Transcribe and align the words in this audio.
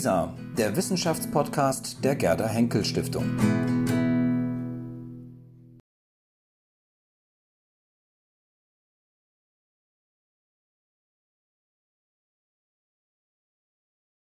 WISA, 0.00 0.34
der 0.56 0.74
Wissenschaftspodcast 0.76 2.02
der 2.02 2.16
Gerda 2.16 2.48
Henkel 2.48 2.86
Stiftung. 2.86 3.38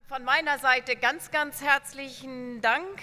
Von 0.08 0.24
meiner 0.24 0.60
Seite 0.60 0.96
ganz, 0.98 1.32
ganz 1.32 1.64
herzlichen 1.64 2.62
Dank 2.62 3.02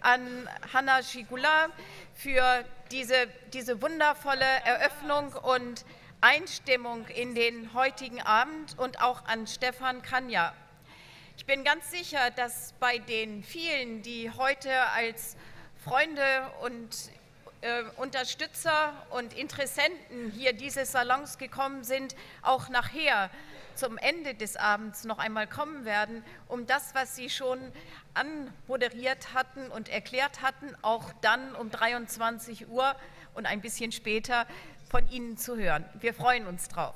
an 0.00 0.48
Hanna 0.72 1.02
Schigula 1.02 1.70
für 2.14 2.64
diese, 2.92 3.26
diese 3.52 3.82
wundervolle 3.82 4.44
Eröffnung 4.64 5.32
und 5.32 5.84
Einstimmung 6.20 7.08
in 7.08 7.34
den 7.34 7.74
heutigen 7.74 8.20
Abend 8.20 8.78
und 8.78 9.02
auch 9.02 9.24
an 9.24 9.48
Stefan 9.48 10.00
Kanja. 10.02 10.52
Ich 11.36 11.46
bin 11.46 11.64
ganz 11.64 11.90
sicher, 11.90 12.30
dass 12.30 12.74
bei 12.78 12.98
den 12.98 13.42
vielen, 13.42 14.02
die 14.02 14.30
heute 14.30 14.70
als 14.92 15.36
Freunde 15.84 16.22
und 16.62 16.88
äh, 17.60 17.82
Unterstützer 17.96 18.92
und 19.10 19.36
Interessenten 19.36 20.30
hier 20.30 20.52
dieses 20.52 20.92
Salons 20.92 21.36
gekommen 21.36 21.82
sind, 21.82 22.14
auch 22.42 22.68
nachher 22.68 23.30
zum 23.74 23.98
Ende 23.98 24.34
des 24.34 24.56
Abends 24.56 25.04
noch 25.04 25.18
einmal 25.18 25.48
kommen 25.48 25.84
werden, 25.84 26.24
um 26.46 26.66
das, 26.66 26.94
was 26.94 27.16
Sie 27.16 27.28
schon 27.28 27.58
anmoderiert 28.14 29.34
hatten 29.34 29.70
und 29.72 29.88
erklärt 29.88 30.40
hatten, 30.40 30.76
auch 30.82 31.12
dann 31.20 31.56
um 31.56 31.68
23 31.68 32.68
Uhr 32.68 32.94
und 33.34 33.46
ein 33.46 33.60
bisschen 33.60 33.90
später 33.90 34.46
von 34.88 35.10
Ihnen 35.10 35.36
zu 35.36 35.56
hören. 35.56 35.84
Wir 35.94 36.14
freuen 36.14 36.46
uns 36.46 36.68
drauf. 36.68 36.94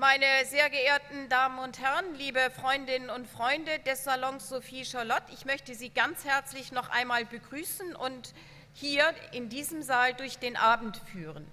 Meine 0.00 0.24
sehr 0.46 0.68
geehrten 0.70 1.28
Damen 1.28 1.58
und 1.58 1.78
Herren, 1.78 2.14
liebe 2.14 2.50
Freundinnen 2.58 3.10
und 3.10 3.28
Freunde 3.28 3.78
des 3.80 4.04
Salons 4.04 4.48
Sophie 4.48 4.86
Charlotte, 4.86 5.30
ich 5.30 5.44
möchte 5.44 5.74
Sie 5.74 5.90
ganz 5.90 6.24
herzlich 6.24 6.72
noch 6.72 6.88
einmal 6.88 7.26
begrüßen 7.26 7.94
und 7.94 8.32
hier 8.72 9.04
in 9.32 9.50
diesem 9.50 9.82
Saal 9.82 10.14
durch 10.14 10.38
den 10.38 10.56
Abend 10.56 10.96
führen. 11.12 11.46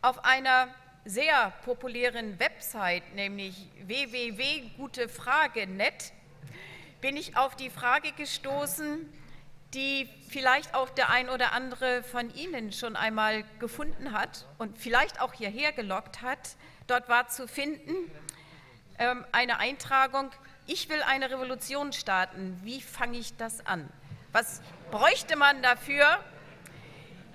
Auf 0.00 0.24
einer 0.24 0.74
sehr 1.04 1.52
populären 1.64 2.40
Website, 2.40 3.14
nämlich 3.14 3.68
www.gutefrage.net, 3.86 6.12
bin 7.00 7.16
ich 7.16 7.36
auf 7.36 7.54
die 7.54 7.70
Frage 7.70 8.10
gestoßen, 8.10 9.08
die 9.72 10.08
vielleicht 10.28 10.74
auch 10.74 10.90
der 10.90 11.10
ein 11.10 11.28
oder 11.28 11.52
andere 11.52 12.02
von 12.02 12.34
Ihnen 12.34 12.72
schon 12.72 12.96
einmal 12.96 13.44
gefunden 13.60 14.10
hat 14.10 14.46
und 14.58 14.78
vielleicht 14.78 15.20
auch 15.20 15.32
hierher 15.32 15.70
gelockt 15.70 16.22
hat. 16.22 16.56
Dort 16.92 17.08
war 17.08 17.26
zu 17.26 17.48
finden 17.48 17.94
ähm, 18.98 19.24
eine 19.32 19.58
Eintragung, 19.60 20.30
ich 20.66 20.90
will 20.90 21.02
eine 21.02 21.30
Revolution 21.30 21.94
starten. 21.94 22.60
Wie 22.64 22.82
fange 22.82 23.16
ich 23.16 23.34
das 23.38 23.64
an? 23.64 23.88
Was 24.32 24.60
bräuchte 24.90 25.36
man 25.36 25.62
dafür? 25.62 26.04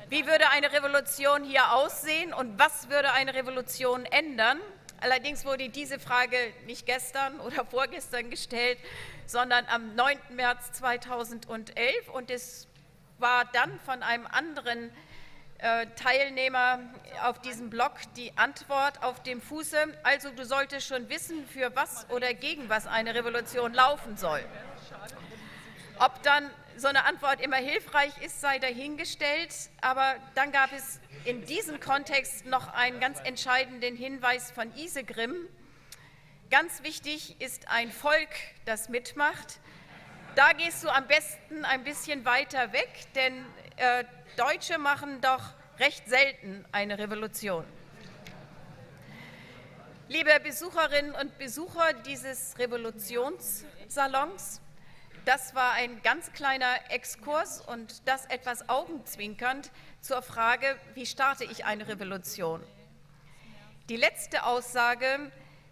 Wie 0.10 0.28
würde 0.28 0.52
eine 0.52 0.72
Revolution 0.72 1.44
hier 1.44 1.74
aussehen 1.74 2.34
und 2.34 2.60
was 2.60 2.90
würde 2.92 3.14
eine 3.14 3.34
Revolution 3.34 4.06
ändern? 4.06 4.60
Allerdings 5.02 5.44
wurde 5.44 5.70
diese 5.70 5.98
Frage 5.98 6.38
nicht 6.68 6.86
gestern 6.86 7.40
oder 7.48 7.66
vorgestern 7.66 8.30
gestellt, 8.30 8.78
sondern 9.26 9.66
am 9.70 9.96
9. 9.96 10.20
März 10.36 10.74
2011 10.74 12.10
und 12.14 12.30
es 12.30 12.68
war 13.18 13.46
dann 13.54 13.80
von 13.80 14.04
einem 14.04 14.28
anderen 14.28 14.92
Teilnehmer 15.60 16.80
auf 17.24 17.42
diesem 17.42 17.70
Blog 17.70 17.94
die 18.16 18.32
Antwort 18.38 19.02
auf 19.04 19.24
dem 19.24 19.42
Fuße, 19.42 19.78
also 20.04 20.30
du 20.32 20.46
solltest 20.46 20.88
schon 20.88 21.10
wissen, 21.10 21.48
für 21.48 21.76
was 21.76 22.08
oder 22.10 22.34
gegen 22.34 22.70
was 22.70 22.86
eine 22.86 23.16
Revolution 23.16 23.74
laufen 23.74 24.18
soll. 24.18 24.44
Ob 26.00 26.22
dann 26.22 26.50
so 26.76 26.88
eine 26.88 27.06
Antwort 27.06 27.42
immer 27.42 27.58
hilfreich 27.58 28.14
ist, 28.24 28.40
sei 28.40 28.60
dahingestellt, 28.60 29.52
aber 29.82 30.16
dann 30.36 30.52
gab 30.52 30.72
es 30.74 31.00
in 31.26 31.44
diesem 31.46 31.80
Kontext 31.80 32.46
noch 32.46 32.72
einen 32.74 33.00
ganz 33.00 33.20
entscheidenden 33.24 33.96
Hinweis 33.96 34.52
von 34.52 34.72
Isegrim. 34.76 35.36
Ganz 36.52 36.84
wichtig 36.84 37.42
ist 37.42 37.68
ein 37.68 37.92
Volk, 37.92 38.30
das 38.66 38.90
mitmacht. 38.90 39.60
Da 40.36 40.54
gehst 40.54 40.84
du 40.84 40.90
am 40.90 41.08
besten 41.08 41.66
ein 41.66 41.84
bisschen 41.84 42.24
weiter 42.26 42.72
weg, 42.74 42.90
denn 43.16 43.44
äh, 43.78 44.04
Deutsche 44.38 44.78
machen 44.78 45.20
doch 45.20 45.42
recht 45.80 46.08
selten 46.08 46.64
eine 46.72 47.00
Revolution. 47.00 47.66
Liebe 50.10 50.40
Besucherinnen 50.44 51.16
und 51.16 51.40
Besucher 51.40 51.94
dieses 52.06 52.54
Revolutionssalons, 52.60 54.62
das 55.26 55.56
war 55.56 55.72
ein 55.72 56.04
ganz 56.04 56.32
kleiner 56.34 56.92
Exkurs 56.92 57.62
und 57.62 58.08
das 58.08 58.28
etwas 58.28 58.70
augenzwinkernd 58.70 59.72
zur 60.02 60.22
Frage, 60.22 60.76
wie 60.94 61.08
starte 61.08 61.44
ich 61.44 61.66
eine 61.66 61.88
Revolution? 61.88 62.62
Die 63.90 63.98
letzte 63.98 64.46
Aussage, 64.46 65.32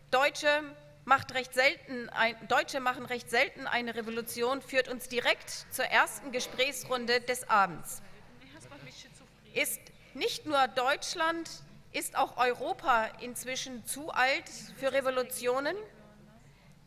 Deutsche, 0.09 0.63
macht 1.03 1.35
recht 1.35 1.53
selten 1.53 2.09
ein, 2.09 2.35
Deutsche 2.47 2.79
machen 2.79 3.05
recht 3.05 3.29
selten 3.29 3.67
eine 3.67 3.93
Revolution, 3.93 4.63
führt 4.63 4.87
uns 4.87 5.07
direkt 5.07 5.67
zur 5.69 5.85
ersten 5.85 6.31
Gesprächsrunde 6.31 7.21
des 7.21 7.47
Abends. 7.47 8.01
Ist 9.55 9.79
nicht 10.13 10.45
nur 10.45 10.67
Deutschland, 10.67 11.49
ist 11.93 12.17
auch 12.17 12.35
Europa 12.35 13.05
inzwischen 13.21 13.85
zu 13.85 14.11
alt 14.11 14.49
für 14.77 14.91
Revolutionen? 14.91 15.77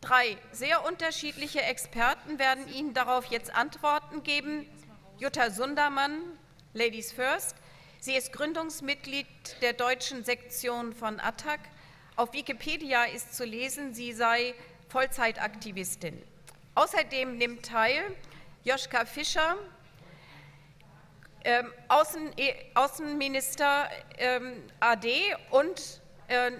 Drei 0.01 0.37
sehr 0.51 0.85
unterschiedliche 0.85 1.63
Experten 1.63 2.37
werden 2.37 2.67
Ihnen 2.71 2.93
darauf 2.93 3.25
jetzt 3.25 3.55
Antworten 3.55 4.21
geben. 4.21 4.69
Jutta 5.17 5.49
Sundermann, 5.49 6.21
Ladies 6.73 7.11
First. 7.11 7.55
Sie 7.99 8.13
ist 8.13 8.31
Gründungsmitglied 8.33 9.25
der 9.63 9.73
deutschen 9.73 10.23
Sektion 10.23 10.93
von 10.93 11.19
ATTAC. 11.19 11.59
Auf 12.17 12.33
Wikipedia 12.33 13.05
ist 13.05 13.33
zu 13.33 13.45
lesen, 13.45 13.95
sie 13.95 14.13
sei 14.13 14.53
Vollzeitaktivistin. 14.89 16.21
Außerdem 16.75 17.35
nimmt 17.35 17.65
teil 17.65 18.15
Joschka 18.63 19.05
Fischer, 19.05 19.57
ähm, 21.49 21.73
Außen, 21.87 22.37
äh, 22.37 22.53
Außenminister 22.75 23.89
ähm, 24.19 24.63
AD 24.79 25.11
und 25.49 26.01
äh, 26.27 26.51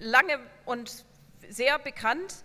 lange 0.00 0.38
und 0.66 1.06
sehr 1.48 1.78
bekannt 1.78 2.44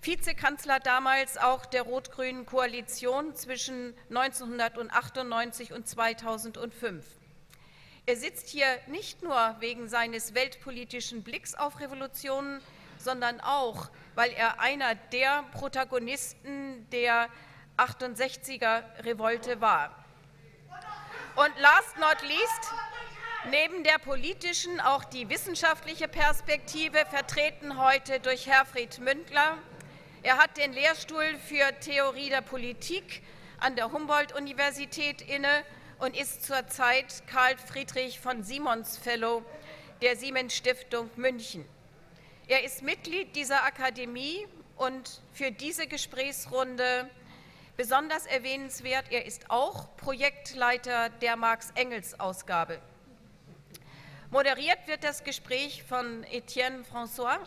Vizekanzler 0.00 0.78
damals 0.78 1.36
auch 1.38 1.66
der 1.66 1.82
rot-grünen 1.82 2.46
Koalition 2.46 3.34
zwischen 3.34 3.94
1998 4.10 5.72
und 5.72 5.88
2005. 5.88 7.04
Er 8.06 8.16
sitzt 8.16 8.48
hier 8.48 8.66
nicht 8.86 9.22
nur 9.22 9.56
wegen 9.58 9.88
seines 9.88 10.34
weltpolitischen 10.34 11.24
Blicks 11.24 11.56
auf 11.56 11.80
Revolutionen, 11.80 12.60
sondern 12.96 13.40
auch, 13.40 13.90
weil 14.14 14.30
er 14.30 14.60
einer 14.60 14.94
der 14.94 15.44
Protagonisten 15.52 16.88
der 16.92 17.28
68er 17.76 19.04
Revolte 19.04 19.60
war. 19.60 19.99
Und 21.36 21.52
last 21.58 21.96
not 21.98 22.20
least, 22.22 22.72
neben 23.50 23.84
der 23.84 23.98
politischen 23.98 24.80
auch 24.80 25.04
die 25.04 25.28
wissenschaftliche 25.28 26.08
Perspektive 26.08 27.06
vertreten 27.06 27.78
heute 27.78 28.20
durch 28.20 28.46
Herfried 28.46 28.98
Mündler, 28.98 29.56
er 30.22 30.38
hat 30.38 30.56
den 30.56 30.72
Lehrstuhl 30.72 31.38
für 31.46 31.78
Theorie 31.80 32.28
der 32.28 32.42
Politik 32.42 33.22
an 33.58 33.76
der 33.76 33.92
Humboldt-Universität 33.92 35.22
inne 35.22 35.64
und 35.98 36.16
ist 36.16 36.44
zurzeit 36.44 37.22
Karl 37.26 37.56
Friedrich 37.56 38.20
von 38.20 38.42
Simons 38.42 38.98
Fellow 38.98 39.44
der 40.02 40.16
Siemens 40.16 40.54
Stiftung 40.54 41.10
München. 41.16 41.64
Er 42.48 42.64
ist 42.64 42.82
Mitglied 42.82 43.36
dieser 43.36 43.64
Akademie 43.64 44.46
und 44.76 45.22
für 45.32 45.52
diese 45.52 45.86
Gesprächsrunde 45.86 47.08
besonders 47.80 48.26
erwähnenswert, 48.26 49.06
er 49.10 49.24
ist 49.24 49.50
auch 49.50 49.96
Projektleiter 49.96 51.08
der 51.08 51.36
Marx-Engels-Ausgabe. 51.36 52.78
Moderiert 54.28 54.86
wird 54.86 55.02
das 55.02 55.24
Gespräch 55.24 55.82
von 55.84 56.22
Etienne 56.24 56.82
François, 56.82 57.38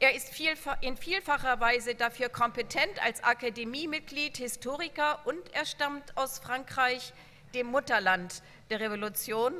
er 0.00 0.12
ist 0.12 0.32
in 0.80 0.96
vielfacher 0.96 1.60
Weise 1.60 1.94
dafür 1.94 2.30
kompetent 2.30 3.00
als 3.00 3.22
Akademiemitglied, 3.22 4.38
Historiker 4.38 5.24
und 5.24 5.54
er 5.54 5.64
stammt 5.64 6.16
aus 6.16 6.40
Frankreich, 6.40 7.12
dem 7.54 7.68
Mutterland 7.68 8.42
der 8.70 8.80
Revolution. 8.80 9.54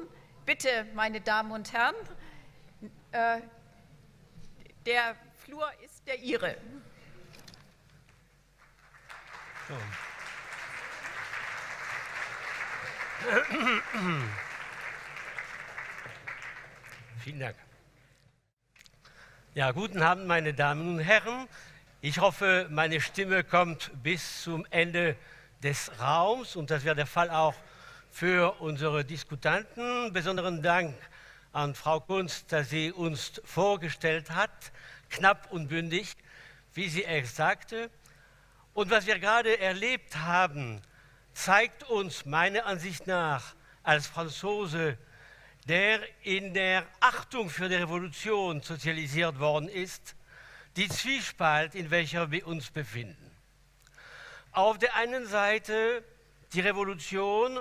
Bitte, 0.45 0.89
meine 0.95 1.21
Damen 1.21 1.53
und 1.53 1.73
Herren, 1.73 1.95
äh, 3.13 3.43
der 4.87 5.15
Flur 5.37 5.71
ist 5.85 6.05
der 6.09 6.19
Ihre. 6.19 6.57
So. 9.71 9.77
Vielen 17.21 17.39
Dank. 17.39 17.55
Ja, 19.55 19.71
guten 19.71 20.03
Abend, 20.03 20.27
meine 20.27 20.55
Damen 20.55 20.97
und 20.97 20.99
Herren. 20.99 21.47
Ich 22.01 22.19
hoffe, 22.19 22.67
meine 22.69 23.01
Stimme 23.01 23.45
kommt 23.45 23.93
bis 24.03 24.43
zum 24.43 24.67
Ende 24.71 25.15
des 25.63 25.93
Raums 26.01 26.57
und 26.57 26.73
das 26.73 26.85
wäre 26.85 26.97
der 26.97 27.07
Fall 27.07 27.31
auch 27.31 27.55
für 28.11 28.61
unsere 28.61 29.05
Diskutanten. 29.05 30.13
Besonderen 30.13 30.63
Dank 30.63 30.97
an 31.53 31.77
Frau 31.77 32.01
Kunst, 32.01 32.51
dass 32.51 32.71
sie 32.71 32.91
uns 32.91 33.41
vorgestellt 33.45 34.33
hat, 34.33 34.73
knapp 35.11 35.53
und 35.53 35.69
bündig, 35.69 36.17
wie 36.75 36.89
sie 36.89 37.05
es 37.05 37.37
sagte. 37.37 37.89
Und 38.73 38.91
was 38.91 39.07
wir 39.07 39.19
gerade 39.19 39.59
erlebt 39.59 40.17
haben, 40.17 40.81
zeigt 41.33 41.85
uns 41.85 42.25
meiner 42.25 42.67
Ansicht 42.67 43.07
nach 43.07 43.55
als 43.83 44.07
Franzose, 44.07 44.97
der 45.67 46.01
in 46.23 46.55
der 46.55 46.87
Achtung 47.01 47.51
für 47.51 47.69
die 47.69 47.75
Revolution 47.77 48.63
sozialisiert 48.63 49.39
worden 49.39 49.69
ist, 49.69 50.15
die 50.77 50.89
Zwiespalt, 50.89 51.75
in 51.75 51.91
welcher 51.91 52.31
wir 52.31 52.47
uns 52.47 52.71
befinden. 52.71 53.31
Auf 54.53 54.79
der 54.79 54.95
einen 54.95 55.27
Seite 55.27 56.05
die 56.53 56.61
Revolution 56.61 57.61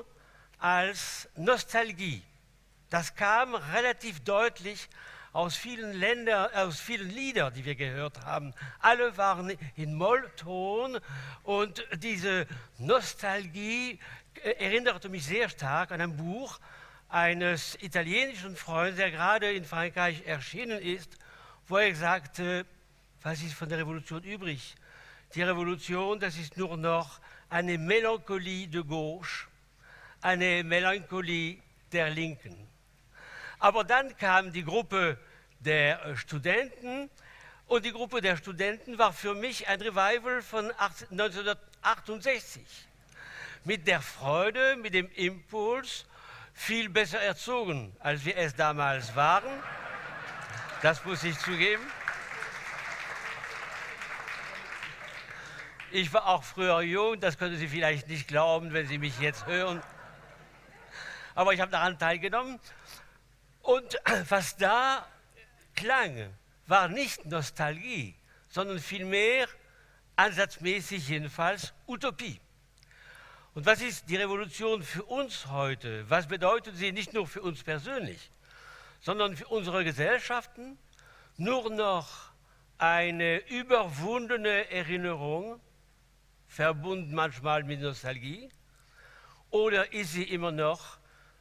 als 0.58 1.30
Nostalgie. 1.36 2.22
Das 2.90 3.16
kam 3.16 3.56
relativ 3.56 4.20
deutlich 4.22 4.90
aus 5.40 5.56
vielen 5.56 5.94
Ländern, 5.94 6.54
aus 6.54 6.82
vielen 6.82 7.10
Liedern, 7.10 7.54
die 7.54 7.64
wir 7.64 7.76
gehört 7.76 8.26
haben. 8.26 8.54
Alle 8.80 9.16
waren 9.16 9.58
in 9.78 9.94
Mollton 9.96 11.00
und 11.44 11.88
diese 11.96 12.46
Nostalgie 12.78 14.00
äh, 14.44 14.52
erinnerte 14.66 15.08
mich 15.08 15.26
sehr 15.26 15.48
stark 15.48 15.92
an 15.92 16.02
ein 16.02 16.18
Buch 16.18 16.60
eines 17.08 17.82
italienischen 17.82 18.58
Freundes, 18.58 18.98
der 18.98 19.12
gerade 19.12 19.54
in 19.54 19.64
Frankreich 19.64 20.24
erschienen 20.26 20.82
ist, 20.82 21.18
wo 21.70 21.78
er 21.78 21.96
sagte, 21.96 22.66
was 23.22 23.42
ist 23.42 23.54
von 23.54 23.70
der 23.70 23.78
Revolution 23.78 24.22
übrig? 24.24 24.76
Die 25.36 25.42
Revolution, 25.42 26.20
das 26.20 26.38
ist 26.38 26.58
nur 26.58 26.76
noch 26.76 27.22
eine 27.50 27.78
Melancholie 27.78 28.68
de 28.68 28.84
gauche, 28.84 29.48
eine 30.22 30.66
Melancholie 30.66 31.60
der 31.94 32.10
Linken. 32.10 32.68
Aber 33.58 33.86
dann 33.86 34.18
kam 34.18 34.52
die 34.52 34.66
Gruppe 34.66 35.18
der 35.60 36.06
äh, 36.06 36.16
Studenten 36.18 37.10
und 37.68 37.86
die 37.86 37.92
Gruppe 37.92 38.22
der 38.22 38.36
Studenten 38.38 38.98
war 38.98 39.14
für 39.14 39.36
mich 39.36 39.68
ein 39.68 39.80
Revival 39.80 40.42
von 40.42 40.72
1968. 40.72 42.64
Mit 43.64 43.86
der 43.88 44.02
Freude, 44.02 44.76
mit 44.78 44.94
dem 44.94 45.12
Impuls, 45.12 46.06
viel 46.54 46.90
besser 46.90 47.20
erzogen, 47.20 47.96
als 48.00 48.26
wir 48.26 48.36
es 48.38 48.56
damals 48.56 49.16
waren. 49.16 49.52
Das 50.82 51.06
muss 51.06 51.24
ich 51.24 51.38
zugeben. 51.40 51.84
Ich 55.92 56.14
war 56.14 56.28
auch 56.28 56.44
früher 56.44 56.82
jung, 56.82 57.20
das 57.20 57.38
können 57.38 57.58
Sie 57.58 57.68
vielleicht 57.68 58.08
nicht 58.08 58.28
glauben, 58.28 58.74
wenn 58.74 58.88
Sie 58.88 58.98
mich 58.98 59.20
jetzt 59.20 59.46
hören. 59.46 59.82
Aber 61.36 61.54
ich 61.54 61.62
habe 61.62 61.72
daran 61.72 61.98
teilgenommen 61.98 62.60
und 63.62 63.96
was 64.30 64.58
da 64.58 65.06
klang, 65.80 66.34
war 66.68 66.90
nicht 66.90 67.26
Nostalgie, 67.26 68.16
sondern 68.50 68.80
vielmehr, 68.80 69.48
ansatzmäßig 70.16 71.08
jedenfalls, 71.08 71.74
Utopie. 71.88 72.40
Und 73.54 73.66
was 73.66 73.82
ist 73.82 74.10
die 74.10 74.18
Revolution 74.18 74.84
für 74.84 75.04
uns 75.04 75.48
heute? 75.48 76.10
Was 76.10 76.28
bedeutet 76.28 76.76
sie 76.76 76.92
nicht 76.92 77.14
nur 77.14 77.28
für 77.28 77.42
uns 77.42 77.64
persönlich, 77.64 78.30
sondern 79.00 79.36
für 79.38 79.48
unsere 79.48 79.84
Gesellschaften? 79.84 80.78
Nur 81.38 81.70
noch 81.70 82.32
eine 82.78 83.38
überwundene 83.50 84.70
Erinnerung, 84.70 85.62
verbunden 86.48 87.14
manchmal 87.16 87.64
mit 87.64 87.80
Nostalgie? 87.82 88.50
Oder 89.50 89.94
ist 89.94 90.12
sie 90.12 90.24
immer 90.24 90.52
noch 90.52 90.98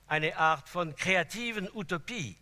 eine 0.06 0.36
Art 0.36 0.68
von 0.68 0.94
kreativen 0.94 1.68
Utopie, 1.70 2.38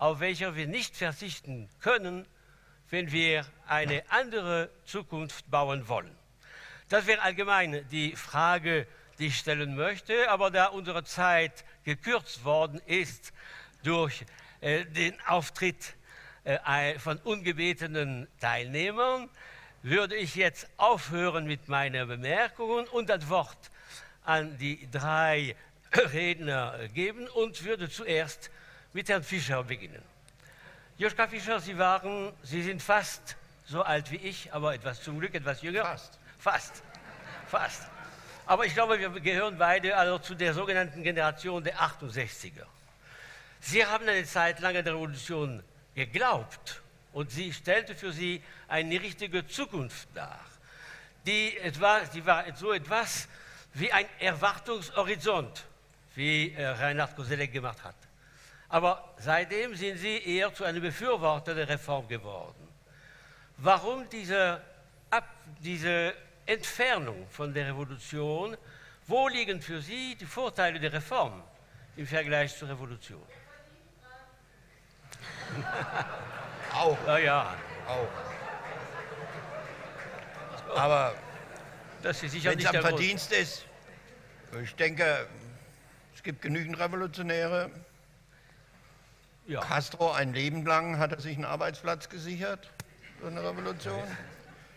auf 0.00 0.18
welcher 0.20 0.56
wir 0.56 0.66
nicht 0.66 0.96
verzichten 0.96 1.68
können, 1.78 2.26
wenn 2.88 3.12
wir 3.12 3.44
eine 3.66 4.02
andere 4.08 4.70
Zukunft 4.86 5.50
bauen 5.50 5.88
wollen. 5.88 6.10
Das 6.88 7.06
wäre 7.06 7.20
allgemein 7.20 7.86
die 7.90 8.16
Frage, 8.16 8.86
die 9.18 9.26
ich 9.26 9.38
stellen 9.38 9.76
möchte, 9.76 10.30
aber 10.30 10.50
da 10.50 10.66
unsere 10.66 11.04
Zeit 11.04 11.66
gekürzt 11.84 12.44
worden 12.44 12.80
ist 12.86 13.34
durch 13.82 14.24
äh, 14.62 14.86
den 14.86 15.20
Auftritt 15.26 15.94
äh, 16.44 16.98
von 16.98 17.18
ungebetenen 17.18 18.26
Teilnehmern, 18.40 19.28
würde 19.82 20.16
ich 20.16 20.34
jetzt 20.34 20.66
aufhören 20.78 21.44
mit 21.46 21.68
meinen 21.68 22.08
Bemerkungen 22.08 22.88
und 22.88 23.10
das 23.10 23.28
Wort 23.28 23.70
an 24.24 24.56
die 24.56 24.90
drei 24.90 25.54
Redner 25.92 26.88
geben 26.94 27.28
und 27.28 27.64
würde 27.64 27.90
zuerst 27.90 28.50
mit 28.92 29.08
Herrn 29.08 29.22
Fischer 29.22 29.62
beginnen. 29.62 30.02
Joschka 30.98 31.26
Fischer, 31.28 31.60
Sie 31.60 31.78
waren, 31.78 32.32
Sie 32.42 32.62
sind 32.62 32.82
fast 32.82 33.36
so 33.64 33.82
alt 33.82 34.10
wie 34.10 34.16
ich, 34.16 34.52
aber 34.52 34.74
etwas 34.74 35.02
zum 35.02 35.18
Glück 35.20 35.34
etwas 35.34 35.62
jünger. 35.62 35.84
Fast. 35.84 36.18
Fast. 36.38 36.82
Fast. 37.46 37.86
Aber 38.46 38.66
ich 38.66 38.74
glaube, 38.74 38.98
wir 38.98 39.08
gehören 39.20 39.56
beide 39.58 39.96
also 39.96 40.18
zu 40.18 40.34
der 40.34 40.54
sogenannten 40.54 41.02
Generation 41.02 41.62
der 41.62 41.76
68er. 41.76 42.66
Sie 43.60 43.86
haben 43.86 44.08
eine 44.08 44.24
Zeit 44.24 44.58
lang 44.60 44.76
an 44.76 44.84
der 44.84 44.94
Revolution 44.94 45.62
geglaubt 45.94 46.82
und 47.12 47.30
sie 47.30 47.52
stellte 47.52 47.94
für 47.94 48.12
Sie 48.12 48.42
eine 48.68 49.00
richtige 49.00 49.46
Zukunft 49.46 50.08
dar. 50.14 50.40
Die, 51.26 51.56
etwa, 51.58 52.00
die 52.00 52.24
war 52.24 52.44
so 52.56 52.72
etwas 52.72 53.28
wie 53.74 53.92
ein 53.92 54.06
Erwartungshorizont 54.18 55.64
wie 56.14 56.52
äh, 56.52 56.66
Reinhard 56.66 57.14
Koselleck 57.14 57.52
gemacht 57.52 57.84
hat. 57.84 57.94
Aber 58.70 59.14
seitdem 59.18 59.74
sind 59.74 59.98
Sie 59.98 60.18
eher 60.18 60.54
zu 60.54 60.64
einem 60.64 60.80
Befürworter 60.80 61.54
der 61.54 61.68
Reform 61.68 62.06
geworden. 62.06 62.68
Warum 63.56 64.08
diese, 64.08 64.62
Ab 65.10 65.28
diese 65.58 66.14
Entfernung 66.46 67.28
von 67.30 67.52
der 67.52 67.66
Revolution? 67.66 68.56
Wo 69.08 69.26
liegen 69.26 69.60
für 69.60 69.82
Sie 69.82 70.14
die 70.14 70.24
Vorteile 70.24 70.78
der 70.78 70.92
Reform 70.92 71.42
im 71.96 72.06
Vergleich 72.06 72.56
zur 72.56 72.68
Revolution? 72.68 73.26
Auch. 76.72 76.96
Ja, 77.08 77.18
ja. 77.18 77.56
Auch. 77.88 78.08
Aber 80.76 81.14
wenn 82.02 82.10
es 82.12 82.46
am 82.46 82.56
der 82.56 82.70
Grund. 82.70 82.82
Verdienst 82.82 83.32
ist, 83.32 83.66
ich 84.62 84.76
denke, 84.76 85.26
es 86.14 86.22
gibt 86.22 86.40
genügend 86.40 86.78
Revolutionäre. 86.78 87.70
Ja. 89.50 89.62
Castro 89.62 90.12
ein 90.12 90.32
Leben 90.32 90.64
lang 90.64 90.98
hat 90.98 91.10
er 91.10 91.20
sich 91.20 91.34
einen 91.34 91.44
Arbeitsplatz 91.44 92.08
gesichert 92.08 92.70
durch 93.18 93.32
eine 93.32 93.42
Revolution. 93.42 94.04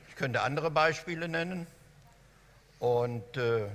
Ich 0.10 0.16
könnte 0.16 0.42
andere 0.42 0.72
Beispiele 0.72 1.28
nennen. 1.28 1.68
Und 2.80 3.38
äh, 3.38 3.68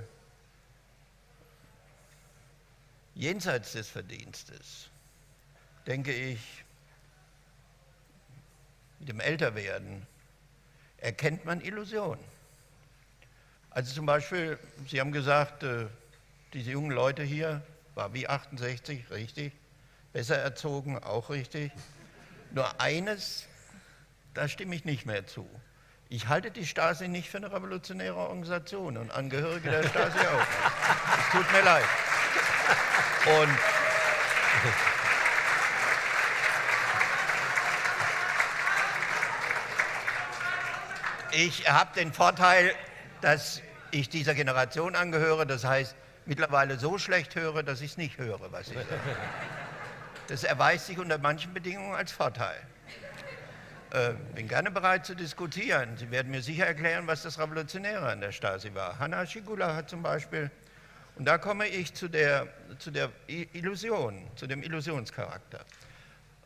jenseits 3.14 3.74
des 3.74 3.88
Verdienstes, 3.88 4.90
denke 5.86 6.12
ich, 6.12 6.64
mit 8.98 9.08
dem 9.08 9.20
Älterwerden 9.20 10.04
erkennt 10.96 11.44
man 11.44 11.60
Illusionen. 11.60 12.24
Also 13.70 13.94
zum 13.94 14.04
Beispiel, 14.04 14.58
Sie 14.88 14.98
haben 14.98 15.12
gesagt, 15.12 15.62
äh, 15.62 15.86
diese 16.54 16.72
jungen 16.72 16.90
Leute 16.90 17.22
hier, 17.22 17.62
war 17.94 18.12
wie 18.14 18.26
68, 18.26 19.08
richtig, 19.12 19.52
besser 20.12 20.36
erzogen, 20.36 20.98
auch 21.02 21.30
richtig. 21.30 21.72
Nur 22.50 22.80
eines, 22.80 23.46
da 24.34 24.48
stimme 24.48 24.74
ich 24.74 24.84
nicht 24.84 25.06
mehr 25.06 25.26
zu. 25.26 25.48
Ich 26.10 26.28
halte 26.28 26.50
die 26.50 26.66
Stasi 26.66 27.06
nicht 27.06 27.28
für 27.28 27.36
eine 27.36 27.52
revolutionäre 27.52 28.16
Organisation 28.16 28.96
und 28.96 29.10
Angehörige 29.10 29.70
der 29.70 29.82
Stasi 29.82 30.18
auch. 30.18 30.46
Es 31.18 31.32
tut 31.32 31.52
mir 31.52 31.62
leid. 31.62 31.84
Und 33.26 33.58
ich 41.32 41.70
habe 41.70 41.94
den 41.94 42.12
Vorteil, 42.14 42.74
dass 43.20 43.60
ich 43.90 44.08
dieser 44.08 44.34
Generation 44.34 44.96
angehöre. 44.96 45.46
Das 45.46 45.64
heißt, 45.64 45.94
mittlerweile 46.24 46.78
so 46.78 46.96
schlecht 46.96 47.34
höre, 47.34 47.62
dass 47.62 47.82
ich 47.82 47.92
es 47.92 47.96
nicht 47.98 48.16
höre, 48.16 48.50
was 48.50 48.68
ich 48.68 48.74
sage. 48.74 48.86
Das 50.28 50.44
erweist 50.44 50.86
sich 50.86 50.98
unter 50.98 51.18
manchen 51.18 51.52
Bedingungen 51.54 51.94
als 51.94 52.12
Vorteil. 52.12 52.60
Äh, 53.90 54.12
bin 54.34 54.46
gerne 54.46 54.70
bereit 54.70 55.06
zu 55.06 55.14
diskutieren. 55.14 55.96
Sie 55.96 56.10
werden 56.10 56.30
mir 56.30 56.42
sicher 56.42 56.66
erklären, 56.66 57.06
was 57.06 57.22
das 57.22 57.38
Revolutionäre 57.38 58.10
an 58.10 58.20
der 58.20 58.32
Stasi 58.32 58.74
war. 58.74 58.98
Hanna 58.98 59.24
Schigula 59.24 59.74
hat 59.74 59.88
zum 59.88 60.02
Beispiel, 60.02 60.50
und 61.16 61.24
da 61.24 61.38
komme 61.38 61.66
ich 61.66 61.94
zu 61.94 62.08
der, 62.08 62.46
zu 62.78 62.90
der 62.90 63.10
Illusion, 63.26 64.26
zu 64.36 64.46
dem 64.46 64.62
Illusionscharakter. 64.62 65.64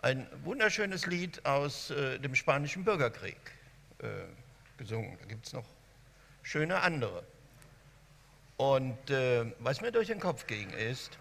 ein 0.02 0.26
wunderschönes 0.44 1.06
Lied 1.06 1.44
aus 1.46 1.90
äh, 1.90 2.18
dem 2.18 2.34
Spanischen 2.34 2.84
Bürgerkrieg 2.84 3.38
äh, 3.98 4.06
gesungen. 4.76 5.16
Da 5.20 5.26
gibt 5.26 5.46
es 5.46 5.52
noch 5.52 5.66
schöne 6.42 6.80
andere. 6.80 7.22
Und 8.56 9.10
äh, 9.10 9.52
was 9.60 9.80
mir 9.80 9.92
durch 9.92 10.08
den 10.08 10.20
Kopf 10.20 10.46
ging, 10.46 10.70
ist, 10.70 11.18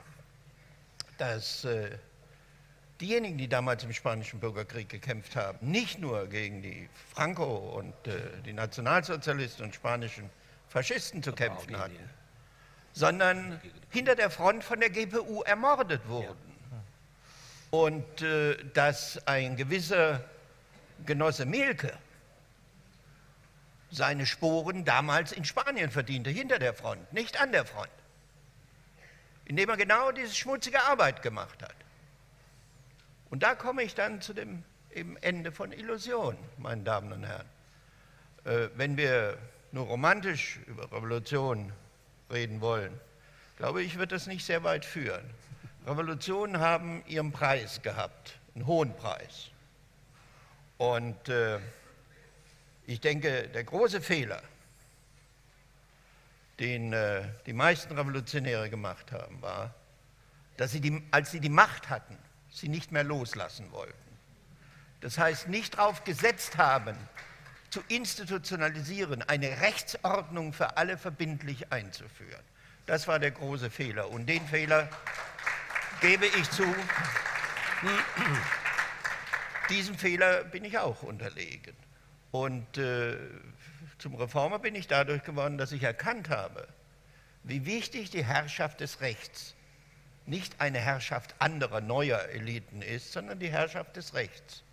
dass 1.18 1.64
äh, 1.66 1.92
diejenigen, 3.02 3.38
die 3.38 3.48
damals 3.48 3.84
im 3.84 3.94
Spanischen 3.94 4.40
Bürgerkrieg 4.40 4.88
gekämpft 4.88 5.36
haben, 5.36 5.58
nicht 5.62 6.00
nur 6.00 6.28
gegen 6.28 6.62
die 6.62 6.88
Franco 7.14 7.44
und 7.78 7.94
äh, 8.08 8.20
die 8.46 8.54
Nationalsozialisten 8.54 9.66
und 9.66 9.76
spanischen 9.76 10.30
Faschisten 10.70 11.22
zu 11.22 11.34
kämpfen 11.34 11.78
hatten, 11.78 12.10
sondern 12.94 13.60
hinter 13.90 14.16
der 14.16 14.30
Front 14.30 14.64
von 14.64 14.80
der 14.80 14.90
GPU 14.90 15.42
ermordet 15.42 16.08
wurden. 16.08 16.52
Und 17.72 18.22
äh, 18.22 18.58
dass 18.74 19.26
ein 19.28 19.56
gewisser 19.56 20.24
Genosse 21.06 21.46
Mielke 21.46 21.98
seine 23.92 24.26
Sporen 24.26 24.86
damals 24.86 25.32
in 25.32 25.44
Spanien 25.44 25.92
verdiente, 25.92 26.30
hinter 26.30 26.60
der 26.60 26.74
Front, 26.74 27.12
nicht 27.12 27.40
an 27.42 27.52
der 27.52 27.66
Front, 27.66 27.92
indem 29.46 29.70
er 29.70 29.78
genau 29.78 30.12
diese 30.12 30.34
schmutzige 30.34 30.82
Arbeit 30.84 31.22
gemacht 31.22 31.62
hat. 31.62 31.76
Und 33.32 33.44
da 33.44 33.56
komme 33.56 33.82
ich 33.82 33.96
dann 33.96 34.22
zu 34.22 34.34
dem 34.34 34.64
Ende 35.22 35.52
von 35.54 35.72
Illusion, 35.72 36.38
meine 36.58 36.84
Damen 36.84 37.14
und 37.14 37.24
Herren. 37.24 37.48
Äh, 38.44 38.68
wenn 38.76 38.98
wir 38.98 39.38
nur 39.72 39.88
romantisch 39.88 40.60
über 40.68 40.92
Revolution 40.92 41.72
reden 42.30 42.60
wollen, 42.60 43.00
glaube 43.58 43.82
ich, 43.84 43.98
wird 43.98 44.12
das 44.12 44.28
nicht 44.28 44.46
sehr 44.46 44.64
weit 44.64 44.84
führen. 44.84 45.24
Revolutionen 45.88 46.60
haben 46.60 47.04
ihren 47.08 47.32
Preis 47.32 47.82
gehabt, 47.82 48.38
einen 48.54 48.68
hohen 48.68 48.96
Preis. 48.98 49.48
Und 50.78 51.30
äh, 51.30 51.60
ich 52.86 53.00
denke, 53.00 53.48
der 53.48 53.64
große 53.64 54.02
Fehler, 54.02 54.42
den 56.60 56.92
äh, 56.92 57.24
die 57.46 57.54
meisten 57.54 57.98
Revolutionäre 57.98 58.70
gemacht 58.70 59.14
haben, 59.14 59.42
war, 59.42 59.74
dass 60.58 60.72
sie, 60.72 60.82
die, 60.82 61.02
als 61.12 61.32
sie 61.32 61.40
die 61.40 61.50
Macht 61.50 61.90
hatten, 61.90 62.18
sie 62.52 62.68
nicht 62.68 62.92
mehr 62.92 63.04
loslassen 63.04 63.72
wollten. 63.72 63.98
Das 65.00 65.18
heißt, 65.18 65.48
nicht 65.48 65.78
darauf 65.78 66.04
gesetzt 66.04 66.58
haben, 66.58 66.96
zu 67.72 67.82
institutionalisieren, 67.88 69.24
eine 69.24 69.62
Rechtsordnung 69.62 70.54
für 70.54 70.78
alle 70.78 70.98
verbindlich 70.98 71.72
einzuführen. 71.72 72.44
Das 72.86 73.08
war 73.08 73.18
der 73.18 73.32
große 73.32 73.70
Fehler. 73.70 74.10
Und 74.10 74.28
den 74.28 74.46
Fehler 74.46 74.90
gebe 76.02 76.26
ich 76.26 76.50
zu. 76.52 76.66
Diesem 79.70 79.98
Fehler 79.98 80.44
bin 80.44 80.66
ich 80.66 80.78
auch 80.78 81.02
unterlegen. 81.02 81.76
Und 82.32 82.78
äh, 82.78 83.18
zum 83.98 84.16
Reformer 84.16 84.60
bin 84.60 84.76
ich 84.76 84.88
dadurch 84.88 85.24
geworden, 85.24 85.58
dass 85.58 85.72
ich 85.72 85.84
erkannt 85.84 86.30
habe, 86.30 86.68
wie 87.44 87.66
wichtig 87.66 88.10
die 88.10 88.26
Herrschaft 88.26 88.82
des 88.82 89.00
Rechts 89.02 89.56
nicht 90.26 90.60
eine 90.60 90.80
Herrschaft 90.80 91.36
anderer, 91.40 91.82
neuer 91.82 92.20
Eliten 92.30 92.82
ist, 92.82 93.12
sondern 93.12 93.40
die 93.40 93.50
Herrschaft 93.50 93.96
des 93.96 94.14
Rechts. 94.14 94.64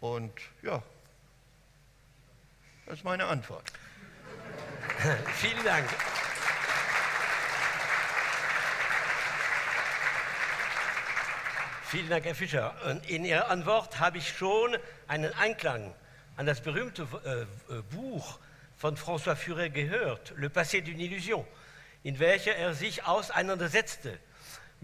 Und 0.00 0.32
ja, 0.62 0.82
das 2.86 2.98
ist 2.98 3.04
meine 3.04 3.26
Antwort. 3.26 3.64
Vielen 5.36 5.64
Dank. 5.64 5.88
Vielen 11.86 12.08
Dank, 12.08 12.24
Herr 12.24 12.34
Fischer. 12.34 12.74
Und 12.86 13.08
in 13.08 13.24
Ihrer 13.24 13.50
Antwort 13.50 14.00
habe 14.00 14.18
ich 14.18 14.28
schon 14.28 14.76
einen 15.06 15.32
Einklang 15.34 15.94
an 16.36 16.44
das 16.44 16.60
berühmte 16.60 17.06
äh, 17.24 17.74
Buch 17.94 18.38
von 18.76 18.96
François 18.96 19.36
Furet 19.36 19.72
gehört, 19.72 20.34
Le 20.36 20.48
Passé 20.48 20.82
d'une 20.82 20.98
Illusion, 20.98 21.46
in 22.02 22.18
welcher 22.18 22.56
er 22.56 22.74
sich 22.74 23.04
auseinandersetzte 23.04 24.18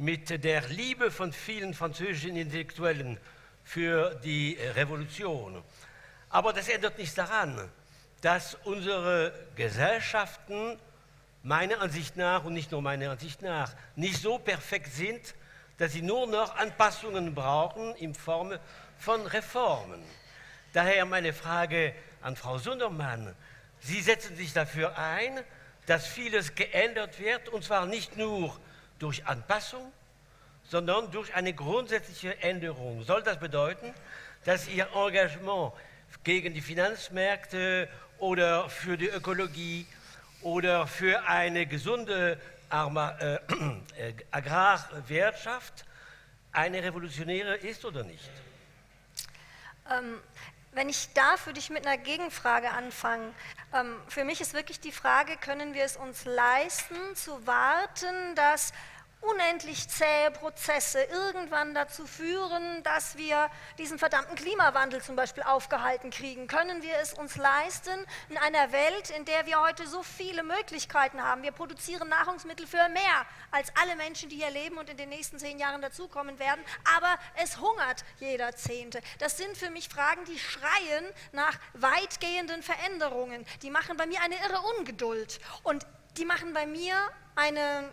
mit 0.00 0.42
der 0.42 0.66
Liebe 0.68 1.10
von 1.10 1.30
vielen 1.30 1.74
französischen 1.74 2.34
Intellektuellen 2.34 3.18
für 3.62 4.14
die 4.24 4.56
Revolution. 4.74 5.62
Aber 6.30 6.54
das 6.54 6.70
ändert 6.70 6.96
nichts 6.96 7.14
daran, 7.14 7.70
dass 8.22 8.54
unsere 8.64 9.34
Gesellschaften 9.56 10.78
meiner 11.42 11.82
Ansicht 11.82 12.16
nach 12.16 12.44
und 12.44 12.54
nicht 12.54 12.72
nur 12.72 12.80
meiner 12.80 13.10
Ansicht 13.10 13.42
nach 13.42 13.74
nicht 13.94 14.22
so 14.22 14.38
perfekt 14.38 14.90
sind, 14.90 15.34
dass 15.76 15.92
sie 15.92 16.00
nur 16.00 16.26
noch 16.26 16.56
Anpassungen 16.56 17.34
brauchen 17.34 17.94
in 17.96 18.14
Form 18.14 18.54
von 18.98 19.26
Reformen. 19.26 20.02
Daher 20.72 21.04
meine 21.04 21.34
Frage 21.34 21.94
an 22.22 22.36
Frau 22.36 22.56
Sundermann. 22.56 23.34
Sie 23.80 24.00
setzen 24.00 24.34
sich 24.34 24.54
dafür 24.54 24.96
ein, 24.96 25.40
dass 25.84 26.06
vieles 26.06 26.54
geändert 26.54 27.20
wird, 27.20 27.50
und 27.50 27.64
zwar 27.64 27.84
nicht 27.84 28.16
nur 28.16 28.58
durch 29.00 29.26
Anpassung, 29.26 29.92
sondern 30.62 31.10
durch 31.10 31.34
eine 31.34 31.52
grundsätzliche 31.52 32.40
Änderung. 32.42 33.02
Soll 33.02 33.22
das 33.24 33.40
bedeuten, 33.40 33.92
dass 34.44 34.68
Ihr 34.68 34.88
Engagement 34.94 35.72
gegen 36.22 36.54
die 36.54 36.60
Finanzmärkte 36.60 37.88
oder 38.18 38.68
für 38.68 38.96
die 38.96 39.08
Ökologie 39.08 39.86
oder 40.42 40.86
für 40.86 41.26
eine 41.26 41.66
gesunde 41.66 42.38
äh, 42.70 43.34
äh, 43.34 44.14
Agrarwirtschaft 44.30 45.84
eine 46.52 46.82
revolutionäre 46.82 47.56
ist 47.56 47.84
oder 47.84 48.04
nicht? 48.04 48.30
Wenn 50.72 50.88
ich 50.88 51.12
darf, 51.14 51.46
würde 51.46 51.58
ich 51.58 51.70
mit 51.70 51.86
einer 51.86 51.98
Gegenfrage 51.98 52.70
anfangen. 52.70 53.34
Ähm, 53.74 53.96
für 54.08 54.24
mich 54.24 54.40
ist 54.40 54.54
wirklich 54.54 54.80
die 54.80 54.92
Frage, 54.92 55.36
können 55.36 55.74
wir 55.74 55.84
es 55.84 55.96
uns 55.96 56.24
leisten, 56.24 57.16
zu 57.16 57.46
warten, 57.46 58.34
dass 58.36 58.72
unendlich 59.20 59.88
zähe 59.88 60.30
Prozesse 60.30 61.02
irgendwann 61.02 61.74
dazu 61.74 62.06
führen, 62.06 62.82
dass 62.82 63.16
wir 63.16 63.50
diesen 63.78 63.98
verdammten 63.98 64.34
Klimawandel 64.34 65.02
zum 65.02 65.16
Beispiel 65.16 65.42
aufgehalten 65.42 66.10
kriegen? 66.10 66.46
Können 66.46 66.82
wir 66.82 66.96
es 66.98 67.12
uns 67.12 67.36
leisten 67.36 68.06
in 68.28 68.38
einer 68.38 68.72
Welt, 68.72 69.10
in 69.10 69.24
der 69.24 69.46
wir 69.46 69.60
heute 69.60 69.86
so 69.86 70.02
viele 70.02 70.42
Möglichkeiten 70.42 71.22
haben? 71.22 71.42
Wir 71.42 71.52
produzieren 71.52 72.08
Nahrungsmittel 72.08 72.66
für 72.66 72.88
mehr 72.88 73.26
als 73.50 73.72
alle 73.80 73.96
Menschen, 73.96 74.28
die 74.30 74.36
hier 74.36 74.50
leben 74.50 74.78
und 74.78 74.88
in 74.88 74.96
den 74.96 75.10
nächsten 75.10 75.38
zehn 75.38 75.58
Jahren 75.58 75.82
dazukommen 75.82 76.38
werden, 76.38 76.64
aber 76.96 77.18
es 77.36 77.58
hungert 77.58 78.04
jeder 78.18 78.54
Zehnte. 78.56 79.00
Das 79.18 79.36
sind 79.36 79.56
für 79.56 79.70
mich 79.70 79.88
Fragen, 79.88 80.24
die 80.24 80.38
schreien 80.38 81.04
nach 81.32 81.58
weitgehenden 81.74 82.62
Veränderungen. 82.62 83.46
Die 83.62 83.70
machen 83.70 83.96
bei 83.96 84.06
mir 84.06 84.20
eine 84.22 84.36
irre 84.36 84.60
Ungeduld 84.78 85.40
und 85.62 85.86
die 86.16 86.24
machen 86.24 86.52
bei 86.52 86.66
mir 86.66 86.96
eine 87.36 87.92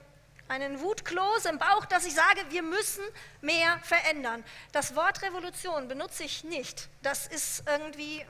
einen 0.49 0.81
Wutkloß 0.81 1.45
im 1.45 1.57
Bauch, 1.57 1.85
dass 1.85 2.05
ich 2.05 2.13
sage, 2.13 2.41
wir 2.49 2.63
müssen 2.63 3.03
mehr 3.41 3.79
verändern. 3.83 4.43
Das 4.71 4.95
Wort 4.95 5.21
Revolution 5.21 5.87
benutze 5.87 6.23
ich 6.23 6.43
nicht. 6.43 6.89
Das 7.01 7.27
ist 7.27 7.63
irgendwie 7.67 8.25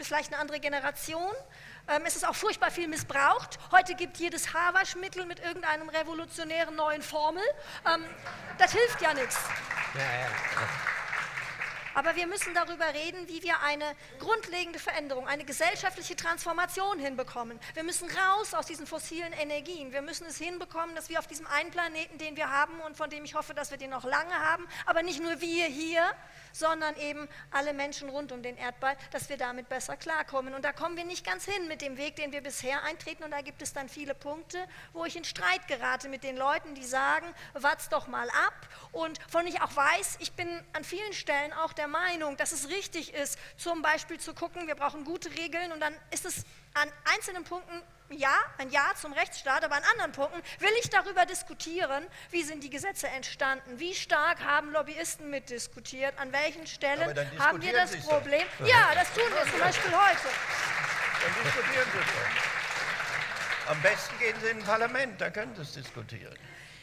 vielleicht 0.00 0.32
eine 0.32 0.40
andere 0.40 0.60
Generation. 0.60 1.32
Ähm, 1.88 2.02
es 2.04 2.16
ist 2.16 2.26
auch 2.26 2.34
furchtbar 2.34 2.70
viel 2.70 2.88
missbraucht. 2.88 3.58
Heute 3.70 3.94
gibt 3.94 4.18
jedes 4.18 4.52
Haarwaschmittel 4.52 5.26
mit 5.26 5.40
irgendeinem 5.40 5.88
revolutionären 5.88 6.76
neuen 6.76 7.02
Formel. 7.02 7.42
Ähm, 7.86 8.04
das 8.58 8.72
hilft 8.72 9.00
ja 9.00 9.14
nichts. 9.14 9.38
Ja, 9.94 10.00
ja. 10.00 10.99
Aber 11.94 12.14
wir 12.16 12.26
müssen 12.26 12.54
darüber 12.54 12.86
reden, 12.94 13.26
wie 13.28 13.42
wir 13.42 13.60
eine 13.60 13.84
grundlegende 14.18 14.78
Veränderung, 14.78 15.26
eine 15.26 15.44
gesellschaftliche 15.44 16.16
Transformation 16.16 16.98
hinbekommen. 16.98 17.58
Wir 17.74 17.82
müssen 17.82 18.08
raus 18.10 18.54
aus 18.54 18.66
diesen 18.66 18.86
fossilen 18.86 19.32
Energien. 19.32 19.92
Wir 19.92 20.02
müssen 20.02 20.26
es 20.26 20.38
hinbekommen, 20.38 20.94
dass 20.94 21.08
wir 21.08 21.18
auf 21.18 21.26
diesem 21.26 21.46
einen 21.46 21.70
Planeten, 21.70 22.18
den 22.18 22.36
wir 22.36 22.50
haben 22.50 22.80
und 22.80 22.96
von 22.96 23.10
dem 23.10 23.24
ich 23.24 23.34
hoffe, 23.34 23.54
dass 23.54 23.70
wir 23.70 23.78
den 23.78 23.90
noch 23.90 24.04
lange 24.04 24.34
haben, 24.34 24.66
aber 24.86 25.02
nicht 25.02 25.20
nur 25.20 25.40
wir 25.40 25.66
hier, 25.66 26.02
sondern 26.52 26.96
eben 26.96 27.28
alle 27.50 27.72
Menschen 27.72 28.08
rund 28.08 28.32
um 28.32 28.42
den 28.42 28.56
Erdball, 28.56 28.96
dass 29.10 29.28
wir 29.28 29.36
damit 29.36 29.68
besser 29.68 29.96
klarkommen. 29.96 30.54
Und 30.54 30.64
da 30.64 30.72
kommen 30.72 30.96
wir 30.96 31.04
nicht 31.04 31.24
ganz 31.24 31.44
hin 31.44 31.68
mit 31.68 31.82
dem 31.82 31.96
Weg, 31.96 32.16
den 32.16 32.32
wir 32.32 32.40
bisher 32.40 32.82
eintreten. 32.84 33.24
Und 33.24 33.30
da 33.30 33.40
gibt 33.40 33.62
es 33.62 33.72
dann 33.72 33.88
viele 33.88 34.14
Punkte, 34.14 34.66
wo 34.92 35.04
ich 35.04 35.16
in 35.16 35.24
Streit 35.24 35.66
gerate 35.68 36.08
mit 36.08 36.24
den 36.24 36.36
Leuten, 36.36 36.74
die 36.74 36.84
sagen, 36.84 37.26
wart's 37.54 37.88
doch 37.88 38.06
mal 38.06 38.28
ab. 38.30 38.68
Und 38.92 39.18
von 39.28 39.46
ich 39.46 39.60
auch 39.60 39.74
weiß, 39.74 40.18
ich 40.20 40.32
bin 40.32 40.48
an 40.72 40.84
vielen 40.84 41.12
Stellen 41.12 41.52
auch 41.52 41.72
der 41.80 41.88
Meinung, 41.88 42.36
dass 42.36 42.52
es 42.52 42.68
richtig 42.68 43.14
ist, 43.14 43.38
zum 43.56 43.80
Beispiel 43.80 44.20
zu 44.20 44.34
gucken, 44.34 44.66
wir 44.66 44.74
brauchen 44.74 45.04
gute 45.04 45.30
Regeln 45.30 45.72
und 45.72 45.80
dann 45.80 45.94
ist 46.10 46.26
es 46.26 46.44
an 46.74 46.92
einzelnen 47.14 47.42
Punkten 47.42 47.82
ja, 48.10 48.34
ein 48.58 48.70
Ja 48.70 48.92
zum 49.00 49.12
Rechtsstaat, 49.14 49.64
aber 49.64 49.76
an 49.76 49.82
anderen 49.92 50.12
Punkten 50.12 50.42
will 50.58 50.72
ich 50.82 50.90
darüber 50.90 51.24
diskutieren, 51.24 52.04
wie 52.30 52.42
sind 52.42 52.62
die 52.64 52.68
Gesetze 52.68 53.08
entstanden, 53.08 53.78
wie 53.78 53.94
stark 53.94 54.44
haben 54.44 54.72
Lobbyisten 54.72 55.30
mitdiskutiert, 55.30 56.18
an 56.18 56.32
welchen 56.32 56.66
Stellen 56.66 57.00
haben 57.38 57.62
wir 57.62 57.72
das 57.72 57.96
Problem. 58.04 58.42
Doch. 58.58 58.66
Ja, 58.66 58.90
das 58.94 59.14
tun 59.14 59.22
wir 59.32 59.50
zum 59.50 59.60
Beispiel 59.60 59.92
heute. 59.92 60.28
Dann 61.22 61.44
diskutieren 61.44 61.86
Sie 61.92 61.98
doch. 61.98 63.70
Am 63.70 63.80
besten 63.82 64.18
gehen 64.18 64.36
Sie 64.42 64.48
in 64.48 64.58
ein 64.58 64.64
Parlament, 64.64 65.20
da 65.20 65.30
können 65.30 65.54
Sie 65.54 65.62
es 65.62 65.72
diskutieren. 65.72 66.36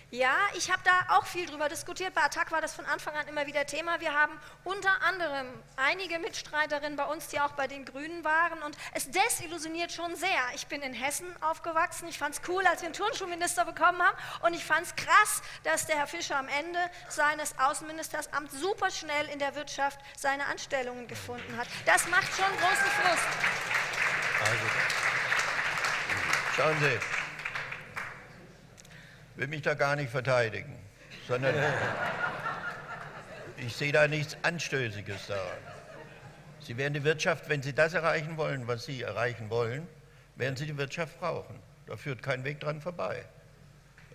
Ja, 0.10 0.38
ich 0.56 0.72
habe 0.72 0.82
da 0.86 1.18
auch 1.18 1.26
viel 1.26 1.46
drüber 1.46 1.68
diskutiert. 1.68 2.14
Bei 2.14 2.24
Attac 2.24 2.50
war 2.54 2.62
das 2.62 2.74
von 2.74 2.86
Anfang 2.86 3.14
an 3.16 3.28
immer 3.28 3.46
wieder 3.46 3.66
Thema. 3.66 4.00
Wir 4.00 4.14
haben 4.14 4.40
unter 4.64 5.02
anderem 5.02 5.48
einige 5.76 6.18
Mitstreiterinnen 6.20 6.96
bei 6.96 7.04
uns, 7.04 7.28
die 7.28 7.42
auch 7.42 7.52
bei 7.52 7.68
den 7.68 7.84
Grünen 7.84 8.24
waren. 8.24 8.64
Und 8.64 8.78
es 8.94 9.12
desillusioniert 9.12 9.92
schon 9.92 10.16
sehr. 10.16 10.40
Ich 10.56 10.68
bin 10.68 10.82
in 10.82 10.94
Hessen 10.94 11.28
aufgewachsen. 11.42 12.08
Ich 12.08 12.18
fand 12.18 12.36
es 12.36 12.42
cool, 12.48 12.66
als 12.66 12.80
wir 12.82 12.86
einen 12.86 12.94
Turnschuhminister 12.94 13.66
bekommen 13.66 14.02
haben. 14.02 14.18
Und 14.44 14.54
ich 14.54 14.64
fand 14.64 14.88
es 14.88 14.96
krass, 14.96 15.42
dass 15.66 15.88
der 15.88 15.98
Herr 15.98 16.08
Fischer 16.08 16.38
am 16.38 16.48
Ende 16.48 16.80
seines 17.10 17.60
Außenministersamts 17.60 18.54
super 18.62 18.90
schnell 18.92 19.28
in 19.28 19.40
der 19.40 19.56
Wirtschaft 19.56 20.00
seine 20.16 20.46
Anstellungen 20.46 21.10
gefunden 21.10 21.58
hat. 21.58 21.68
Das 21.86 22.08
macht 22.08 22.34
schon 22.34 22.46
großen 22.46 22.92
Frust. 23.02 23.28
Also, 24.40 24.66
schauen 26.56 26.80
Sie, 26.80 27.27
will 29.38 29.48
mich 29.48 29.62
da 29.62 29.76
gar 29.76 29.96
nicht 29.96 30.10
verteidigen, 30.10 30.76
sondern 31.28 31.56
ich 33.58 33.76
sehe 33.76 33.92
da 33.92 34.08
nichts 34.08 34.36
Anstößiges 34.42 35.28
daran. 35.28 35.58
Sie 36.60 36.76
werden 36.76 36.96
die 36.96 37.04
Wirtschaft, 37.04 37.48
wenn 37.48 37.62
Sie 37.62 37.74
das 37.74 37.94
erreichen 37.94 38.36
wollen, 38.36 38.68
was 38.68 38.86
Sie 38.86 39.02
erreichen 39.02 39.50
wollen, 39.50 39.88
werden 40.36 40.58
Sie 40.58 40.66
die 40.66 40.78
Wirtschaft 40.78 41.20
brauchen. 41.20 41.56
Da 41.86 41.96
führt 41.96 42.22
kein 42.22 42.44
Weg 42.44 42.60
dran 42.60 42.82
vorbei. 42.82 43.24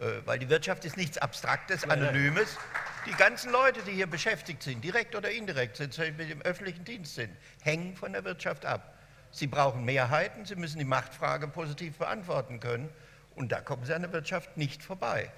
Äh, 0.01 0.27
weil 0.27 0.39
die 0.39 0.49
Wirtschaft 0.49 0.85
ist 0.85 0.97
nichts 0.97 1.17
Abstraktes, 1.19 1.89
Anonymes. 1.89 2.59
Die 3.07 3.13
ganzen 3.13 3.53
Leute, 3.53 3.81
die 3.83 3.93
hier 3.93 4.07
beschäftigt 4.07 4.63
sind, 4.63 4.83
direkt 4.85 5.15
oder 5.15 5.31
indirekt, 5.31 5.77
sind, 5.77 5.97
mit 6.19 6.31
dem 6.31 6.43
öffentlichen 6.43 6.85
Dienst 6.85 7.15
sind, 7.15 7.31
hängen 7.63 7.97
von 7.97 8.13
der 8.13 8.25
Wirtschaft 8.25 8.67
ab. 8.67 8.95
Sie 9.31 9.47
brauchen 9.47 9.85
Mehrheiten, 9.85 10.45
Sie 10.45 10.57
müssen 10.57 10.79
die 10.79 10.85
Machtfrage 10.85 11.49
positiv 11.49 11.97
beantworten 11.97 12.61
können. 12.61 12.91
Und 13.35 13.53
da 13.53 13.61
kommen 13.61 13.85
Sie 13.85 13.95
an 13.95 14.03
der 14.03 14.13
Wirtschaft 14.13 14.57
nicht 14.57 14.83
vorbei. 14.83 15.31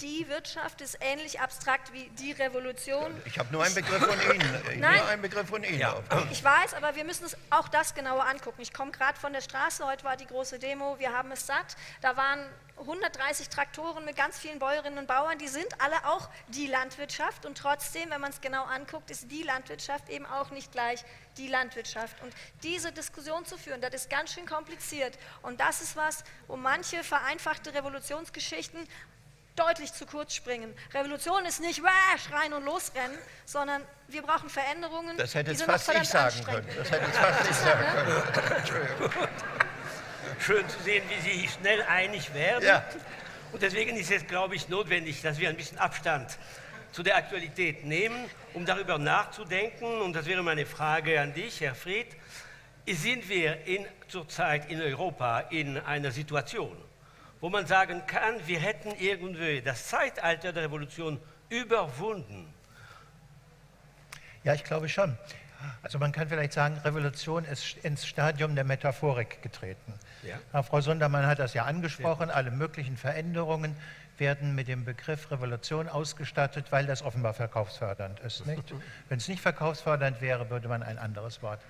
Die 0.00 0.26
Wirtschaft 0.28 0.80
ist 0.80 0.98
ähnlich 1.00 1.40
abstrakt 1.40 1.92
wie 1.92 2.08
die 2.18 2.32
Revolution. 2.32 3.12
Ich 3.24 3.38
habe 3.38 3.52
nur 3.52 3.62
einen 3.62 3.74
Begriff 3.74 4.02
von 4.02 4.34
Ihnen. 4.34 4.80
Nein. 4.80 4.96
Nur 4.96 5.06
einen 5.06 5.22
Begriff 5.22 5.48
von 5.48 5.62
Ihnen. 5.62 5.78
Ja. 5.78 5.94
Ich 6.30 6.42
weiß, 6.42 6.74
aber 6.74 6.96
wir 6.96 7.04
müssen 7.04 7.24
uns 7.24 7.36
auch 7.50 7.68
das 7.68 7.94
genauer 7.94 8.26
angucken. 8.26 8.60
Ich 8.62 8.72
komme 8.72 8.90
gerade 8.90 9.18
von 9.20 9.32
der 9.32 9.42
Straße, 9.42 9.86
heute 9.86 10.04
war 10.04 10.16
die 10.16 10.26
große 10.26 10.58
Demo, 10.58 10.98
wir 10.98 11.12
haben 11.12 11.30
es 11.30 11.46
satt. 11.46 11.76
Da 12.00 12.16
waren 12.16 12.40
130 12.78 13.48
Traktoren 13.48 14.04
mit 14.04 14.16
ganz 14.16 14.38
vielen 14.38 14.58
Bäuerinnen 14.58 14.98
und 14.98 15.06
Bauern, 15.06 15.38
die 15.38 15.48
sind 15.48 15.80
alle 15.80 16.04
auch 16.06 16.28
die 16.48 16.66
Landwirtschaft 16.66 17.46
und 17.46 17.56
trotzdem, 17.56 18.10
wenn 18.10 18.20
man 18.20 18.30
es 18.30 18.40
genau 18.40 18.64
anguckt, 18.64 19.10
ist 19.10 19.30
die 19.30 19.42
Landwirtschaft 19.42 20.08
eben 20.08 20.26
auch 20.26 20.50
nicht 20.50 20.72
gleich 20.72 21.04
die 21.36 21.48
Landwirtschaft. 21.48 22.20
Und 22.22 22.32
diese 22.62 22.92
Diskussion 22.92 23.44
zu 23.44 23.56
führen, 23.56 23.80
das 23.80 23.94
ist 23.94 24.10
ganz 24.10 24.32
schön 24.32 24.46
kompliziert 24.46 25.18
und 25.42 25.60
das 25.60 25.80
ist 25.80 25.96
was, 25.96 26.24
wo 26.48 26.56
manche 26.56 27.04
vereinfachte 27.04 27.74
Revolutionsgeschichten 27.74 28.88
deutlich 29.54 29.92
zu 29.92 30.06
kurz 30.06 30.34
springen. 30.34 30.74
Revolution 30.94 31.44
ist 31.44 31.60
nicht 31.60 31.82
Wah! 31.82 32.18
schreien 32.18 32.54
und 32.54 32.64
losrennen, 32.64 33.18
sondern 33.44 33.82
wir 34.08 34.22
brauchen 34.22 34.48
Veränderungen. 34.48 35.16
Das 35.18 35.34
hätte 35.34 35.50
jetzt 35.50 35.62
fast 35.62 35.92
ich 35.92 36.08
sagen 36.08 36.44
können. 36.44 36.68
Das 36.76 36.90
hätte 36.90 37.04
jetzt 37.04 37.18
fast 37.18 37.50
ich 37.50 37.56
sagen 37.56 38.32
können. 38.34 38.56
Entschuldigung 38.56 39.10
schön 40.42 40.68
zu 40.68 40.82
sehen, 40.82 41.02
wie 41.08 41.20
Sie 41.20 41.48
schnell 41.48 41.82
einig 41.82 42.34
werden. 42.34 42.64
Ja. 42.66 42.84
Und 43.52 43.62
deswegen 43.62 43.96
ist 43.96 44.10
es, 44.10 44.26
glaube 44.26 44.54
ich, 44.54 44.68
notwendig, 44.68 45.22
dass 45.22 45.38
wir 45.38 45.48
ein 45.48 45.56
bisschen 45.56 45.78
Abstand 45.78 46.38
zu 46.90 47.02
der 47.02 47.16
Aktualität 47.16 47.84
nehmen, 47.84 48.28
um 48.54 48.66
darüber 48.66 48.98
nachzudenken. 48.98 50.00
Und 50.00 50.14
das 50.14 50.26
wäre 50.26 50.42
meine 50.42 50.66
Frage 50.66 51.20
an 51.20 51.32
dich, 51.34 51.60
Herr 51.60 51.74
Fried. 51.74 52.08
Sind 52.86 53.28
wir 53.28 53.64
in, 53.66 53.86
zurzeit 54.08 54.70
in 54.70 54.80
Europa 54.80 55.40
in 55.50 55.78
einer 55.78 56.10
Situation, 56.10 56.76
wo 57.40 57.48
man 57.48 57.66
sagen 57.66 58.02
kann, 58.06 58.34
wir 58.46 58.58
hätten 58.58 58.92
irgendwie 58.98 59.62
das 59.62 59.86
Zeitalter 59.86 60.52
der 60.52 60.64
Revolution 60.64 61.20
überwunden? 61.48 62.52
Ja, 64.42 64.54
ich 64.54 64.64
glaube 64.64 64.88
schon. 64.88 65.16
Also 65.82 65.98
man 65.98 66.12
kann 66.12 66.28
vielleicht 66.28 66.52
sagen, 66.52 66.78
Revolution 66.78 67.44
ist 67.44 67.76
ins 67.82 68.06
Stadium 68.06 68.54
der 68.54 68.64
Metaphorik 68.64 69.42
getreten. 69.42 69.94
Ja. 70.22 70.62
Frau 70.62 70.80
Sundermann 70.80 71.26
hat 71.26 71.38
das 71.38 71.54
ja 71.54 71.64
angesprochen, 71.64 72.30
alle 72.30 72.50
möglichen 72.50 72.96
Veränderungen 72.96 73.76
werden 74.18 74.54
mit 74.54 74.68
dem 74.68 74.84
Begriff 74.84 75.30
Revolution 75.30 75.88
ausgestattet, 75.88 76.66
weil 76.70 76.86
das 76.86 77.02
offenbar 77.02 77.34
verkaufsfördernd 77.34 78.20
ist. 78.20 78.44
Wenn 79.08 79.18
es 79.18 79.28
nicht 79.28 79.40
verkaufsfördernd 79.40 80.20
wäre, 80.20 80.50
würde 80.50 80.68
man 80.68 80.82
ein 80.82 80.98
anderes 80.98 81.42
Wort 81.42 81.60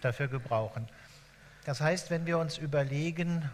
dafür 0.00 0.28
gebrauchen. 0.28 0.88
Das 1.64 1.80
heißt, 1.80 2.10
wenn 2.10 2.24
wir 2.24 2.38
uns 2.38 2.56
überlegen, 2.56 3.50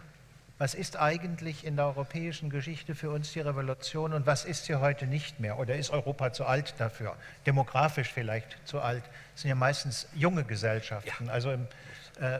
was 0.59 0.73
ist 0.73 0.97
eigentlich 0.97 1.65
in 1.65 1.75
der 1.75 1.85
europäischen 1.85 2.49
Geschichte 2.49 2.95
für 2.95 3.11
uns 3.11 3.31
die 3.31 3.41
Revolution 3.41 4.13
und 4.13 4.25
was 4.25 4.43
ist 4.43 4.65
sie 4.65 4.75
heute 4.75 5.05
nicht 5.05 5.39
mehr? 5.39 5.59
Oder 5.59 5.75
ist 5.75 5.91
Europa 5.91 6.33
zu 6.33 6.45
alt 6.45 6.73
dafür? 6.79 7.15
Demografisch 7.45 8.11
vielleicht 8.11 8.57
zu 8.65 8.81
alt? 8.81 9.03
Das 9.33 9.43
sind 9.43 9.49
ja 9.49 9.55
meistens 9.55 10.07
junge 10.15 10.43
Gesellschaften, 10.43 11.25
ja. 11.27 11.31
also 11.31 11.51
im 11.51 11.67
äh, 12.19 12.39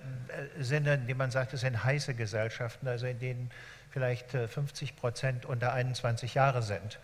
Sinne, 0.59 0.95
in 0.95 1.07
dem 1.07 1.17
man 1.17 1.29
sagt, 1.29 1.53
es 1.53 1.61
sind 1.61 1.83
heiße 1.83 2.15
Gesellschaften, 2.15 2.87
also 2.87 3.05
in 3.05 3.19
denen 3.19 3.51
vielleicht 3.91 4.31
50 4.31 4.89
äh, 4.89 4.93
Prozent 4.93 5.45
unter 5.45 5.73
21 5.73 6.33
Jahre 6.33 6.63
sind, 6.63 6.99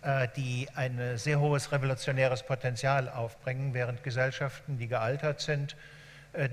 äh, 0.00 0.26
die 0.36 0.68
ein 0.74 1.18
sehr 1.18 1.38
hohes 1.38 1.70
revolutionäres 1.70 2.42
Potenzial 2.42 3.10
aufbringen, 3.10 3.74
während 3.74 4.02
Gesellschaften, 4.02 4.78
die 4.78 4.88
gealtert 4.88 5.42
sind, 5.42 5.72
äh, 5.72 5.95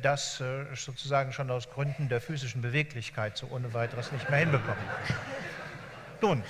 das 0.02 0.40
äh, 0.42 0.66
sozusagen 0.76 1.34
schon 1.34 1.52
aus 1.52 1.70
Gründen 1.70 2.10
der 2.10 2.22
physischen 2.22 2.62
Beweglichkeit 2.62 3.38
so 3.38 3.48
ohne 3.52 3.74
weiteres 3.74 4.12
nicht 4.12 4.30
mehr 4.30 4.40
hinbekommen. 4.40 4.84
Nun, 6.22 6.44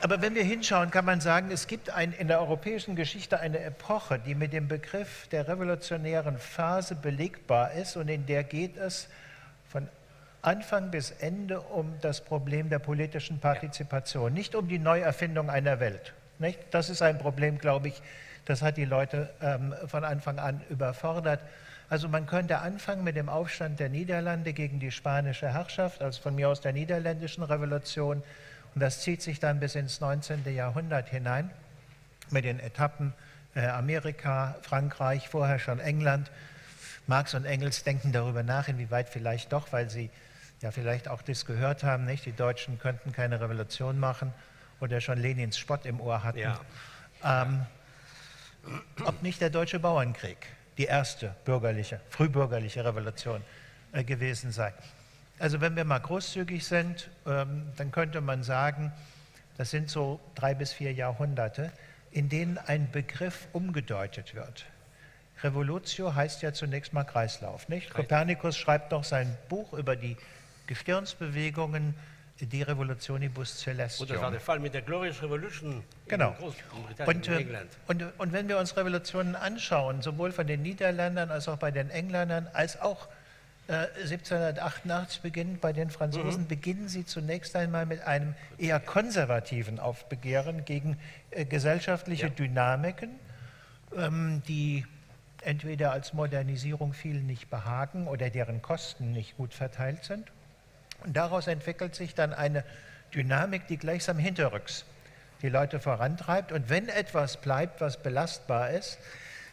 aber 0.00 0.22
wenn 0.22 0.36
wir 0.36 0.44
hinschauen, 0.44 0.92
kann 0.92 1.04
man 1.04 1.20
sagen, 1.20 1.50
es 1.50 1.66
gibt 1.66 1.90
ein, 1.90 2.12
in 2.12 2.28
der 2.28 2.40
europäischen 2.40 2.94
Geschichte 2.94 3.40
eine 3.40 3.58
Epoche, 3.58 4.20
die 4.20 4.36
mit 4.36 4.52
dem 4.52 4.68
Begriff 4.68 5.26
der 5.28 5.48
revolutionären 5.48 6.38
Phase 6.38 6.94
belegbar 6.94 7.72
ist 7.72 7.96
und 7.96 8.08
in 8.08 8.24
der 8.24 8.44
geht 8.44 8.76
es 8.76 9.08
von 9.68 9.88
Anfang 10.40 10.92
bis 10.92 11.10
Ende 11.10 11.60
um 11.60 11.94
das 12.00 12.20
Problem 12.20 12.70
der 12.70 12.78
politischen 12.78 13.40
Partizipation, 13.40 14.32
nicht 14.32 14.54
um 14.54 14.68
die 14.68 14.78
Neuerfindung 14.78 15.50
einer 15.50 15.80
Welt. 15.80 16.14
Nicht? 16.38 16.60
Das 16.70 16.90
ist 16.90 17.02
ein 17.02 17.18
Problem, 17.18 17.58
glaube 17.58 17.88
ich, 17.88 18.00
das 18.44 18.62
hat 18.62 18.76
die 18.76 18.84
Leute 18.84 19.28
ähm, 19.42 19.74
von 19.88 20.04
Anfang 20.04 20.38
an 20.38 20.60
überfordert. 20.70 21.40
Also 21.90 22.08
man 22.08 22.26
könnte 22.26 22.58
anfangen 22.58 23.02
mit 23.02 23.16
dem 23.16 23.28
Aufstand 23.28 23.80
der 23.80 23.88
Niederlande 23.88 24.52
gegen 24.52 24.78
die 24.78 24.90
spanische 24.90 25.48
Herrschaft, 25.48 26.02
also 26.02 26.20
von 26.20 26.34
mir 26.34 26.48
aus 26.50 26.60
der 26.60 26.72
niederländischen 26.72 27.42
Revolution. 27.42 28.22
Und 28.74 28.80
das 28.80 29.00
zieht 29.00 29.22
sich 29.22 29.40
dann 29.40 29.58
bis 29.58 29.74
ins 29.74 30.00
19. 30.00 30.44
Jahrhundert 30.54 31.08
hinein 31.08 31.50
mit 32.30 32.44
den 32.44 32.60
Etappen 32.60 33.14
äh, 33.54 33.66
Amerika, 33.66 34.56
Frankreich, 34.62 35.28
vorher 35.30 35.58
schon 35.58 35.80
England. 35.80 36.30
Marx 37.06 37.32
und 37.32 37.46
Engels 37.46 37.84
denken 37.84 38.12
darüber 38.12 38.42
nach, 38.42 38.68
inwieweit 38.68 39.08
vielleicht 39.08 39.52
doch, 39.54 39.72
weil 39.72 39.88
sie 39.88 40.10
ja 40.60 40.70
vielleicht 40.70 41.08
auch 41.08 41.22
das 41.22 41.46
gehört 41.46 41.84
haben, 41.84 42.04
nicht? 42.04 42.26
die 42.26 42.32
Deutschen 42.32 42.78
könnten 42.78 43.12
keine 43.12 43.40
Revolution 43.40 43.98
machen 43.98 44.34
oder 44.80 45.00
schon 45.00 45.18
Lenins 45.18 45.56
Spott 45.56 45.86
im 45.86 46.02
Ohr 46.02 46.22
hatten. 46.22 46.38
Ja. 46.38 46.60
Ähm, 47.24 47.64
ob 49.04 49.22
nicht 49.22 49.40
der 49.40 49.48
deutsche 49.48 49.78
Bauernkrieg 49.78 50.46
die 50.78 50.84
erste 50.84 51.34
bürgerliche, 51.44 52.00
frühbürgerliche 52.08 52.84
Revolution 52.84 53.42
äh, 53.92 54.04
gewesen 54.04 54.52
sei. 54.52 54.72
Also 55.38 55.60
wenn 55.60 55.76
wir 55.76 55.84
mal 55.84 55.98
großzügig 55.98 56.64
sind, 56.64 57.10
ähm, 57.26 57.66
dann 57.76 57.90
könnte 57.90 58.20
man 58.20 58.42
sagen, 58.42 58.92
das 59.56 59.70
sind 59.70 59.90
so 59.90 60.20
drei 60.34 60.54
bis 60.54 60.72
vier 60.72 60.92
Jahrhunderte, 60.92 61.72
in 62.12 62.28
denen 62.28 62.58
ein 62.58 62.90
Begriff 62.90 63.48
umgedeutet 63.52 64.34
wird. 64.34 64.66
Revolutio 65.42 66.14
heißt 66.14 66.42
ja 66.42 66.52
zunächst 66.52 66.92
mal 66.92 67.04
Kreislauf, 67.04 67.68
nicht? 67.68 67.92
Kopernikus 67.92 68.56
schreibt 68.56 68.90
noch 68.90 69.04
sein 69.04 69.36
Buch 69.48 69.72
über 69.72 69.94
die 69.94 70.16
Gestirnsbewegungen 70.66 71.94
die 72.46 72.62
Revolutionibus 72.62 73.58
Celestium. 73.58 74.08
Und 74.08 74.14
das 74.14 74.22
war 74.22 74.30
der 74.30 74.40
Fall 74.40 74.60
mit 74.60 74.74
der 74.74 74.82
Glorious 74.82 75.22
Revolution 75.22 75.82
genau. 76.06 76.30
in 76.30 76.36
Großbritannien, 76.36 77.06
und, 77.06 77.26
in 77.26 77.32
äh, 77.32 77.36
England. 77.40 77.70
Und, 77.86 78.04
und 78.18 78.32
wenn 78.32 78.48
wir 78.48 78.58
uns 78.58 78.76
Revolutionen 78.76 79.34
anschauen, 79.34 80.02
sowohl 80.02 80.32
von 80.32 80.46
den 80.46 80.62
Niederländern 80.62 81.30
als 81.30 81.48
auch 81.48 81.58
bei 81.58 81.70
den 81.70 81.90
Engländern, 81.90 82.48
als 82.52 82.80
auch 82.80 83.08
äh, 83.66 83.86
1788 84.02 85.20
beginnend 85.20 85.60
bei 85.60 85.72
den 85.72 85.90
Franzosen, 85.90 86.42
mhm. 86.42 86.48
beginnen 86.48 86.88
sie 86.88 87.04
zunächst 87.04 87.56
einmal 87.56 87.86
mit 87.86 88.02
einem 88.02 88.34
eher 88.56 88.78
konservativen 88.78 89.80
Aufbegehren 89.80 90.64
gegen 90.64 90.96
äh, 91.30 91.44
gesellschaftliche 91.44 92.26
ja. 92.26 92.32
Dynamiken, 92.32 93.10
ähm, 93.96 94.42
die 94.46 94.86
entweder 95.42 95.92
als 95.92 96.12
Modernisierung 96.12 96.92
vielen 96.92 97.26
nicht 97.26 97.50
behagen 97.50 98.06
oder 98.06 98.30
deren 98.30 98.62
Kosten 98.62 99.12
nicht 99.12 99.36
gut 99.36 99.54
verteilt 99.54 100.04
sind 100.04 100.30
und 101.04 101.16
daraus 101.16 101.46
entwickelt 101.46 101.94
sich 101.94 102.14
dann 102.14 102.32
eine 102.32 102.64
Dynamik, 103.14 103.66
die 103.66 103.78
gleichsam 103.78 104.18
hinterrücks 104.18 104.84
die 105.42 105.48
Leute 105.48 105.80
vorantreibt. 105.80 106.52
Und 106.52 106.68
wenn 106.68 106.88
etwas 106.88 107.36
bleibt, 107.36 107.80
was 107.80 108.02
belastbar 108.02 108.70
ist, 108.70 108.98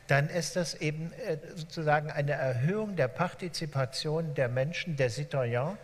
dann 0.08 0.30
ist 0.30 0.56
das 0.56 0.76
eben 0.76 1.12
äh, 1.14 1.38
sozusagen 1.56 2.12
eine 2.12 2.34
Erhöhung 2.34 2.96
der 2.96 3.08
Partizipation 3.08 4.36
der 4.36 4.50
Menschen, 4.50 4.96
der 4.96 5.10
Citoyens, 5.10 5.78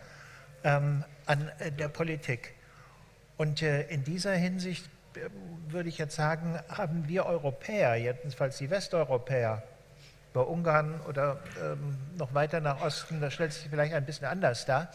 ähm, 0.64 1.04
an 1.26 1.50
äh, 1.58 1.72
der 1.72 1.88
Politik. 1.88 2.54
Und 3.36 3.62
äh, 3.62 3.82
in 3.88 4.04
dieser 4.04 4.32
Hinsicht 4.32 4.88
äh, 5.16 5.28
würde 5.68 5.88
ich 5.88 5.98
jetzt 5.98 6.14
sagen, 6.14 6.58
haben 6.68 7.08
wir 7.08 7.26
Europäer, 7.26 7.96
jedenfalls 7.96 8.58
die 8.58 8.70
Westeuropäer, 8.70 9.62
bei 10.32 10.40
Ungarn 10.40 11.00
oder 11.02 11.40
ähm, 11.62 11.98
noch 12.16 12.32
weiter 12.32 12.60
nach 12.60 12.80
Osten, 12.80 13.20
das 13.20 13.34
stellt 13.34 13.52
sich 13.52 13.68
vielleicht 13.68 13.92
ein 13.92 14.06
bisschen 14.06 14.26
anders 14.26 14.64
dar, 14.64 14.90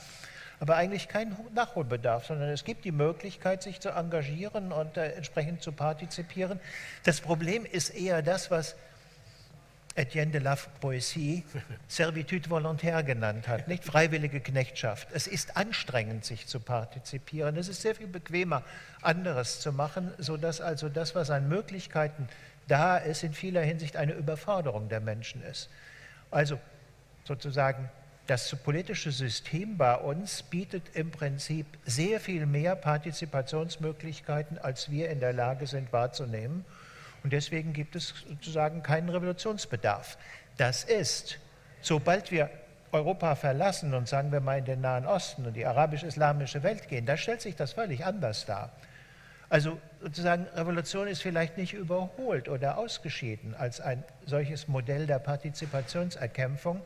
aber 0.60 0.76
eigentlich 0.76 1.08
keinen 1.08 1.36
Nachholbedarf, 1.54 2.26
sondern 2.26 2.50
es 2.50 2.64
gibt 2.64 2.86
die 2.86 2.92
Möglichkeit, 2.92 3.62
sich 3.62 3.80
zu 3.80 3.90
engagieren 3.90 4.72
und 4.72 4.98
äh, 4.98 5.12
entsprechend 5.12 5.62
zu 5.62 5.72
partizipieren. 5.72 6.60
Das 7.04 7.22
Problem 7.22 7.66
ist 7.66 7.90
eher 7.90 8.22
das, 8.22 8.50
was 8.50 8.76
Etienne 9.98 10.32
de 10.32 10.40
la 10.40 10.56
Poésie 10.80 11.44
Servitude 11.88 12.50
volontaire 12.50 13.04
genannt 13.04 13.48
hat, 13.48 13.68
nicht 13.68 13.84
freiwillige 13.84 14.40
Knechtschaft. 14.40 15.08
Es 15.12 15.26
ist 15.26 15.58
anstrengend, 15.58 16.24
sich 16.24 16.46
zu 16.46 16.60
partizipieren. 16.60 17.58
Es 17.58 17.68
ist 17.68 17.82
sehr 17.82 17.96
viel 17.96 18.08
bequemer, 18.08 18.64
anderes 19.02 19.60
zu 19.60 19.74
machen, 19.74 20.12
sodass 20.20 20.62
also 20.62 20.88
das, 20.88 21.16
was 21.16 21.32
an 21.32 21.50
Möglichkeiten 21.50 22.30
da 22.68 22.98
ist, 22.98 23.24
in 23.24 23.34
vieler 23.34 23.62
Hinsicht 23.62 23.98
eine 23.98 24.14
Überforderung 24.14 24.88
der 24.88 25.00
Menschen 25.00 25.42
ist. 25.44 25.70
Also 26.30 26.60
sozusagen 27.24 27.90
das 28.28 28.54
politische 28.58 29.12
System 29.12 29.78
bei 29.78 29.96
uns 29.96 30.44
bietet 30.44 30.84
im 30.96 31.12
Prinzip 31.12 31.66
sehr 31.86 32.20
viel 32.20 32.46
mehr 32.46 32.76
Partizipationsmöglichkeiten, 32.76 34.58
als 34.58 34.92
wir 34.92 35.10
in 35.10 35.20
der 35.20 35.34
Lage 35.34 35.66
sind 35.66 35.94
wahrzunehmen. 35.94 36.66
Und 37.24 37.34
deswegen 37.34 37.74
gibt 37.74 37.96
es 37.96 38.14
sozusagen 38.28 38.84
keinen 38.84 39.10
Revolutionsbedarf. 39.10 40.18
Das 40.58 40.84
ist, 40.84 41.40
sobald 41.82 42.32
wir 42.32 42.50
Europa 42.92 43.36
verlassen 43.36 43.94
und 43.94 44.08
sagen 44.08 44.32
wir 44.32 44.42
mal 44.42 44.60
in 44.60 44.66
den 44.66 44.82
Nahen 44.82 45.06
Osten 45.06 45.46
und 45.46 45.54
die 45.54 45.66
arabisch-islamische 45.66 46.64
Welt 46.64 46.88
gehen, 46.88 47.06
da 47.06 47.18
stellt 47.18 47.42
sich 47.42 47.56
das 47.56 47.74
völlig 47.74 48.06
anders 48.06 48.46
dar. 48.46 48.72
Also 49.50 49.80
sozusagen 50.02 50.46
Revolution 50.56 51.08
ist 51.08 51.22
vielleicht 51.22 51.58
nicht 51.58 51.74
überholt 51.74 52.50
oder 52.50 52.78
ausgeschieden 52.78 53.56
als 53.56 53.80
ein 53.80 54.04
solches 54.26 54.68
Modell 54.68 55.08
der 55.08 55.20
Partizipationserkämpfung. 55.20 56.82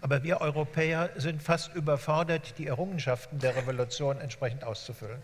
Aber 0.00 0.22
wir 0.22 0.40
Europäer 0.40 1.10
sind 1.16 1.42
fast 1.42 1.74
überfordert, 1.74 2.58
die 2.58 2.66
Errungenschaften 2.66 3.38
der 3.38 3.56
Revolution 3.56 4.20
entsprechend 4.20 4.62
auszufüllen. 4.64 5.20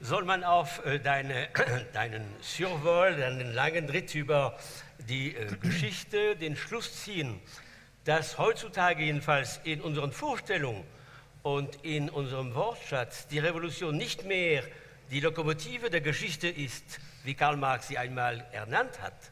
Soll 0.00 0.24
man 0.24 0.42
auf 0.42 0.84
äh, 0.84 0.98
deine, 0.98 1.48
deinen 1.92 2.24
Survol, 2.40 3.16
deinen 3.16 3.52
langen 3.54 3.88
Ritt 3.88 4.14
über 4.16 4.58
die 5.08 5.36
äh, 5.36 5.46
Geschichte 5.60 6.34
den 6.34 6.56
Schluss 6.56 7.04
ziehen, 7.04 7.40
dass 8.04 8.36
heutzutage 8.36 9.04
jedenfalls 9.04 9.60
in 9.62 9.80
unseren 9.80 10.10
Vorstellungen 10.10 10.82
und 11.42 11.76
in 11.84 12.10
unserem 12.10 12.54
Wortschatz 12.54 13.28
die 13.28 13.38
Revolution 13.38 13.96
nicht 13.96 14.24
mehr 14.24 14.64
die 15.12 15.20
Lokomotive 15.20 15.90
der 15.90 16.00
Geschichte 16.00 16.48
ist, 16.48 16.98
wie 17.24 17.34
Karl 17.34 17.56
Marx 17.56 17.88
sie 17.88 17.98
einmal 17.98 18.44
ernannt 18.52 19.00
hat, 19.00 19.31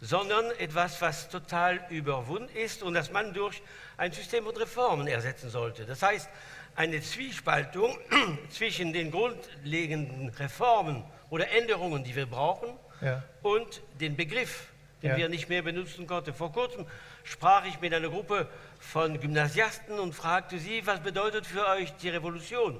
sondern 0.00 0.50
etwas, 0.58 1.00
was 1.00 1.28
total 1.28 1.80
überwunden 1.90 2.54
ist 2.54 2.82
und 2.82 2.94
das 2.94 3.10
man 3.10 3.32
durch 3.32 3.62
ein 3.96 4.12
System 4.12 4.44
von 4.44 4.56
Reformen 4.56 5.06
ersetzen 5.06 5.48
sollte. 5.50 5.86
Das 5.86 6.02
heißt, 6.02 6.28
eine 6.74 7.00
Zwiespaltung 7.00 7.96
zwischen 8.50 8.92
den 8.92 9.10
grundlegenden 9.10 10.28
Reformen 10.30 11.04
oder 11.30 11.50
Änderungen, 11.50 12.04
die 12.04 12.14
wir 12.14 12.26
brauchen, 12.26 12.68
ja. 13.00 13.22
und 13.42 13.82
den 14.00 14.16
Begriff, 14.16 14.68
den 15.02 15.10
ja. 15.10 15.16
wir 15.16 15.28
nicht 15.28 15.48
mehr 15.48 15.62
benutzen 15.62 16.06
konnten. 16.06 16.34
Vor 16.34 16.52
kurzem 16.52 16.86
sprach 17.24 17.64
ich 17.64 17.80
mit 17.80 17.94
einer 17.94 18.08
Gruppe 18.08 18.48
von 18.78 19.18
Gymnasiasten 19.18 19.98
und 19.98 20.14
fragte 20.14 20.58
sie, 20.58 20.86
was 20.86 21.00
bedeutet 21.00 21.46
für 21.46 21.66
euch 21.66 21.92
die 21.96 22.10
Revolution? 22.10 22.78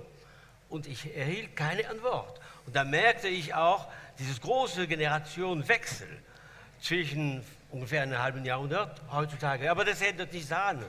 Und 0.68 0.86
ich 0.86 1.16
erhielt 1.16 1.56
keine 1.56 1.88
Antwort. 1.88 2.40
Und 2.66 2.76
da 2.76 2.84
merkte 2.84 3.28
ich 3.28 3.54
auch 3.54 3.88
dieses 4.18 4.40
große 4.40 4.86
Generationenwechsel 4.86 6.08
zwischen 6.86 7.42
ungefähr 7.70 8.02
einem 8.02 8.18
halben 8.18 8.44
Jahrhundert 8.44 9.00
heutzutage. 9.10 9.70
Aber 9.70 9.84
das 9.84 10.00
ändert 10.00 10.32
nicht 10.32 10.50
daran 10.50 10.84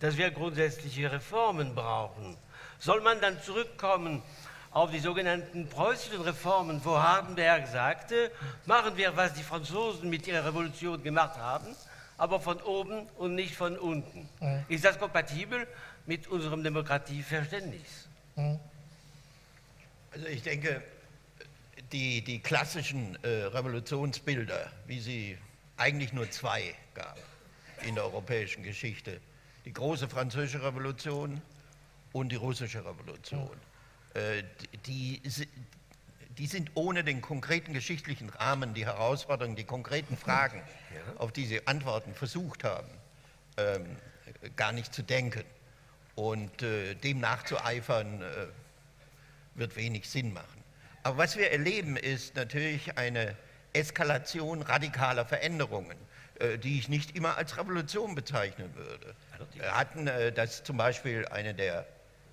dass 0.00 0.16
wir 0.16 0.30
grundsätzliche 0.30 1.10
Reformen 1.10 1.74
brauchen. 1.74 2.36
Soll 2.78 3.00
man 3.00 3.20
dann 3.20 3.40
zurückkommen 3.42 4.22
auf 4.70 4.90
die 4.90 5.00
sogenannten 5.00 5.68
preußischen 5.68 6.20
Reformen, 6.20 6.80
wo 6.84 6.96
Hardenberg 6.98 7.66
sagte, 7.66 8.30
machen 8.66 8.96
wir, 8.96 9.16
was 9.16 9.34
die 9.34 9.42
Franzosen 9.42 10.08
mit 10.08 10.26
ihrer 10.26 10.44
Revolution 10.44 11.02
gemacht 11.02 11.38
haben, 11.38 11.66
aber 12.16 12.38
von 12.40 12.60
oben 12.62 13.06
und 13.16 13.34
nicht 13.34 13.56
von 13.56 13.76
unten. 13.78 14.28
Mhm. 14.40 14.64
Ist 14.68 14.84
das 14.84 14.98
kompatibel 14.98 15.66
mit 16.06 16.28
unserem 16.28 16.62
Demokratieverständnis? 16.62 18.08
Mhm. 18.36 18.60
Also 20.12 20.26
ich 20.26 20.42
denke, 20.42 20.82
die, 21.92 22.22
die 22.22 22.40
klassischen 22.40 23.16
äh, 23.22 23.44
Revolutionsbilder, 23.44 24.70
wie 24.86 25.00
sie 25.00 25.38
eigentlich 25.76 26.12
nur 26.12 26.30
zwei 26.30 26.74
gab 26.94 27.18
in 27.86 27.94
der 27.94 28.04
europäischen 28.04 28.62
Geschichte, 28.62 29.20
die 29.64 29.72
große 29.72 30.08
französische 30.08 30.62
Revolution 30.62 31.40
und 32.12 32.30
die 32.30 32.36
russische 32.36 32.84
Revolution. 32.84 33.56
Äh, 34.14 34.42
die, 34.86 35.22
die 36.36 36.46
sind 36.46 36.70
ohne 36.74 37.04
den 37.04 37.20
konkreten 37.20 37.72
geschichtlichen 37.72 38.30
Rahmen, 38.30 38.74
die 38.74 38.86
Herausforderungen, 38.86 39.56
die 39.56 39.64
konkreten 39.64 40.16
Fragen, 40.16 40.62
auf 41.18 41.32
die 41.32 41.46
sie 41.46 41.66
Antworten 41.66 42.14
versucht 42.14 42.64
haben, 42.64 42.88
ähm, 43.56 43.96
gar 44.56 44.72
nicht 44.72 44.92
zu 44.92 45.02
denken. 45.02 45.44
Und 46.14 46.62
äh, 46.62 46.94
dem 46.94 47.20
nachzueifern, 47.20 48.22
äh, 48.22 48.46
wird 49.54 49.76
wenig 49.76 50.08
Sinn 50.08 50.32
machen. 50.32 50.57
Aber 51.08 51.16
was 51.16 51.38
wir 51.38 51.50
erleben, 51.50 51.96
ist 51.96 52.36
natürlich 52.36 52.98
eine 52.98 53.34
Eskalation 53.72 54.60
radikaler 54.60 55.24
Veränderungen, 55.24 55.96
die 56.62 56.78
ich 56.78 56.90
nicht 56.90 57.16
immer 57.16 57.38
als 57.38 57.56
Revolution 57.56 58.14
bezeichnen 58.14 58.74
würde. 58.74 59.14
Wir 59.54 59.74
hatten 59.74 60.06
äh, 60.06 60.30
das 60.30 60.64
zum 60.64 60.76
Beispiel 60.76 61.26
eine 61.28 61.54
der 61.54 61.86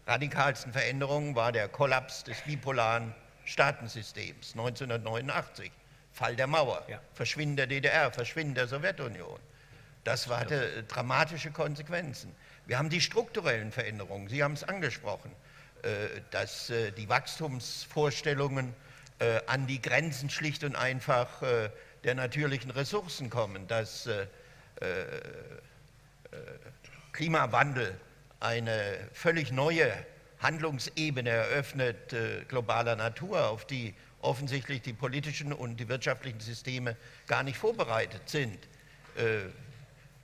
radikalsten 0.07 0.73
Veränderungen 0.73 1.37
war 1.37 1.53
der 1.53 1.69
Kollaps 1.69 2.25
des 2.25 2.41
bipolaren 2.41 3.15
Staatensystems 3.45 4.51
1989. 4.51 5.71
Fall 6.11 6.35
der 6.35 6.47
Mauer, 6.47 6.83
ja. 6.89 6.99
Verschwinden 7.13 7.55
der 7.55 7.67
DDR, 7.67 8.11
Verschwinden 8.11 8.55
der 8.55 8.67
Sowjetunion. 8.67 9.39
Das 10.03 10.27
hatte 10.27 10.79
äh, 10.79 10.83
dramatische 10.83 11.51
Konsequenzen. 11.51 12.35
Wir 12.65 12.77
haben 12.77 12.89
die 12.89 12.99
strukturellen 12.99 13.71
Veränderungen, 13.71 14.27
Sie 14.27 14.43
haben 14.43 14.53
es 14.53 14.65
angesprochen, 14.65 15.31
äh, 15.31 15.44
dass 16.31 16.71
die 16.97 17.09
Wachstumsvorstellungen 17.09 18.73
an 19.47 19.67
die 19.67 19.81
Grenzen 19.81 20.29
schlicht 20.29 20.63
und 20.63 20.75
einfach 20.75 21.41
der 22.03 22.15
natürlichen 22.15 22.71
Ressourcen 22.71 23.29
kommen, 23.29 23.67
dass 23.67 24.09
Klimawandel 27.11 27.95
eine 28.39 28.97
völlig 29.13 29.51
neue 29.51 29.91
Handlungsebene 30.39 31.29
eröffnet 31.29 32.13
äh, 32.13 32.43
globaler 32.47 32.95
Natur, 32.95 33.49
auf 33.49 33.65
die 33.65 33.93
offensichtlich 34.21 34.81
die 34.81 34.93
politischen 34.93 35.53
und 35.53 35.77
die 35.77 35.87
wirtschaftlichen 35.87 36.39
Systeme 36.39 36.95
gar 37.27 37.43
nicht 37.43 37.57
vorbereitet 37.57 38.29
sind. 38.29 38.59
Äh, 39.15 39.49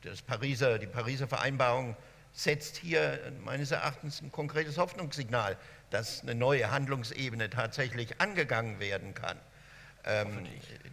das 0.03 0.21
Pariser, 0.21 0.79
die 0.79 0.87
Pariser 0.87 1.27
Vereinbarung 1.27 1.95
setzt 2.33 2.77
hier 2.77 3.19
meines 3.43 3.71
Erachtens 3.71 4.21
ein 4.21 4.31
konkretes 4.31 4.77
Hoffnungssignal, 4.77 5.57
dass 5.89 6.21
eine 6.21 6.35
neue 6.35 6.71
Handlungsebene 6.71 7.49
tatsächlich 7.49 8.19
angegangen 8.21 8.79
werden 8.79 9.13
kann. 9.13 9.37
Ähm, 10.03 10.47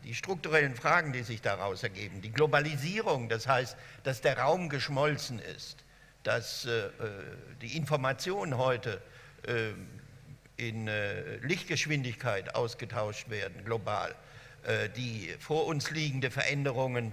die 0.04 0.14
strukturellen 0.14 0.74
Fragen, 0.74 1.12
die 1.12 1.22
sich 1.22 1.40
daraus 1.40 1.82
ergeben, 1.82 2.20
die 2.20 2.32
Globalisierung, 2.32 3.28
das 3.28 3.46
heißt, 3.46 3.76
dass 4.02 4.20
der 4.20 4.38
Raum 4.38 4.68
geschmolzen 4.68 5.38
ist, 5.38 5.78
dass 6.24 6.66
äh, 6.66 6.86
äh, 6.86 6.90
die 7.62 7.76
Informationen 7.76 8.58
heute 8.58 9.00
äh, 9.46 9.70
in 10.58 10.88
äh, 10.88 11.36
Lichtgeschwindigkeit 11.36 12.54
ausgetauscht 12.54 13.30
werden, 13.30 13.64
global. 13.64 14.14
Äh, 14.64 14.90
die 14.90 15.34
vor 15.38 15.66
uns 15.66 15.90
liegenden 15.90 16.30
Veränderungen 16.30 17.12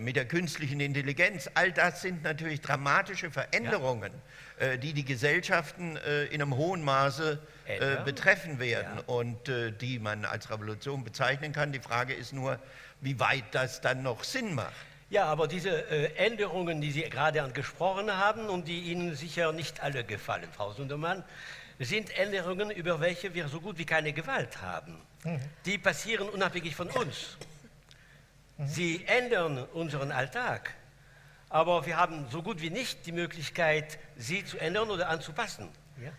mit 0.00 0.16
der 0.16 0.26
künstlichen 0.26 0.80
Intelligenz, 0.80 1.48
all 1.54 1.72
das 1.72 2.02
sind 2.02 2.22
natürlich 2.22 2.60
dramatische 2.60 3.30
Veränderungen, 3.30 4.12
ja. 4.60 4.76
die 4.76 4.92
die 4.92 5.04
Gesellschaften 5.04 5.96
in 6.30 6.42
einem 6.42 6.54
hohen 6.56 6.84
Maße 6.84 7.38
betreffen 8.04 8.58
werden 8.58 8.98
ja. 8.98 9.02
und 9.06 9.50
die 9.80 9.98
man 9.98 10.26
als 10.26 10.50
Revolution 10.50 11.02
bezeichnen 11.02 11.52
kann. 11.52 11.72
Die 11.72 11.80
Frage 11.80 12.12
ist 12.12 12.32
nur, 12.32 12.58
wie 13.00 13.18
weit 13.18 13.44
das 13.52 13.80
dann 13.80 14.02
noch 14.02 14.24
Sinn 14.24 14.54
macht. 14.54 14.74
Ja, 15.10 15.24
aber 15.24 15.48
diese 15.48 15.70
äh, 15.90 16.14
Änderungen, 16.14 16.80
die 16.80 16.92
Sie 16.92 17.02
gerade 17.02 17.42
angesprochen 17.42 18.16
haben 18.16 18.48
und 18.48 18.68
die 18.68 18.82
Ihnen 18.82 19.16
sicher 19.16 19.50
nicht 19.52 19.82
alle 19.82 20.04
gefallen, 20.04 20.48
Frau 20.52 20.72
Sundermann, 20.72 21.24
sind 21.80 22.16
Änderungen, 22.16 22.70
über 22.70 23.00
welche 23.00 23.34
wir 23.34 23.48
so 23.48 23.60
gut 23.60 23.76
wie 23.76 23.84
keine 23.84 24.12
Gewalt 24.12 24.62
haben. 24.62 25.00
Mhm. 25.24 25.40
Die 25.66 25.78
passieren 25.78 26.28
unabhängig 26.28 26.76
von 26.76 26.88
uns. 26.90 27.36
Mhm. 28.60 28.68
Sie 28.68 29.04
ändern 29.06 29.66
unseren 29.72 30.12
Alltag, 30.12 30.74
aber 31.48 31.86
wir 31.86 31.96
haben 31.96 32.28
so 32.30 32.42
gut 32.42 32.60
wie 32.60 32.68
nicht 32.68 33.06
die 33.06 33.12
Möglichkeit, 33.12 33.98
sie 34.16 34.44
zu 34.44 34.58
ändern 34.58 34.90
oder 34.90 35.08
anzupassen. 35.08 35.70
Ja? 36.02 36.10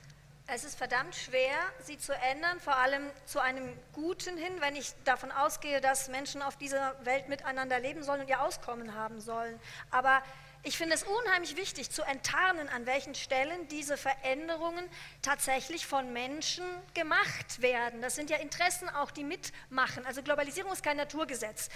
Es 0.48 0.64
ist 0.64 0.76
verdammt 0.76 1.16
schwer, 1.16 1.56
sie 1.84 2.00
zu 2.00 2.14
ändern, 2.14 2.60
vor 2.60 2.76
allem 2.78 3.04
zu 3.26 3.40
einem 3.40 3.72
Guten 3.94 4.38
hin, 4.38 4.54
wenn 4.60 4.76
ich 4.76 4.92
davon 5.06 5.32
ausgehe, 5.32 5.82
dass 5.82 6.10
Menschen 6.10 6.42
auf 6.42 6.58
dieser 6.58 6.96
Welt 7.06 7.30
miteinander 7.30 7.80
leben 7.80 8.04
sollen 8.04 8.22
und 8.22 8.30
ihr 8.30 8.42
Auskommen 8.42 8.96
haben 8.96 9.22
sollen. 9.22 9.60
Aber 9.92 10.24
ich 10.64 10.78
finde 10.78 10.96
es 10.96 11.04
unheimlich 11.04 11.56
wichtig 11.58 11.92
zu 11.92 12.02
enttarnen, 12.02 12.70
an 12.70 12.88
welchen 12.88 13.14
Stellen 13.14 13.68
diese 13.68 13.98
Veränderungen 13.98 14.84
tatsächlich 15.22 15.86
von 15.86 16.12
Menschen 16.12 16.66
gemacht 16.96 17.62
werden. 17.62 18.02
Das 18.02 18.16
sind 18.16 18.32
ja 18.32 18.38
Interessen 18.38 18.90
auch, 18.90 19.12
die 19.12 19.24
mitmachen. 19.24 20.06
Also 20.06 20.22
Globalisierung 20.24 20.72
ist 20.74 20.84
kein 20.84 20.98
Naturgesetz. 20.98 21.70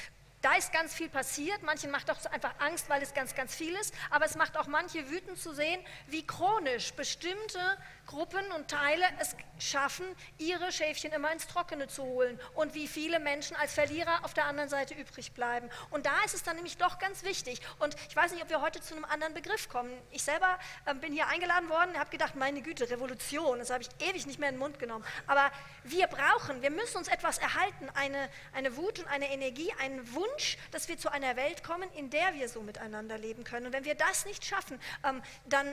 Da 0.46 0.54
ist 0.54 0.72
ganz 0.72 0.94
viel 0.94 1.10
passiert. 1.10 1.64
Manchen 1.64 1.90
macht 1.90 2.12
auch 2.12 2.24
einfach 2.28 2.54
Angst, 2.60 2.88
weil 2.88 3.02
es 3.02 3.16
ganz, 3.16 3.34
ganz 3.34 3.56
viel 3.56 3.76
ist. 3.78 3.96
Aber 4.12 4.26
es 4.26 4.36
macht 4.36 4.56
auch 4.58 4.68
manche 4.68 5.10
wütend 5.10 5.40
zu 5.40 5.56
sehen, 5.56 5.84
wie 6.06 6.28
chronisch 6.28 6.94
bestimmte 6.94 7.60
Gruppen 8.06 8.52
und 8.52 8.68
Teile 8.68 9.06
es 9.20 9.36
schaffen, 9.58 10.06
ihre 10.38 10.72
Schäfchen 10.72 11.12
immer 11.14 11.32
ins 11.32 11.48
Trockene 11.48 11.88
zu 11.88 12.04
holen 12.04 12.40
und 12.54 12.76
wie 12.76 12.88
viele 12.88 13.20
Menschen 13.20 13.56
als 13.56 13.74
Verlierer 13.74 14.24
auf 14.24 14.36
der 14.36 14.46
anderen 14.46 14.70
Seite 14.70 14.94
übrig 14.94 15.32
bleiben. 15.32 15.68
Und 15.90 16.06
da 16.06 16.14
ist 16.24 16.36
es 16.36 16.44
dann 16.44 16.58
nämlich 16.58 16.78
doch 16.78 17.00
ganz 17.00 17.24
wichtig. 17.24 17.62
Und 17.80 17.96
ich 18.08 18.16
weiß 18.16 18.32
nicht, 18.32 18.44
ob 18.44 18.50
wir 18.50 18.62
heute 18.62 18.82
zu 18.82 18.96
einem 18.96 19.06
anderen 19.06 19.34
Begriff 19.34 19.68
kommen. 19.70 19.92
Ich 20.12 20.24
selber 20.24 20.60
äh, 20.86 20.94
bin 20.94 21.14
hier 21.14 21.28
eingeladen 21.28 21.70
worden, 21.70 21.98
habe 21.98 22.12
gedacht, 22.12 22.36
meine 22.36 22.62
Güte, 22.62 22.88
Revolution, 22.90 23.60
das 23.60 23.72
habe 23.72 23.84
ich 23.84 23.90
ewig 24.08 24.28
nicht 24.28 24.40
mehr 24.40 24.50
in 24.50 24.56
den 24.56 24.60
Mund 24.60 24.78
genommen. 24.78 25.06
Aber 25.26 25.52
wir 25.84 26.06
brauchen, 26.08 26.62
wir 26.62 26.70
müssen 26.70 26.98
uns 26.98 27.08
etwas 27.08 27.40
erhalten, 27.40 27.90
eine, 27.96 28.30
eine 28.54 28.78
Wut 28.78 29.00
und 29.00 29.08
eine 29.08 29.32
Energie, 29.32 29.74
einen 29.80 30.14
Wunsch, 30.14 30.35
dass 30.72 30.88
wir 30.88 30.98
zu 30.98 31.12
einer 31.12 31.36
Welt 31.36 31.64
kommen, 31.64 31.90
in 31.96 32.10
der 32.10 32.34
wir 32.34 32.50
so 32.50 32.62
miteinander 32.62 33.18
leben 33.18 33.44
können. 33.44 33.68
Und 33.68 33.74
wenn 33.74 33.86
wir 33.86 33.96
das 33.96 34.26
nicht 34.26 34.46
schaffen, 34.46 34.80
ähm, 35.04 35.22
dann 35.46 35.68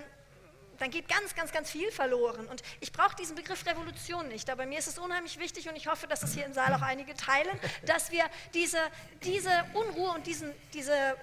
dann 0.79 0.91
geht 0.91 1.07
ganz, 1.07 1.37
ganz, 1.37 1.53
ganz 1.53 1.71
viel 1.71 1.93
verloren. 1.93 2.49
Und 2.49 2.63
ich 2.81 2.93
brauche 2.93 3.15
diesen 3.15 3.37
Begriff 3.37 3.65
Revolution 3.67 4.27
nicht, 4.27 4.51
aber 4.51 4.67
mir 4.67 4.81
ist 4.81 4.89
es 4.89 4.99
unheimlich 4.99 5.39
wichtig 5.39 5.69
und 5.69 5.77
ich 5.77 5.87
hoffe, 5.87 6.09
dass 6.09 6.25
es 6.25 6.35
hier 6.35 6.45
im 6.45 6.53
Saal 6.53 6.75
auch 6.75 6.83
einige 6.83 7.15
teilen, 7.15 7.57
dass 7.87 8.11
wir 8.11 8.25
diese, 8.53 8.79
diese 9.23 9.51
Unruhe 9.75 10.11
und 10.11 10.27
diesen, 10.27 10.53
diese 10.75 11.17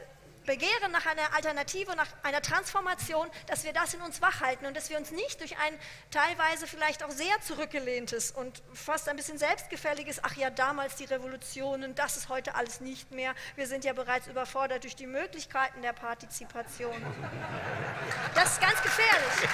Begehren 0.50 0.92
nach 0.92 1.06
einer 1.06 1.32
Alternative, 1.36 1.96
nach 1.96 2.08
einer 2.24 2.42
Transformation, 2.42 3.30
dass 3.46 3.66
wir 3.66 3.72
das 3.72 3.94
in 3.94 4.02
uns 4.02 4.20
wachhalten 4.20 4.66
und 4.66 4.76
dass 4.76 4.90
wir 4.90 4.98
uns 4.98 5.12
nicht 5.12 5.40
durch 5.42 5.56
ein 5.60 5.78
teilweise 6.10 6.66
vielleicht 6.66 7.04
auch 7.04 7.12
sehr 7.12 7.40
zurückgelehntes 7.42 8.32
und 8.32 8.64
fast 8.74 9.08
ein 9.10 9.16
bisschen 9.16 9.38
selbstgefälliges, 9.38 10.24
ach 10.24 10.36
ja, 10.38 10.50
damals 10.50 10.96
die 10.96 11.06
Revolutionen, 11.06 11.94
das 11.94 12.18
ist 12.18 12.30
heute 12.30 12.56
alles 12.56 12.82
nicht 12.82 13.12
mehr. 13.12 13.36
Wir 13.58 13.68
sind 13.68 13.86
ja 13.86 13.94
bereits 13.94 14.26
überfordert 14.26 14.86
durch 14.86 14.96
die 14.96 15.06
Möglichkeiten 15.06 15.84
der 15.84 15.94
Partizipation. 15.94 17.00
Das 18.34 18.54
ist 18.54 18.60
ganz 18.60 18.82
gefährlich. 18.82 19.50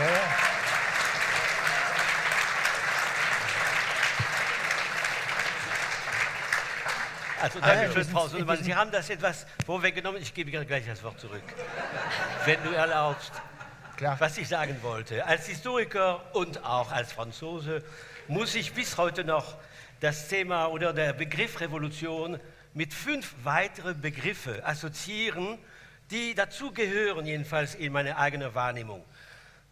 Ja, 0.00 0.59
Also 7.40 7.58
danke 7.60 7.92
schön, 7.92 8.04
Frau 8.04 8.28
Sullivan. 8.28 8.62
Sie 8.62 8.74
haben 8.74 8.90
das 8.90 9.08
etwas 9.08 9.46
vorweggenommen. 9.64 10.20
Ich 10.20 10.34
gebe 10.34 10.50
Ihnen 10.50 10.66
gleich 10.66 10.84
das 10.86 11.02
Wort 11.02 11.18
zurück, 11.18 11.42
wenn 12.44 12.62
du 12.62 12.70
erlaubst. 12.70 13.32
Klar. 13.96 14.20
Was 14.20 14.36
ich 14.36 14.48
sagen 14.48 14.76
wollte, 14.82 15.26
als 15.26 15.46
Historiker 15.46 16.22
und 16.34 16.64
auch 16.64 16.92
als 16.92 17.12
Franzose 17.12 17.82
muss 18.28 18.54
ich 18.54 18.74
bis 18.74 18.98
heute 18.98 19.24
noch 19.24 19.56
das 20.00 20.28
Thema 20.28 20.66
oder 20.66 20.92
der 20.92 21.14
Begriff 21.14 21.60
Revolution 21.60 22.38
mit 22.74 22.92
fünf 22.92 23.34
weiteren 23.42 24.00
Begriffen 24.00 24.62
assoziieren, 24.62 25.58
die 26.10 26.34
dazugehören, 26.34 27.26
jedenfalls 27.26 27.74
in 27.74 27.92
meiner 27.92 28.18
eigenen 28.18 28.54
Wahrnehmung. 28.54 29.02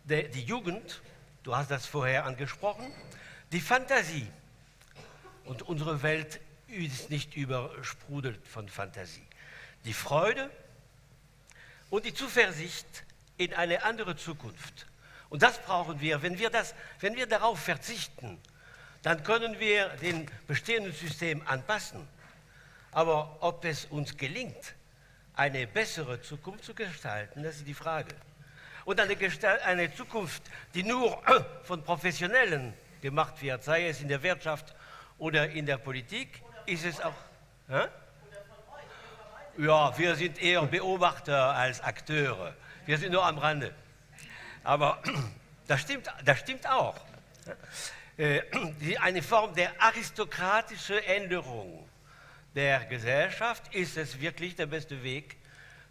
Die 0.04 0.42
Jugend, 0.42 1.02
du 1.42 1.54
hast 1.54 1.70
das 1.70 1.86
vorher 1.86 2.24
angesprochen, 2.24 2.90
die 3.52 3.60
Fantasie. 3.60 4.26
Und 5.44 5.62
unsere 5.62 6.02
Welt 6.02 6.40
ist 6.68 7.10
nicht 7.10 7.36
übersprudelt 7.36 8.46
von 8.46 8.68
Fantasie. 8.68 9.26
Die 9.84 9.94
Freude 9.94 10.50
und 11.90 12.04
die 12.04 12.14
Zuversicht 12.14 12.86
in 13.36 13.54
eine 13.54 13.82
andere 13.84 14.16
Zukunft. 14.16 14.86
Und 15.30 15.42
das 15.42 15.58
brauchen 15.58 16.00
wir. 16.00 16.22
Wenn 16.22 16.38
wir, 16.38 16.50
das, 16.50 16.74
wenn 17.00 17.16
wir 17.16 17.26
darauf 17.26 17.60
verzichten, 17.60 18.38
dann 19.02 19.22
können 19.22 19.58
wir 19.58 19.88
den 19.96 20.26
bestehenden 20.46 20.92
System 20.92 21.42
anpassen. 21.46 22.06
Aber 22.90 23.36
ob 23.40 23.64
es 23.64 23.84
uns 23.86 24.16
gelingt, 24.16 24.74
eine 25.34 25.66
bessere 25.66 26.20
Zukunft 26.20 26.64
zu 26.64 26.74
gestalten, 26.74 27.42
das 27.42 27.56
ist 27.56 27.66
die 27.66 27.74
Frage. 27.74 28.14
Und 28.84 28.98
eine, 29.00 29.16
eine 29.64 29.94
Zukunft, 29.94 30.42
die 30.74 30.82
nur 30.82 31.22
von 31.62 31.84
Professionellen 31.84 32.74
gemacht 33.00 33.40
wird, 33.42 33.62
sei 33.62 33.88
es 33.88 34.00
in 34.00 34.08
der 34.08 34.22
Wirtschaft 34.22 34.74
oder 35.18 35.48
in 35.50 35.66
der 35.66 35.76
Politik, 35.76 36.42
ist 36.68 36.84
es 36.84 37.00
auch. 37.00 37.14
Hä? 37.68 37.86
Ja, 39.58 39.96
wir 39.98 40.14
sind 40.14 40.40
eher 40.40 40.62
Beobachter 40.66 41.54
als 41.54 41.80
Akteure. 41.80 42.54
Wir 42.86 42.98
sind 42.98 43.12
nur 43.12 43.24
am 43.24 43.38
Rande. 43.38 43.72
Aber 44.62 45.02
das 45.66 45.80
stimmt, 45.80 46.06
das 46.24 46.38
stimmt 46.38 46.68
auch. 46.68 46.96
Äh, 48.16 48.42
eine 49.00 49.22
Form 49.22 49.54
der 49.54 49.70
aristokratischen 49.82 50.98
Änderung 50.98 51.88
der 52.54 52.84
Gesellschaft 52.84 53.74
ist 53.74 53.96
es 53.96 54.20
wirklich 54.20 54.56
der 54.56 54.66
beste 54.66 55.02
Weg 55.02 55.36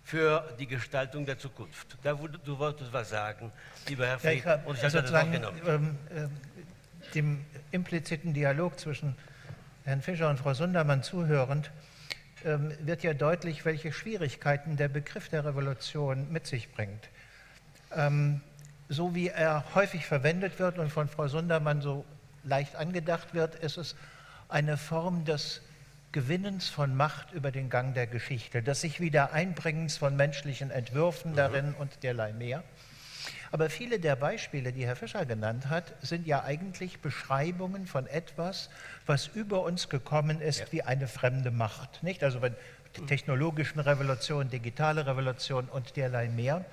für 0.04 0.56
die 0.58 0.68
Gestaltung 0.68 1.26
der 1.26 1.38
Zukunft. 1.38 1.98
Da, 2.04 2.14
du 2.14 2.58
wolltest 2.58 2.94
was 2.94 3.10
sagen, 3.10 3.52
lieber 3.88 4.08
Herr 4.08 4.20
Fried, 4.20 4.46
ja, 4.46 4.56
ich 4.56 4.66
und 4.66 4.78
ich 4.78 4.84
habe 4.84 5.02
das 5.02 5.14
auch 5.14 5.32
genommen. 5.32 5.62
Ähm, 5.66 5.98
äh, 6.10 7.14
dem 7.14 7.46
impliziten 7.72 8.34
Dialog 8.34 8.80
zwischen 8.80 9.16
Herrn 9.88 10.02
Fischer 10.02 10.30
und 10.30 10.38
Frau 10.38 10.54
Sundermann 10.54 11.02
zuhörend, 11.02 11.72
ähm, 12.44 12.74
wird 12.82 13.04
ja 13.04 13.14
deutlich, 13.14 13.64
welche 13.64 13.94
Schwierigkeiten 13.94 14.76
der 14.76 14.90
Begriff 14.90 15.30
der 15.30 15.46
Revolution 15.46 16.30
mit 16.30 16.46
sich 16.46 16.74
bringt. 16.74 17.08
Ähm, 17.96 18.42
so 18.90 19.16
wie 19.16 19.30
er 19.30 19.64
häufig 19.76 20.06
verwendet 20.06 20.60
wird 20.60 20.78
und 20.78 20.92
von 20.92 21.08
Frau 21.08 21.30
Sundermann 21.30 21.82
so 21.82 22.04
leicht 22.44 22.76
angedacht 22.76 23.34
wird, 23.34 23.56
ist 23.56 23.78
es 23.78 23.96
eine 24.50 24.76
Form 24.76 25.24
des 25.24 25.62
Gewinnens 26.12 26.68
von 26.68 26.94
Macht 26.94 27.32
über 27.32 27.52
den 27.52 27.70
Gang 27.70 27.94
der 27.94 28.08
Geschichte, 28.08 28.62
des 28.62 28.82
sich 28.82 29.00
wieder 29.00 29.32
Einbringens 29.32 29.96
von 29.96 30.18
menschlichen 30.18 30.70
Entwürfen 30.70 31.34
darin 31.34 31.74
und 31.80 32.04
derlei 32.04 32.34
mehr. 32.34 32.62
Aber 33.52 33.70
viele 33.70 34.00
der 34.00 34.16
Beispiele, 34.16 34.74
die 34.74 34.86
Herr 34.86 34.96
Fischer 34.96 35.26
genannt 35.26 35.70
hat, 35.70 35.94
sind 36.02 36.28
ja 36.28 36.44
eigentlich 36.44 37.00
Beschreibungen 37.00 37.88
von 37.88 38.08
etwas, 38.08 38.70
was 39.06 39.28
über 39.28 39.64
uns 39.64 39.90
gekommen 39.90 40.42
ist 40.42 40.60
ja. 40.60 40.66
wie 40.72 40.84
eine 40.84 41.08
fremde 41.08 41.52
Macht. 41.52 42.04
Nicht? 42.04 42.24
Also 42.24 42.40
bei 42.40 42.52
technologischen 43.08 43.80
Revolutionen, 43.80 44.50
digitale 44.50 45.06
Revolution 45.06 45.66
und 45.66 45.96
derlei 45.96 46.28
mehr. 46.30 46.66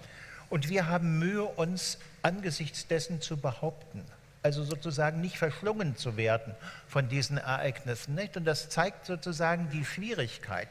Und 0.51 0.69
wir 0.69 0.89
haben 0.89 1.19
Mühe, 1.19 1.45
uns 1.45 1.99
angesichts 2.23 2.87
dessen 2.87 3.21
zu 3.21 3.37
behaupten. 3.37 4.03
Also 4.43 4.63
sozusagen 4.63 5.21
nicht 5.21 5.39
verschlungen 5.39 5.97
zu 5.97 6.17
werden 6.17 6.55
von 6.87 7.09
diesen 7.09 7.39
Ereignissen. 7.39 8.15
Nicht? 8.15 8.37
Und 8.37 8.45
das 8.45 8.69
zeigt 8.69 9.07
sozusagen 9.07 9.71
die 9.71 9.85
Schwierigkeit, 9.85 10.69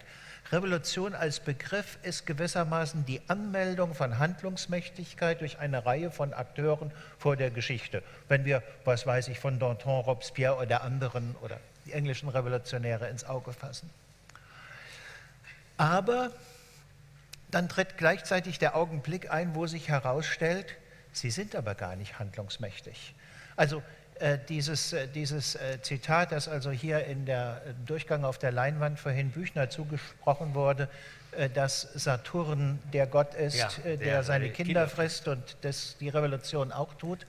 Revolution 0.51 1.15
als 1.15 1.39
Begriff 1.39 1.97
ist 2.03 2.25
gewissermaßen 2.25 3.05
die 3.05 3.21
Anmeldung 3.27 3.95
von 3.95 4.19
Handlungsmächtigkeit 4.19 5.41
durch 5.41 5.59
eine 5.59 5.85
Reihe 5.85 6.11
von 6.11 6.33
Akteuren 6.33 6.91
vor 7.17 7.35
der 7.35 7.49
Geschichte. 7.49 8.03
Wenn 8.27 8.45
wir, 8.45 8.61
was 8.85 9.07
weiß 9.07 9.29
ich, 9.29 9.39
von 9.39 9.57
Danton, 9.57 10.01
Robespierre 10.01 10.57
oder 10.57 10.83
anderen 10.83 11.35
oder 11.41 11.59
die 11.85 11.93
englischen 11.93 12.29
Revolutionäre 12.29 13.09
ins 13.09 13.23
Auge 13.23 13.53
fassen. 13.53 13.89
Aber 15.77 16.31
dann 17.49 17.69
tritt 17.69 17.97
gleichzeitig 17.97 18.59
der 18.59 18.75
Augenblick 18.75 19.31
ein, 19.31 19.55
wo 19.55 19.67
sich 19.67 19.89
herausstellt, 19.89 20.67
sie 21.13 21.31
sind 21.31 21.55
aber 21.55 21.75
gar 21.75 21.95
nicht 21.95 22.19
handlungsmächtig. 22.19 23.13
Also 23.55 23.83
dieses, 24.49 24.93
äh, 24.93 25.07
dieses 25.07 25.55
äh, 25.55 25.81
Zitat, 25.81 26.31
das 26.31 26.47
also 26.47 26.71
hier 26.71 27.05
in 27.05 27.25
der 27.25 27.61
Durchgang 27.85 28.23
auf 28.23 28.37
der 28.37 28.51
Leinwand 28.51 28.99
vorhin 28.99 29.31
Büchner 29.31 29.69
zugesprochen 29.69 30.53
wurde, 30.55 30.89
dass 31.55 31.81
Saturn 31.95 32.77
der 32.93 33.07
Gott 33.07 33.33
ist, 33.33 33.57
ja, 33.57 33.69
der, 33.83 33.97
der, 33.97 34.23
seine 34.23 34.51
Kinder, 34.51 34.85
Kinder 34.85 34.87
frisst 34.87 35.27
und 35.27 35.57
das 35.61 35.97
die 35.99 36.09
Revolution 36.09 36.71
auch 36.71 36.93
tut. 36.93 37.25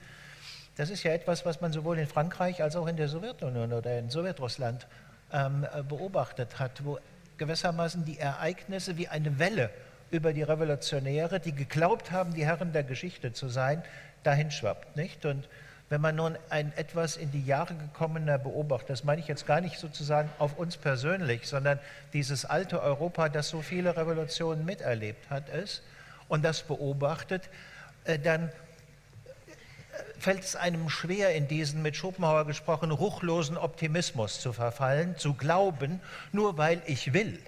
Das 0.75 0.91
ist 0.91 1.01
ja 1.01 1.11
etwas, 1.11 1.43
was 1.43 1.59
man 1.59 1.73
sowohl 1.73 1.97
in 1.97 2.05
Frankreich 2.05 2.61
als 2.61 2.75
auch 2.75 2.85
in 2.85 2.97
der 2.97 3.07
Sowjetunion 3.07 3.73
oder 3.73 3.97
in 3.97 4.11
Sowjetrussland 4.11 4.85
ähm, 5.33 5.65
beobachtet 5.89 6.59
hat, 6.59 6.85
wo 6.85 6.99
gewissermaßen 7.37 8.05
die 8.05 8.19
Ereignisse 8.19 8.95
wie 8.97 9.07
eine 9.07 9.39
Welle 9.39 9.71
über 10.11 10.33
die 10.33 10.43
Revolutionäre, 10.43 11.39
die 11.39 11.53
geglaubt 11.53 12.11
haben, 12.11 12.33
die 12.33 12.45
Herren 12.45 12.73
der 12.73 12.83
Geschichte 12.83 13.33
zu 13.33 13.49
sein, 13.49 13.83
dahin 14.23 14.51
schwappt. 14.51 14.95
Nicht? 14.95 15.25
Und 15.25 15.49
wenn 15.89 16.01
man 16.01 16.15
nun 16.15 16.37
ein 16.49 16.73
etwas 16.75 17.15
in 17.15 17.31
die 17.31 17.45
Jahre 17.45 17.75
gekommener 17.75 18.37
beobachtet, 18.37 18.89
das 18.89 19.03
meine 19.03 19.21
ich 19.21 19.27
jetzt 19.27 19.45
gar 19.45 19.61
nicht 19.61 19.77
sozusagen 19.77 20.29
auf 20.39 20.57
uns 20.57 20.77
persönlich, 20.77 21.47
sondern 21.47 21.79
dieses 22.13 22.43
alte 22.45 22.81
Europa, 22.81 23.29
das 23.29 23.49
so 23.49 23.61
viele 23.61 23.95
Revolutionen 23.95 24.65
miterlebt 24.65 25.29
hat, 25.29 25.49
ist 25.49 25.83
und 26.27 26.43
das 26.43 26.63
beobachtet, 26.63 27.49
äh, 28.05 28.17
dann 28.17 28.51
fällt 30.17 30.43
es 30.43 30.55
einem 30.55 30.89
schwer, 30.89 31.35
in 31.35 31.47
diesen 31.47 31.81
mit 31.81 31.95
Schopenhauer 31.95 32.45
gesprochen 32.45 32.91
ruchlosen 32.91 33.57
Optimismus 33.57 34.39
zu 34.39 34.53
verfallen, 34.53 35.17
zu 35.17 35.35
glauben, 35.35 36.01
nur 36.31 36.57
weil 36.57 36.81
ich 36.87 37.13
will 37.13 37.39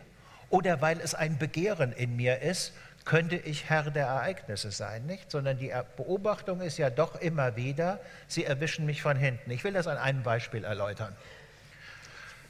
oder 0.50 0.80
weil 0.82 1.00
es 1.00 1.15
ein 1.15 1.38
Begehren 1.38 1.91
in 1.91 2.15
mir 2.15 2.41
ist, 2.41 2.73
könnte 3.08 3.38
ich 3.38 3.70
Herr 3.70 3.89
der 3.89 4.06
Ereignisse 4.06 4.70
sein, 4.70 5.06
nicht? 5.06 5.32
Sondern 5.32 5.58
die 5.58 5.74
Beobachtung 5.96 6.60
ist 6.60 6.78
ja 6.78 6.89
doch 6.89 7.15
immer 7.15 7.56
wieder, 7.56 8.02
sie 8.28 8.43
erwischen 8.43 8.86
mich 8.86 9.02
von 9.02 9.15
hinten. 9.15 9.50
Ich 9.50 9.63
will 9.63 9.72
das 9.72 9.88
an 9.88 9.98
einem 9.98 10.24
Beispiel 10.24 10.65
erläutern. 10.65 11.15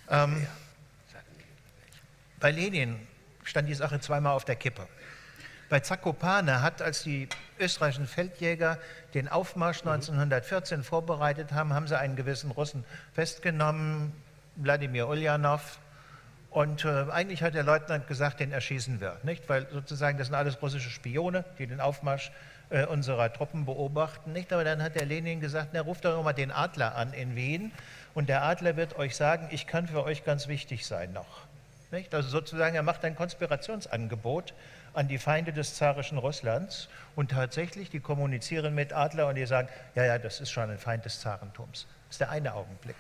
Ähm, 0.10 0.48
bei 2.40 2.50
Lenin 2.50 3.00
stand 3.44 3.70
die 3.70 3.76
Sache 3.76 4.00
zweimal 4.00 4.34
auf 4.34 4.46
der 4.46 4.56
Kippe. 4.56 4.88
Bei 5.70 5.80
Zakopane 5.80 6.64
hat, 6.64 6.82
als 6.82 7.04
die 7.04 7.30
österreichischen 7.60 8.08
Feldjäger 8.08 8.80
den 9.14 9.28
Aufmarsch 9.28 9.82
1914 9.82 10.84
vorbereitet 10.84 11.52
haben, 11.52 11.74
haben 11.74 11.88
sie 11.88 12.00
einen 12.00 12.16
gewissen 12.16 12.50
Russen 12.50 12.84
festgenommen, 13.14 14.12
Wladimir 14.56 15.08
Ulyanov, 15.08 15.78
und 16.50 16.86
äh, 16.86 17.06
eigentlich 17.12 17.44
hat 17.44 17.54
der 17.54 17.64
Leutnant 17.64 18.08
gesagt, 18.08 18.40
den 18.40 18.52
erschießen 18.52 19.02
wir, 19.02 19.18
nicht? 19.24 19.48
Weil 19.50 19.68
sozusagen 19.72 20.18
das 20.18 20.28
sind 20.28 20.36
alles 20.36 20.62
russische 20.62 20.90
Spione, 20.90 21.44
die 21.60 21.68
den 21.68 21.82
Aufmarsch 21.82 22.32
äh, 22.70 22.86
unserer 22.86 23.32
Truppen 23.32 23.66
beobachten, 23.66 24.34
nicht? 24.34 24.52
Aber 24.54 24.64
dann 24.64 24.82
hat 24.82 24.96
der 24.96 25.06
Lenin 25.06 25.40
gesagt, 25.40 25.70
na, 25.74 25.82
ruft 25.82 26.06
doch 26.06 26.24
mal 26.24 26.34
den 26.34 26.52
Adler 26.52 26.96
an 26.96 27.14
in 27.14 27.36
Wien 27.36 27.72
und 28.14 28.30
der 28.30 28.44
Adler 28.44 28.76
wird 28.78 28.98
euch 28.98 29.16
sagen, 29.16 29.48
ich 29.52 29.68
kann 29.68 29.88
für 29.88 30.04
euch 30.04 30.24
ganz 30.24 30.48
wichtig 30.48 30.86
sein 30.86 31.14
noch. 31.14 31.48
Nicht? 31.92 32.14
Also 32.14 32.30
sozusagen, 32.30 32.76
er 32.76 32.84
macht 32.84 33.06
ein 33.06 33.16
Konspirationsangebot 33.16 34.54
an 34.94 35.08
die 35.08 35.18
Feinde 35.18 35.54
des 35.54 35.76
zarischen 35.76 36.18
Russlands 36.18 36.90
und 37.16 37.32
tatsächlich, 37.32 37.90
die 37.90 38.00
kommunizieren 38.00 38.74
mit 38.74 38.94
Adler 38.94 39.28
und 39.28 39.36
die 39.36 39.46
sagen, 39.46 39.70
ja, 39.96 40.04
ja, 40.04 40.18
das 40.18 40.42
ist 40.42 40.52
schon 40.52 40.70
ein 40.70 40.78
Feind 40.78 41.06
des 41.06 41.22
Zarentums. 41.22 41.88
Das 42.08 42.16
ist 42.16 42.20
der 42.22 42.30
eine 42.32 42.54
Augenblick. 42.54 42.96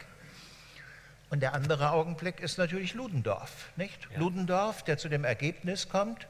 Und 1.30 1.42
der 1.42 1.54
andere 1.54 1.92
Augenblick 1.92 2.40
ist 2.40 2.58
natürlich 2.58 2.94
Ludendorff. 2.94 3.70
Nicht? 3.76 4.08
Ja. 4.12 4.20
Ludendorff, 4.20 4.84
der 4.84 4.98
zu 4.98 5.10
dem 5.10 5.26
Ergebnis 5.26 5.90
kommt, 5.90 6.28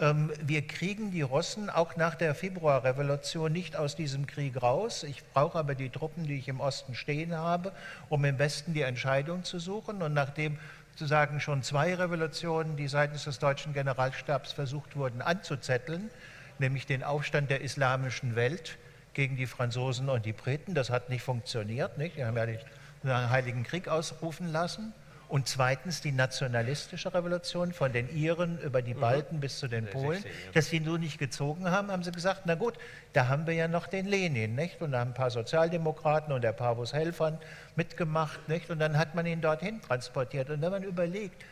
ähm, 0.00 0.32
wir 0.40 0.66
kriegen 0.66 1.10
die 1.10 1.22
Russen 1.22 1.68
auch 1.68 1.96
nach 1.96 2.14
der 2.14 2.34
Februarrevolution 2.34 3.52
nicht 3.52 3.76
aus 3.76 3.94
diesem 3.94 4.26
Krieg 4.26 4.60
raus. 4.60 5.02
Ich 5.02 5.22
brauche 5.32 5.58
aber 5.58 5.74
die 5.74 5.90
Truppen, 5.90 6.24
die 6.24 6.38
ich 6.38 6.48
im 6.48 6.60
Osten 6.60 6.94
stehen 6.94 7.36
habe, 7.36 7.72
um 8.08 8.24
im 8.24 8.38
Westen 8.38 8.72
die 8.72 8.82
Entscheidung 8.82 9.44
zu 9.44 9.58
suchen. 9.58 10.02
Und 10.02 10.14
nachdem 10.14 10.58
sozusagen 10.92 11.40
schon 11.40 11.62
zwei 11.62 11.94
Revolutionen, 11.94 12.76
die 12.76 12.88
seitens 12.88 13.24
des 13.24 13.38
deutschen 13.38 13.74
Generalstabs 13.74 14.52
versucht 14.52 14.96
wurden 14.96 15.22
anzuzetteln, 15.22 16.10
nämlich 16.58 16.86
den 16.86 17.02
Aufstand 17.02 17.50
der 17.50 17.60
islamischen 17.60 18.34
Welt 18.34 18.78
gegen 19.14 19.36
die 19.36 19.46
Franzosen 19.46 20.08
und 20.08 20.24
die 20.24 20.32
Briten, 20.32 20.74
das 20.74 20.90
hat 20.90 21.10
nicht 21.10 21.22
funktioniert. 21.22 21.98
Nicht? 21.98 22.16
Die 22.16 22.24
haben 22.24 22.36
ja 22.36 22.46
nicht 22.46 22.64
einen 23.10 23.30
Heiligen 23.30 23.64
Krieg 23.64 23.88
ausrufen 23.88 24.50
lassen. 24.52 24.92
Und 25.28 25.48
zweitens 25.48 26.02
die 26.02 26.12
nationalistische 26.12 27.14
Revolution 27.14 27.72
von 27.72 27.90
den 27.90 28.14
Iren 28.14 28.58
über 28.58 28.82
die 28.82 28.92
mhm. 28.92 29.00
Balten 29.00 29.36
mhm. 29.36 29.40
bis 29.40 29.58
zu 29.58 29.66
den 29.66 29.86
Polen, 29.86 30.22
dass 30.52 30.66
sie 30.66 30.78
nur 30.78 30.98
nicht 30.98 31.18
gezogen 31.18 31.70
haben, 31.70 31.90
haben 31.90 32.02
sie 32.02 32.12
gesagt, 32.12 32.42
na 32.44 32.54
gut, 32.54 32.74
da 33.14 33.28
haben 33.28 33.46
wir 33.46 33.54
ja 33.54 33.66
noch 33.66 33.86
den 33.86 34.04
Lenin, 34.04 34.54
nicht? 34.54 34.82
Und 34.82 34.92
da 34.92 35.00
haben 35.00 35.12
ein 35.12 35.14
paar 35.14 35.30
Sozialdemokraten 35.30 36.34
und 36.34 36.42
der 36.44 36.52
Pavus 36.52 36.92
Helfern 36.92 37.38
mitgemacht, 37.76 38.46
nicht? 38.46 38.68
Und 38.68 38.78
dann 38.78 38.98
hat 38.98 39.14
man 39.14 39.24
ihn 39.24 39.40
dorthin 39.40 39.80
transportiert. 39.80 40.50
Und 40.50 40.60
wenn 40.60 40.70
man 40.70 40.82
überlegt, 40.82 41.42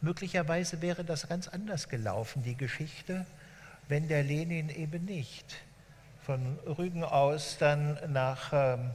möglicherweise 0.00 0.80
wäre 0.80 1.02
das 1.02 1.28
ganz 1.28 1.48
anders 1.48 1.88
gelaufen, 1.88 2.44
die 2.44 2.56
Geschichte, 2.56 3.26
wenn 3.88 4.06
der 4.06 4.22
Lenin 4.22 4.68
eben 4.68 5.04
nicht 5.04 5.56
von 6.22 6.58
Rügen 6.78 7.02
aus 7.02 7.56
dann 7.58 7.98
nach 8.12 8.52
ähm, 8.52 8.90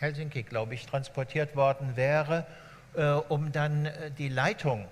Helsinki, 0.00 0.42
glaube 0.42 0.74
ich, 0.74 0.86
transportiert 0.86 1.54
worden 1.56 1.94
wäre, 1.94 2.46
äh, 2.94 3.04
um 3.04 3.52
dann 3.52 3.86
äh, 3.86 4.10
die 4.10 4.28
Leitung 4.28 4.86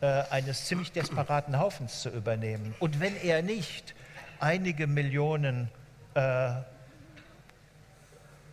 äh, 0.00 0.24
eines 0.30 0.66
ziemlich 0.66 0.90
desperaten 0.90 1.58
Haufens 1.58 2.02
zu 2.02 2.10
übernehmen. 2.10 2.74
Und 2.80 3.00
wenn 3.00 3.16
er 3.16 3.42
nicht 3.42 3.94
einige 4.40 4.88
Millionen 4.88 5.70
äh, 6.14 6.50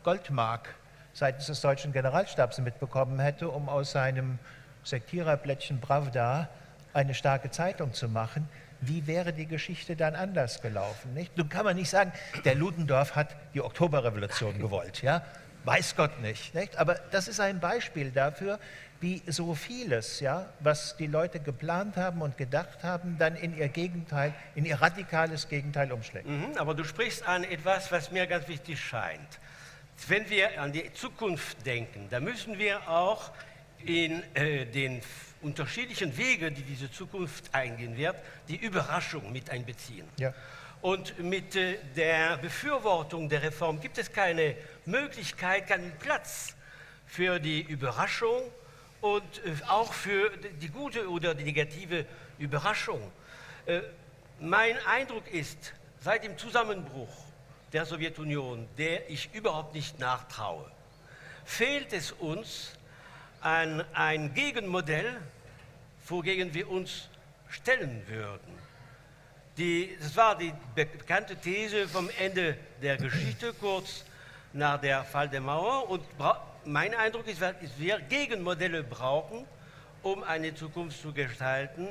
Goldmark 0.04 0.76
seitens 1.14 1.48
des 1.48 1.62
deutschen 1.62 1.92
Generalstabs 1.92 2.60
mitbekommen 2.60 3.20
hätte, 3.20 3.50
um 3.50 3.68
aus 3.68 3.92
seinem 3.92 4.38
Sektiererblättchen 4.84 5.82
Pravda 5.82 6.50
eine 6.94 7.16
starke 7.16 7.50
Zeitung 7.50 7.94
zu 7.94 8.08
machen, 8.08 8.48
wie 8.82 9.08
wäre 9.08 9.34
die 9.34 9.48
Geschichte 9.48 9.96
dann 9.96 10.16
anders 10.16 10.62
gelaufen? 10.62 11.14
Nicht? 11.16 11.36
Nun 11.38 11.50
kann 11.50 11.66
man 11.66 11.76
nicht 11.76 11.90
sagen, 11.90 12.12
der 12.44 12.54
Ludendorff 12.54 13.16
hat 13.16 13.36
die 13.56 13.62
Oktoberrevolution 13.62 14.60
gewollt. 14.60 15.02
Ja? 15.02 15.24
Weiß 15.66 15.96
Gott 15.96 16.22
nicht, 16.22 16.54
nicht. 16.54 16.78
Aber 16.78 16.96
das 17.12 17.28
ist 17.28 17.40
ein 17.40 17.60
Beispiel 17.60 18.12
dafür, 18.12 18.60
wie 19.02 19.22
so 19.28 19.56
vieles, 19.56 20.20
ja, 20.20 20.46
was 20.60 20.96
die 20.98 21.08
Leute 21.08 21.40
geplant 21.40 21.98
haben 21.98 22.22
und 22.22 22.38
gedacht 22.38 22.84
haben, 22.84 23.18
dann 23.18 23.36
in 23.36 23.58
ihr 23.58 23.68
Gegenteil, 23.68 24.34
in 24.56 24.66
ihr 24.66 24.82
radikales 24.82 25.50
Gegenteil 25.50 25.92
umschlägt. 25.92 26.28
Mhm, 26.28 26.58
aber 26.58 26.76
du 26.76 26.84
sprichst 26.84 27.28
an 27.28 27.44
etwas, 27.44 27.92
was 27.92 28.12
mir 28.12 28.26
ganz 28.28 28.48
wichtig 28.48 28.80
scheint. 28.80 29.40
Wenn 30.08 30.30
wir 30.30 30.62
an 30.62 30.72
die 30.72 30.94
Zukunft 30.94 31.66
denken, 31.66 32.08
dann 32.10 32.24
müssen 32.24 32.58
wir 32.60 32.88
auch 32.90 33.32
in 33.84 34.24
äh, 34.34 34.66
den 34.66 35.02
unterschiedlichen 35.42 36.18
Wegen, 36.18 36.54
die 36.54 36.64
diese 36.64 36.92
Zukunft 36.92 37.54
eingehen 37.54 37.98
wird, 37.98 38.16
die 38.48 38.58
Überraschung 38.58 39.32
mit 39.32 39.50
einbeziehen. 39.50 40.08
Ja. 40.18 40.34
Und 40.86 41.18
mit 41.18 41.56
äh, 41.56 41.80
der 41.96 42.38
Befürwortung 42.38 43.28
der 43.28 43.42
Reform 43.42 43.82
gibt 43.82 43.98
es 43.98 44.12
keine 44.12 44.56
Möglichkeit, 44.86 45.66
keinen 45.66 45.92
Platz 45.98 46.56
für 47.08 47.40
die 47.40 47.62
Überraschung 47.62 48.44
und 49.02 49.24
äh, 49.24 49.56
auch 49.68 49.92
für 49.92 50.30
die 50.62 50.70
gute 50.70 51.10
oder 51.10 51.34
die 51.34 51.44
negative 51.44 52.06
Überraschung. 52.38 53.02
Äh, 53.66 53.82
mein 54.40 54.78
Eindruck 54.86 55.28
ist, 55.34 55.74
seit 56.02 56.24
dem 56.24 56.38
Zusammenbruch 56.38 57.16
der 57.74 57.88
Sowjetunion, 57.88 58.68
der 58.78 59.10
ich 59.10 59.34
überhaupt 59.34 59.74
nicht 59.74 59.98
nachtraue, 59.98 60.70
fehlt 61.46 61.94
es 61.94 62.12
uns 62.12 62.74
an 63.42 63.84
ein 63.96 64.36
Gegenmodell, 64.36 65.20
wogegen 66.06 66.54
wir 66.54 66.70
uns 66.70 67.10
stellen 67.50 68.04
würden. 68.08 68.65
Die, 69.58 69.98
das 70.02 70.16
war 70.18 70.38
die 70.38 70.54
bekannte 70.74 71.36
These 71.36 71.88
vom 71.88 72.10
Ende 72.20 72.58
der 72.82 72.98
Geschichte, 72.98 73.54
kurz 73.54 74.04
nach 74.52 74.80
der 74.82 75.04
Fall 75.04 75.30
der 75.30 75.42
Mauer. 75.42 75.90
Und 75.90 76.04
mein 76.66 76.94
Eindruck 76.94 77.28
ist, 77.28 77.42
dass 77.42 77.56
wir 77.78 78.00
Gegenmodelle 78.00 78.84
brauchen, 78.84 79.46
um 80.04 80.24
eine 80.24 80.54
Zukunft 80.54 81.02
zu 81.02 81.14
gestalten 81.14 81.88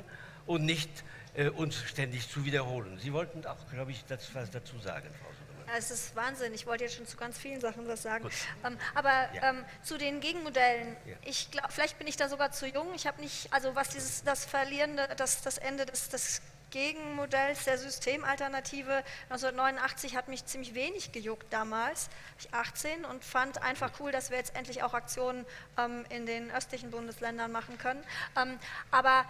und 0.46 0.64
nicht 0.64 0.90
äh, 1.35 1.48
uns 1.48 1.77
ständig 1.77 2.29
zu 2.29 2.44
wiederholen. 2.44 2.98
Sie 3.00 3.12
wollten 3.12 3.44
auch, 3.46 3.57
glaube 3.72 3.92
ich, 3.92 4.05
das, 4.07 4.35
was 4.35 4.50
dazu 4.50 4.79
sagen, 4.79 5.09
Frau 5.22 5.31
Sudermann. 5.33 5.77
Es 5.77 5.90
ist 5.90 6.14
Wahnsinn. 6.14 6.53
Ich 6.55 6.66
wollte 6.66 6.85
jetzt 6.85 6.96
schon 6.96 7.07
zu 7.07 7.16
ganz 7.16 7.38
vielen 7.38 7.61
Sachen 7.61 7.88
was 7.88 8.03
sagen. 8.03 8.29
Ähm, 8.64 8.79
aber 8.94 9.29
ja. 9.35 9.50
ähm, 9.50 9.64
zu 9.83 9.98
den 9.98 10.20
Gegenmodellen, 10.20 10.96
ja. 11.07 11.16
ich 11.24 11.50
glaube, 11.50 11.68
vielleicht 11.72 11.98
bin 11.98 12.07
ich 12.07 12.16
da 12.16 12.29
sogar 12.29 12.53
zu 12.53 12.66
jung. 12.68 12.88
Ich 12.94 13.07
habe 13.07 13.20
nicht, 13.20 13.53
also 13.53 13.74
was 13.74 13.88
dieses, 13.88 14.22
das 14.22 14.44
Verlierende, 14.44 15.09
das, 15.16 15.42
das 15.42 15.59
Ende 15.59 15.87
des, 15.87 16.09
des 16.11 16.42
Gegenmodells 16.75 17.67
der 17.67 17.79
Systemalternative 17.79 19.05
1989 19.31 20.17
hat 20.17 20.27
mich 20.27 20.45
ziemlich 20.45 20.75
wenig 20.75 21.13
gejuckt 21.13 21.47
damals, 21.51 22.11
ich 22.41 22.53
18 22.53 23.05
und 23.05 23.25
fand 23.25 23.63
einfach 23.63 23.93
cool, 24.01 24.11
dass 24.11 24.31
wir 24.31 24.39
jetzt 24.39 24.57
endlich 24.57 24.83
auch 24.83 24.93
Aktionen 24.93 25.47
ähm, 25.79 26.05
in 26.11 26.27
den 26.27 26.51
östlichen 26.51 26.91
Bundesländern 26.91 27.53
machen 27.53 27.79
können. 27.79 28.03
Ähm, 28.37 28.59
aber 28.91 29.25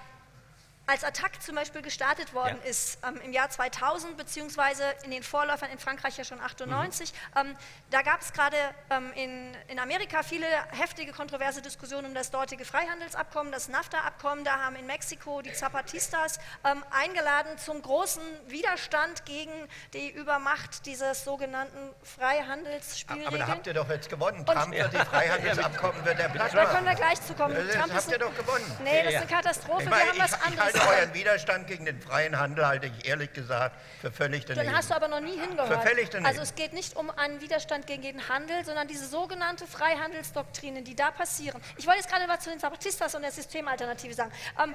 als 0.87 1.03
Attac 1.03 1.41
zum 1.41 1.55
Beispiel 1.55 1.83
gestartet 1.83 2.35
worden 2.35 2.59
ja. 2.63 2.71
ist 2.71 2.99
ähm, 3.07 3.19
im 3.25 3.33
Jahr 3.33 3.49
2000, 3.49 4.17
beziehungsweise 4.17 4.85
in 5.05 5.11
den 5.11 5.23
Vorläufern 5.23 5.71
in 5.71 5.79
Frankreich 5.79 6.19
ja 6.19 6.25
schon 6.25 6.41
98, 6.41 7.13
mhm. 7.13 7.41
ähm, 7.41 7.57
da 7.91 8.03
gab 8.03 8.21
es 8.21 8.33
gerade 8.33 8.57
ähm, 8.91 9.13
in, 9.15 9.57
in 9.69 9.79
Amerika 9.79 10.23
viele 10.23 10.47
heftige, 10.71 11.13
kontroverse 11.13 11.63
Diskussionen 11.63 12.07
um 12.07 12.15
das 12.15 12.31
dortige 12.31 12.65
Freihandelsabkommen, 12.65 13.53
das 13.53 13.69
NAFTA-Abkommen. 13.69 14.45
Da 14.45 14.59
haben 14.59 14.77
in 14.77 14.87
Mexiko 14.87 15.41
die 15.41 15.53
Zapatistas 15.53 16.39
ähm, 16.65 16.85
eingeladen 16.91 17.57
zum 17.59 17.81
großen 17.81 18.23
Widerstand 18.49 19.25
gegen 19.25 19.53
die 19.95 20.11
Übermacht 20.11 20.85
dieses 20.87 21.25
sogenannten 21.25 21.95
Freihandelsspielregeln. 22.03 23.29
Aber 23.29 23.39
da 23.39 23.47
habt 23.49 23.67
ihr 23.67 23.75
doch 23.75 23.89
jetzt 23.89 24.11
gewonnen. 24.11 24.45
Trump 24.45 24.75
wird 24.75 24.93
die 24.93 24.97
Freihandelsabkommen 25.05 26.05
wird 26.05 26.19
er 26.19 26.29
Da 26.29 26.67
können 26.67 26.87
wir 26.87 26.95
gleich 26.95 27.23
zu 27.23 27.35
kommen. 27.35 27.55
Das 27.55 27.95
habt 27.95 28.13
ihr 28.13 28.19
doch 28.19 28.37
gewonnen. 28.37 28.79
Nee, 28.83 29.03
das 29.03 29.15
ist 29.15 29.21
eine 29.21 29.31
Katastrophe. 29.31 29.83
Ich 29.85 29.89
meine, 29.89 30.05
wir 30.05 30.11
haben 30.11 30.19
was 30.19 30.43
anderes 30.43 30.74
euren 30.81 31.15
Widerstand 31.15 31.67
gegen 31.67 31.85
den 31.85 32.01
freien 32.01 32.39
Handel 32.39 32.67
halte 32.67 32.87
ich 32.87 33.09
ehrlich 33.09 33.33
gesagt 33.33 33.77
für 34.01 34.11
völlig 34.11 34.45
daneben. 34.45 34.67
Dann 34.67 34.77
hast 34.77 34.91
du 34.91 34.95
aber 34.95 35.09
noch 35.09 35.21
nie 35.21 35.39
hingehört. 35.39 35.69
Für 35.69 35.89
völlig 35.89 36.11
daneben. 36.11 36.27
Also 36.27 36.43
es 36.43 36.55
geht 36.55 36.73
nicht 36.73 36.97
um 36.97 37.11
einen 37.11 37.41
Widerstand 37.41 37.87
gegen 37.87 38.03
den 38.03 38.29
Handel, 38.29 38.65
sondern 38.65 38.89
diese 38.89 39.07
sogenannte 39.07 39.67
Freihandelsdoktrinen, 39.67 40.85
die 40.85 40.95
da 40.95 41.11
passieren. 41.11 41.61
Ich 41.77 41.87
wollte 41.87 42.01
jetzt 42.01 42.11
gerade 42.11 42.29
was 42.29 42.41
zu 42.41 42.51
den 42.51 42.59
Zapatistas 42.59 43.15
und 43.15 43.23
der 43.23 43.33
Systemalternative 43.33 44.15
sagen. 44.15 44.33
Ähm, 44.63 44.75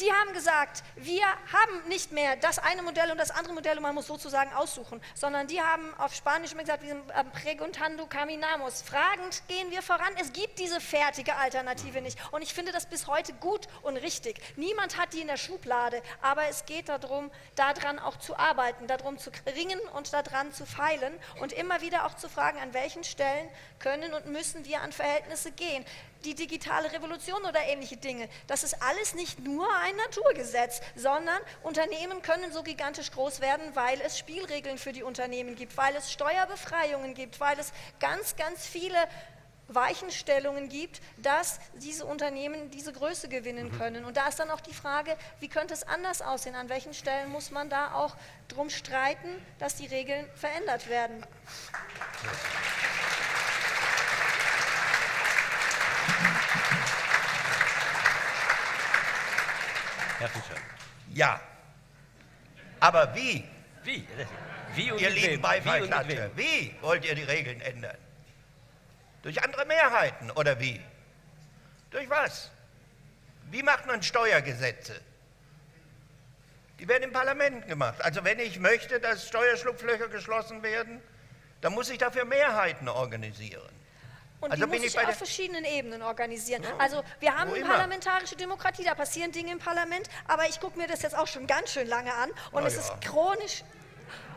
die 0.00 0.12
haben 0.12 0.32
gesagt, 0.32 0.82
wir 0.96 1.24
haben 1.24 1.88
nicht 1.88 2.12
mehr 2.12 2.36
das 2.36 2.58
eine 2.58 2.82
Modell 2.82 3.10
und 3.10 3.18
das 3.18 3.30
andere 3.30 3.54
Modell 3.54 3.76
und 3.76 3.82
man 3.82 3.94
muss 3.94 4.06
sozusagen 4.06 4.52
aussuchen, 4.52 5.00
sondern 5.14 5.46
die 5.46 5.60
haben 5.60 5.94
auf 5.98 6.14
Spanisch 6.14 6.52
immer 6.52 6.62
gesagt, 6.62 6.82
wir 6.82 6.90
sind 6.90 7.04
ähm, 7.16 7.30
preguntando 7.32 8.06
caminamos. 8.06 8.82
Fragend 8.82 9.42
gehen 9.48 9.70
wir 9.70 9.82
voran. 9.82 10.12
Es 10.20 10.32
gibt 10.32 10.58
diese 10.58 10.80
fertige 10.80 11.36
Alternative 11.36 12.00
nicht. 12.00 12.18
Und 12.32 12.42
ich 12.42 12.54
finde 12.54 12.72
das 12.72 12.86
bis 12.86 13.06
heute 13.06 13.32
gut 13.34 13.68
und 13.82 13.96
richtig. 13.96 14.40
Niemand 14.56 14.98
hat 14.98 15.12
die 15.12 15.20
in 15.20 15.26
der 15.26 15.36
Schublade, 15.36 16.02
aber 16.22 16.48
es 16.48 16.64
geht 16.64 16.88
darum, 16.88 17.30
daran 17.54 17.98
auch 17.98 18.18
zu 18.18 18.36
arbeiten, 18.36 18.86
darum 18.86 19.18
zu 19.18 19.30
ringen 19.46 19.80
und 19.96 20.12
daran 20.12 20.52
zu 20.52 20.66
feilen 20.66 21.14
und 21.40 21.52
immer 21.52 21.80
wieder 21.80 22.06
auch 22.06 22.14
zu 22.14 22.28
fragen, 22.28 22.58
an 22.58 22.74
welchen 22.74 23.04
Stellen 23.04 23.48
können 23.78 24.14
und 24.14 24.26
müssen 24.26 24.64
wir 24.64 24.82
an 24.82 24.92
Verhältnisse 24.92 25.52
gehen 25.52 25.84
die 26.24 26.34
digitale 26.34 26.92
Revolution 26.92 27.42
oder 27.44 27.60
ähnliche 27.66 27.96
Dinge. 27.96 28.28
Das 28.46 28.62
ist 28.64 28.82
alles 28.82 29.14
nicht 29.14 29.38
nur 29.40 29.68
ein 29.82 29.96
Naturgesetz, 29.96 30.80
sondern 30.96 31.38
Unternehmen 31.62 32.22
können 32.22 32.52
so 32.52 32.62
gigantisch 32.62 33.10
groß 33.12 33.40
werden, 33.40 33.64
weil 33.74 34.00
es 34.00 34.18
Spielregeln 34.18 34.78
für 34.78 34.92
die 34.92 35.02
Unternehmen 35.02 35.54
gibt, 35.54 35.76
weil 35.76 35.94
es 35.96 36.12
Steuerbefreiungen 36.12 37.14
gibt, 37.14 37.40
weil 37.40 37.58
es 37.58 37.72
ganz, 38.00 38.36
ganz 38.36 38.66
viele 38.66 38.96
Weichenstellungen 39.68 40.68
gibt, 40.68 41.00
dass 41.18 41.60
diese 41.74 42.06
Unternehmen 42.06 42.70
diese 42.70 42.92
Größe 42.92 43.28
gewinnen 43.28 43.70
mhm. 43.70 43.78
können. 43.78 44.04
Und 44.04 44.16
da 44.16 44.26
ist 44.26 44.38
dann 44.38 44.50
auch 44.50 44.60
die 44.60 44.72
Frage, 44.72 45.16
wie 45.40 45.48
könnte 45.48 45.74
es 45.74 45.82
anders 45.82 46.22
aussehen? 46.22 46.54
An 46.54 46.68
welchen 46.68 46.94
Stellen 46.94 47.30
muss 47.30 47.50
man 47.50 47.68
da 47.68 47.92
auch 47.92 48.16
drum 48.48 48.70
streiten, 48.70 49.28
dass 49.58 49.76
die 49.76 49.86
Regeln 49.86 50.26
verändert 50.34 50.88
werden? 50.88 51.24
Herr 60.18 60.28
Fischer. 60.28 60.60
Ja. 61.12 61.40
Aber 62.80 63.14
wie? 63.14 63.44
Wie? 63.84 64.06
Wie 64.74 64.92
und 64.92 65.00
ihr 65.00 65.10
lieben 65.10 65.40
Beifallklatscher, 65.40 66.30
wie, 66.36 66.42
wie 66.42 66.74
wollt 66.82 67.04
ihr 67.04 67.14
die 67.14 67.22
Regeln 67.22 67.60
ändern? 67.60 67.96
Durch 69.22 69.42
andere 69.42 69.64
Mehrheiten 69.64 70.30
oder 70.32 70.60
wie? 70.60 70.80
Durch 71.90 72.08
was? 72.10 72.50
Wie 73.50 73.62
macht 73.62 73.86
man 73.86 74.02
Steuergesetze? 74.02 75.00
Die 76.78 76.86
werden 76.86 77.04
im 77.04 77.12
Parlament 77.12 77.66
gemacht. 77.66 78.00
Also 78.02 78.22
wenn 78.24 78.38
ich 78.38 78.58
möchte, 78.58 79.00
dass 79.00 79.26
Steuerschlupflöcher 79.26 80.08
geschlossen 80.08 80.62
werden, 80.62 81.00
dann 81.60 81.72
muss 81.72 81.90
ich 81.90 81.98
dafür 81.98 82.24
Mehrheiten 82.24 82.88
organisieren. 82.88 83.77
Und 84.40 84.52
also 84.52 84.66
die 84.66 84.78
muss 84.78 84.92
sich 84.92 84.98
auf 84.98 85.16
verschiedenen 85.16 85.64
Ebenen 85.64 86.02
organisieren. 86.02 86.62
Ja. 86.62 86.70
Also 86.78 87.02
wir 87.18 87.36
haben 87.36 87.52
eine 87.52 87.64
parlamentarische 87.64 88.36
Demokratie, 88.36 88.84
da 88.84 88.94
passieren 88.94 89.32
Dinge 89.32 89.52
im 89.52 89.58
Parlament, 89.58 90.08
aber 90.26 90.48
ich 90.48 90.60
gucke 90.60 90.78
mir 90.78 90.86
das 90.86 91.02
jetzt 91.02 91.16
auch 91.16 91.26
schon 91.26 91.46
ganz 91.46 91.72
schön 91.72 91.88
lange 91.88 92.14
an 92.14 92.30
und 92.52 92.62
oh 92.62 92.66
es 92.66 92.74
ja. 92.74 92.80
ist 92.80 93.00
chronisch 93.00 93.64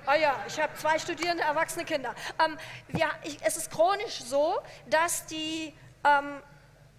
Oh 0.08 0.20
ja, 0.20 0.44
ich 0.48 0.60
habe 0.60 0.74
zwei 0.76 0.98
studierende 0.98 1.44
erwachsene 1.44 1.86
Kinder. 1.86 2.16
Ähm, 2.44 2.58
wir, 2.88 3.08
ich, 3.24 3.38
es 3.44 3.56
ist 3.56 3.70
chronisch 3.70 4.24
so, 4.24 4.60
dass 4.88 5.28
die 5.28 5.76
ähm, 6.04 6.42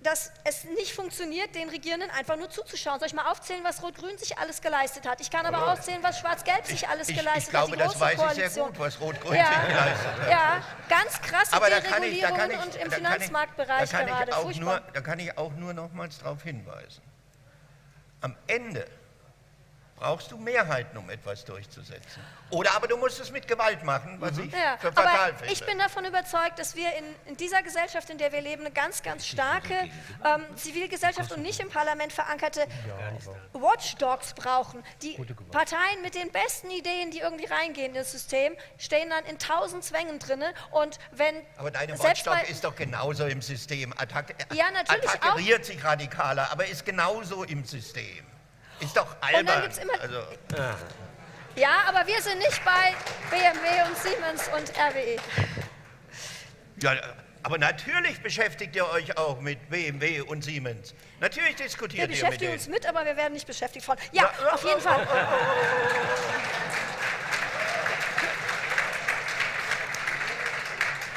dass 0.03 0.32
es 0.44 0.64
nicht 0.64 0.94
funktioniert, 0.94 1.55
den 1.55 1.68
Regierenden 1.68 2.11
einfach 2.11 2.36
nur 2.36 2.50
zuzuschauen. 2.50 2.98
Soll 2.98 3.09
ich 3.09 3.14
mal 3.14 3.30
aufzählen, 3.30 3.62
was 3.64 3.82
Rot-Grün 3.82 4.18
sich 4.18 4.38
alles 4.38 4.61
geleistet 4.61 5.07
hat? 5.07 5.20
Ich 5.20 5.30
kann 5.30 5.46
aber 5.46 5.66
oh. 5.66 5.70
aufzählen, 5.70 6.03
was 6.03 6.18
Schwarz-Gelb 6.18 6.66
sich 6.66 6.88
alles 6.88 7.09
ich, 7.09 7.16
geleistet 7.16 7.44
ich 7.44 7.50
glaube, 7.50 7.72
hat. 7.72 7.92
Ich 7.92 7.98
glaube, 7.98 8.16
das 8.16 8.18
weiß 8.18 8.38
ich 8.38 8.48
sehr 8.50 8.64
gut, 8.64 8.78
was 8.78 9.00
Rot-Grün 9.00 9.36
ja. 9.36 9.46
sich 9.46 9.68
geleistet 9.68 10.20
hat. 10.20 10.30
Ja, 10.30 10.62
ganz 10.88 11.20
krasse 11.20 11.53
aber 11.53 11.70
Deregulierungen 11.70 12.50
ich, 12.50 12.57
ich, 12.57 12.62
und 12.64 12.74
im 12.76 12.90
Finanzmarktbereich 12.90 13.90
da 13.90 14.03
gerade. 14.03 14.61
Nur, 14.61 14.80
da 14.92 15.00
kann 15.00 15.18
ich 15.18 15.36
auch 15.38 15.53
nur 15.53 15.72
nochmals 15.72 16.18
darauf 16.18 16.42
hinweisen. 16.42 17.03
Am 18.20 18.36
Ende 18.46 18.86
brauchst 20.03 20.32
du 20.32 20.36
Mehrheiten, 20.36 20.98
um 20.98 21.09
etwas 21.11 21.44
durchzusetzen. 21.44 22.22
Oder 22.50 22.74
aber 22.74 22.88
du 22.88 22.96
musst 22.96 23.20
es 23.20 23.30
mit 23.30 23.46
Gewalt 23.46 23.84
machen, 23.84 24.16
was 24.18 24.32
mhm. 24.32 24.48
ich 24.48 24.53
ja, 24.53 24.76
für 24.76 24.92
fatal 24.92 25.28
aber 25.28 25.38
finde. 25.38 25.53
Ich 25.53 25.64
bin 25.64 25.78
davon 25.78 26.05
überzeugt, 26.05 26.59
dass 26.59 26.74
wir 26.74 26.88
in, 26.96 27.05
in, 27.26 27.36
dieser 27.36 27.62
Gesellschaft, 27.62 28.11
in 28.11 28.18
der 28.18 28.32
wir 28.32 28.40
leben, 28.40 28.62
eine 28.62 28.74
ganz, 28.74 29.03
ganz 29.03 29.24
starke 29.24 29.74
ähm, 30.24 30.44
Zivilgesellschaft 30.57 31.30
und 31.32 31.42
nicht 31.42 31.61
im 31.61 31.68
Parlament 31.70 32.12
verankerte 32.12 32.66
Watchdogs 33.53 34.34
brauchen. 34.34 34.82
Die 35.03 35.16
Parteien 35.53 36.03
mit 36.03 36.16
den 36.16 36.32
besten 36.32 36.70
Ideen, 36.70 37.12
die 37.12 37.20
irgendwie 37.20 37.46
reingehen 37.46 37.90
in 37.90 37.94
das 37.94 38.11
System, 38.11 38.57
stehen 38.78 39.09
dann 39.09 39.24
in 39.26 39.38
tausend 39.38 39.84
Zwängen 39.84 40.18
drin. 40.18 40.42
Und 40.72 40.98
wenn 41.12 41.36
aber 41.57 41.70
deine 41.70 41.96
Watchdog 41.96 42.48
ist 42.50 42.64
doch 42.64 42.74
genauso 42.74 43.26
im 43.26 43.40
System. 43.40 43.94
Attack 43.96 44.34
ja, 44.53 44.68
natürlich 44.72 45.09
attackiert 45.09 45.64
sich 45.64 45.82
radikaler, 45.84 46.50
aber 46.50 46.66
ist 46.66 46.84
genauso 46.84 47.44
im 47.44 47.64
System. 47.64 48.26
Ist 48.83 48.97
doch 48.97 49.16
albern. 49.20 49.41
Und 49.41 49.49
dann 49.49 49.62
gibt's 49.62 49.78
immer, 49.78 50.01
also. 50.01 50.22
Ja, 51.55 51.85
aber 51.87 52.07
wir 52.07 52.20
sind 52.20 52.39
nicht 52.39 52.64
bei 52.64 52.95
BMW 53.30 53.83
und 53.87 53.97
Siemens 53.99 54.49
und 54.57 54.70
RWE. 54.76 55.16
Ja, 56.80 56.97
aber 57.43 57.59
natürlich 57.59 58.22
beschäftigt 58.22 58.74
ihr 58.74 58.89
euch 58.89 59.16
auch 59.18 59.41
mit 59.41 59.68
BMW 59.68 60.22
und 60.22 60.43
Siemens. 60.43 60.95
Natürlich 61.20 61.57
diskutiert 61.57 62.03
ihr 62.03 62.09
mit 62.09 62.16
Wir 62.16 62.24
beschäftigen 62.24 62.53
uns 62.53 62.68
mit, 62.68 62.87
aber 62.87 63.05
wir 63.05 63.16
werden 63.16 63.35
nicht 63.35 63.47
beschäftigt 63.47 63.85
von. 63.85 63.97
Ja, 64.12 64.33
ja 64.43 64.53
auf 64.53 64.64
jeden 64.64 64.80
Fall. 64.80 65.07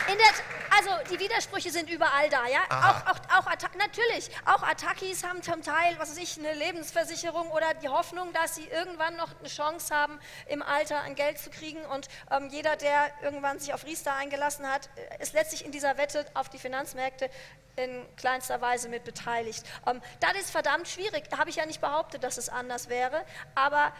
In 0.07 0.17
der, 0.19 0.27
also 0.77 0.89
die 1.13 1.19
Widersprüche 1.19 1.71
sind 1.71 1.89
überall 1.89 2.29
da, 2.29 2.47
ja. 2.47 2.59
Auch, 2.69 3.11
auch, 3.11 3.47
auch 3.47 3.75
natürlich, 3.77 4.29
auch 4.45 4.63
Attackis 4.63 5.23
haben 5.23 5.41
zum 5.41 5.61
Teil, 5.61 5.95
was 5.97 6.11
weiß 6.11 6.17
ich, 6.17 6.39
eine 6.39 6.53
Lebensversicherung 6.53 7.49
oder 7.51 7.73
die 7.75 7.89
Hoffnung, 7.89 8.31
dass 8.33 8.55
sie 8.55 8.67
irgendwann 8.67 9.15
noch 9.15 9.29
eine 9.39 9.47
Chance 9.47 9.93
haben, 9.93 10.19
im 10.47 10.61
Alter 10.61 11.01
ein 11.01 11.15
Geld 11.15 11.39
zu 11.39 11.49
kriegen. 11.49 11.81
Und 11.85 12.07
ähm, 12.31 12.49
jeder, 12.49 12.75
der 12.75 13.11
irgendwann 13.21 13.59
sich 13.59 13.73
auf 13.73 13.85
Riester 13.85 14.15
eingelassen 14.15 14.69
hat, 14.69 14.89
äh, 14.95 15.21
ist 15.21 15.33
letztlich 15.33 15.65
in 15.65 15.71
dieser 15.71 15.97
Wette 15.97 16.25
auf 16.33 16.49
die 16.49 16.57
Finanzmärkte 16.57 17.29
in 17.75 18.05
kleinster 18.15 18.61
Weise 18.61 18.89
mit 18.89 19.03
beteiligt. 19.03 19.63
Ähm, 19.85 20.01
das 20.19 20.33
ist 20.39 20.51
verdammt 20.51 20.87
schwierig. 20.87 21.29
Da 21.29 21.37
habe 21.37 21.49
ich 21.49 21.57
ja 21.57 21.65
nicht 21.65 21.81
behauptet, 21.81 22.23
dass 22.23 22.37
es 22.37 22.49
anders 22.49 22.89
wäre, 22.89 23.25
aber 23.53 23.91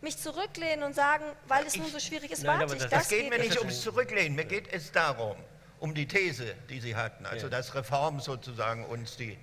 mich 0.00 0.16
zurücklehnen 0.16 0.84
und 0.84 0.94
sagen, 0.94 1.24
weil 1.46 1.66
es 1.66 1.76
nun 1.76 1.90
so 1.90 1.98
schwierig 1.98 2.30
ist, 2.30 2.46
warte 2.46 2.72
ich. 2.74 2.82
Das, 2.82 2.90
das 2.90 3.08
geht 3.08 3.28
mir 3.28 3.38
nicht 3.38 3.58
ums 3.58 3.82
Zurücklehnen, 3.82 4.36
mir 4.36 4.44
geht 4.44 4.72
es 4.72 4.92
darum, 4.92 5.36
um 5.80 5.94
die 5.94 6.06
These, 6.06 6.54
die 6.68 6.80
Sie 6.80 6.96
hatten, 6.96 7.26
also 7.26 7.46
ja. 7.46 7.50
dass 7.50 7.74
Reform 7.74 8.20
sozusagen 8.20 8.84
uns 8.86 9.16
die 9.16 9.38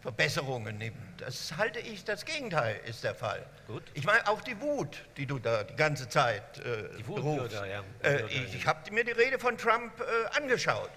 Verbesserungen 0.00 0.76
nimmt. 0.76 0.96
Das 1.18 1.56
halte 1.56 1.80
ich, 1.80 2.04
das 2.04 2.24
Gegenteil 2.24 2.78
ist 2.86 3.04
der 3.04 3.14
Fall. 3.14 3.44
Gut. 3.66 3.82
Ich 3.94 4.04
meine, 4.04 4.28
auch 4.28 4.42
die 4.42 4.60
Wut, 4.60 5.02
die 5.16 5.24
du 5.24 5.38
da 5.38 5.64
die 5.64 5.76
ganze 5.76 6.08
Zeit 6.08 6.58
äh, 6.58 6.88
die 6.98 7.06
Wut 7.06 7.16
berufst. 7.16 7.56
Da, 7.56 7.64
ja. 7.64 7.82
äh, 8.02 8.26
ich, 8.26 8.54
ich 8.54 8.66
habe 8.66 8.90
mir 8.92 9.04
die 9.04 9.12
Rede 9.12 9.38
von 9.38 9.56
Trump 9.56 9.92
äh, 10.00 10.36
angeschaut. 10.36 10.90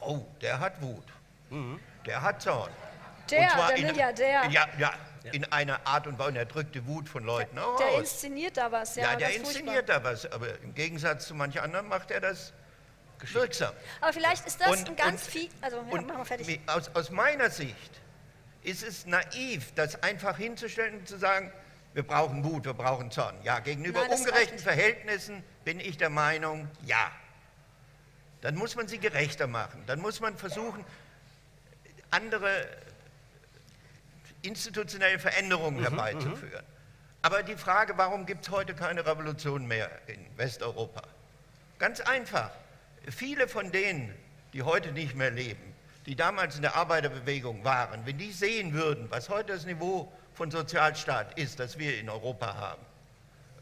Oh, 0.00 0.20
der 0.40 0.58
hat 0.58 0.80
Wut. 0.80 1.04
Mhm. 1.50 1.78
Der 2.06 2.22
hat 2.22 2.40
Zorn. 2.40 2.70
Der, 3.30 3.50
der 3.54 3.76
in, 3.76 3.86
Milliardär. 3.86 4.46
Ja, 4.50 4.66
ja, 4.78 4.92
in 5.32 5.44
einer 5.52 5.86
Art 5.86 6.06
und 6.06 6.18
Weise, 6.18 6.38
er 6.38 6.44
drückte 6.46 6.86
Wut 6.86 7.08
von 7.08 7.24
Leuten 7.24 7.56
der, 7.56 7.66
aus. 7.66 7.78
Der 7.78 7.98
inszeniert 7.98 8.56
da 8.56 8.70
was, 8.72 8.96
ja. 8.96 9.10
Ja, 9.10 9.16
der 9.16 9.34
inszeniert 9.34 9.86
furchtbar. 9.86 10.00
da 10.00 10.04
was, 10.04 10.32
aber 10.32 10.58
im 10.62 10.74
Gegensatz 10.74 11.26
zu 11.26 11.34
manch 11.34 11.60
anderen 11.60 11.88
macht 11.88 12.10
er 12.10 12.20
das 12.20 12.52
wirksam. 13.34 13.72
Aber 14.00 14.12
vielleicht 14.12 14.46
ist 14.46 14.60
das 14.60 14.68
und, 14.68 14.88
ein 14.88 14.96
ganz 14.96 15.26
viel. 15.26 15.48
Also, 15.60 15.76
ja, 15.76 15.82
und 15.82 16.06
machen 16.06 16.18
wir 16.18 16.24
fertig. 16.24 16.60
Aus, 16.66 16.90
aus 16.94 17.10
meiner 17.10 17.50
Sicht 17.50 18.00
ist 18.62 18.82
es 18.82 19.06
naiv, 19.06 19.72
das 19.74 20.02
einfach 20.02 20.36
hinzustellen 20.36 20.98
und 20.98 21.08
zu 21.08 21.18
sagen, 21.18 21.52
wir 21.94 22.02
brauchen 22.02 22.44
Wut, 22.44 22.66
wir 22.66 22.74
brauchen 22.74 23.10
Zorn. 23.10 23.36
Ja, 23.42 23.60
gegenüber 23.60 24.02
Nein, 24.02 24.18
ungerechten 24.18 24.58
Verhältnissen 24.58 25.42
bin 25.64 25.80
ich 25.80 25.96
der 25.96 26.10
Meinung, 26.10 26.68
ja. 26.84 27.10
Dann 28.42 28.54
muss 28.54 28.76
man 28.76 28.86
sie 28.86 28.98
gerechter 28.98 29.46
machen. 29.46 29.82
Dann 29.86 30.00
muss 30.00 30.20
man 30.20 30.36
versuchen, 30.36 30.84
andere 32.10 32.68
institutionelle 34.42 35.18
Veränderungen 35.18 35.78
mhm, 35.78 35.82
herbeizuführen. 35.82 36.64
Mhm. 36.64 36.76
Aber 37.22 37.42
die 37.42 37.56
Frage, 37.56 37.96
warum 37.96 38.26
gibt 38.26 38.46
es 38.46 38.50
heute 38.50 38.74
keine 38.74 39.06
Revolution 39.06 39.66
mehr 39.66 39.90
in 40.06 40.24
Westeuropa? 40.36 41.02
Ganz 41.78 42.00
einfach. 42.00 42.50
Viele 43.08 43.48
von 43.48 43.70
denen, 43.70 44.14
die 44.52 44.62
heute 44.62 44.92
nicht 44.92 45.14
mehr 45.14 45.30
leben, 45.30 45.74
die 46.06 46.16
damals 46.16 46.56
in 46.56 46.62
der 46.62 46.76
Arbeiterbewegung 46.76 47.64
waren, 47.64 48.04
wenn 48.06 48.18
die 48.18 48.32
sehen 48.32 48.72
würden, 48.72 49.10
was 49.10 49.28
heute 49.28 49.52
das 49.52 49.66
Niveau 49.66 50.12
von 50.34 50.50
Sozialstaat 50.50 51.38
ist, 51.38 51.58
das 51.60 51.78
wir 51.78 51.98
in 51.98 52.08
Europa 52.08 52.54
haben, 52.54 52.82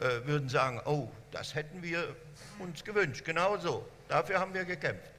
äh, 0.01 0.27
würden 0.27 0.49
sagen, 0.49 0.81
oh, 0.85 1.11
das 1.31 1.55
hätten 1.55 1.83
wir 1.83 2.15
uns 2.59 2.85
gewünscht. 2.85 3.25
Genau 3.25 3.57
so. 3.59 3.89
Dafür 4.09 4.41
haben 4.41 4.53
wir 4.55 4.65
gekämpft. 4.65 5.11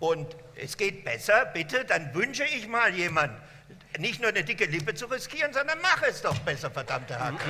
Und 0.00 0.36
es 0.56 0.76
geht 0.76 1.04
besser, 1.04 1.46
bitte, 1.46 1.84
dann 1.84 2.12
wünsche 2.14 2.44
ich 2.44 2.66
mal 2.66 2.92
jemanden. 2.92 3.36
nicht 3.98 4.20
nur 4.20 4.30
eine 4.30 4.42
dicke 4.42 4.64
Lippe 4.64 4.94
zu 4.94 5.06
riskieren, 5.06 5.52
sondern 5.52 5.78
mach 5.80 6.02
es 6.02 6.22
doch 6.22 6.36
besser, 6.40 6.70
verdammte 6.70 7.18
Hacke. 7.18 7.44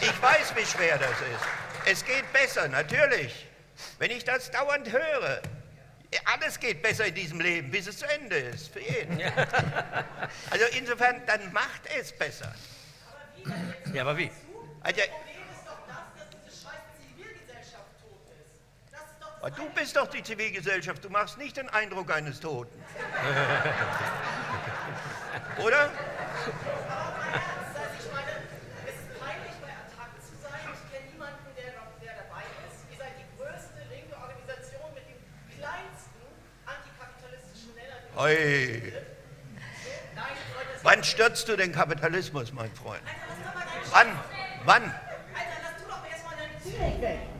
Ich 0.00 0.22
weiß, 0.22 0.56
wie 0.56 0.66
schwer 0.66 0.98
das 0.98 1.10
ist. 1.10 1.46
Es 1.84 2.04
geht 2.04 2.32
besser, 2.32 2.68
natürlich. 2.68 3.46
Wenn 3.98 4.10
ich 4.10 4.24
das 4.24 4.50
dauernd 4.50 4.90
höre, 4.90 5.42
alles 6.24 6.58
geht 6.60 6.82
besser 6.82 7.06
in 7.06 7.14
diesem 7.14 7.40
Leben, 7.40 7.70
bis 7.70 7.86
es 7.86 7.98
zu 7.98 8.06
Ende 8.06 8.36
ist, 8.36 8.72
für 8.72 8.80
jeden. 8.80 9.20
Also 10.50 10.64
insofern, 10.76 11.22
dann 11.26 11.52
macht 11.52 11.82
es 11.98 12.12
besser. 12.12 12.52
Ja, 13.92 14.02
aber 14.02 14.16
wie? 14.16 14.30
Also, 14.80 15.00
du 19.56 19.68
bist 19.70 19.96
doch 19.96 20.06
die 20.08 20.22
Zivilgesellschaft, 20.22 21.04
du 21.04 21.10
machst 21.10 21.38
nicht 21.38 21.56
den 21.56 21.68
Eindruck 21.68 22.12
eines 22.12 22.40
Toten. 22.40 22.82
Oder? 25.64 25.90
Oi. 38.16 38.92
Wann 40.82 41.02
stürzt 41.02 41.48
du 41.48 41.56
den 41.56 41.72
Kapitalismus, 41.72 42.52
mein 42.52 42.70
Freund? 42.74 43.02
Wann? 43.90 44.06
Wann? 44.64 44.94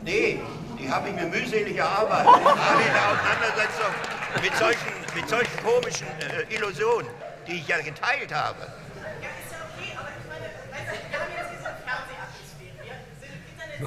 Nee, 0.03 0.41
die 0.79 0.91
habe 0.91 1.09
ich 1.09 1.15
mir 1.15 1.27
mühselig 1.27 1.77
erarbeitet. 1.77 2.27
Gerade 2.27 2.83
in 2.83 2.93
der 2.93 3.09
Auseinandersetzung 3.09 3.95
mit 4.43 4.57
solchen, 4.57 4.93
mit 5.15 5.29
solchen 5.29 5.65
komischen 5.65 6.07
äh, 6.21 6.55
Illusionen, 6.55 7.09
die 7.47 7.53
ich 7.53 7.69
ja 7.69 7.81
geteilt 7.81 8.35
habe. 8.35 8.61
Ja, 8.61 9.29
ist 9.43 9.53
ja 9.53 9.59
okay, 9.73 9.97
aber 9.97 10.09
ich 10.11 10.27
meine, 10.29 10.47
weißt 10.71 10.91
du, 10.91 11.11
wir 11.11 11.21
haben 11.21 11.33
jetzt 11.37 11.51
diese 11.53 11.71
Fernsehatmosphäre. 11.85 12.83
Wir 12.83 12.97
sind 13.21 13.33
im 13.33 13.45
Internet 13.53 13.85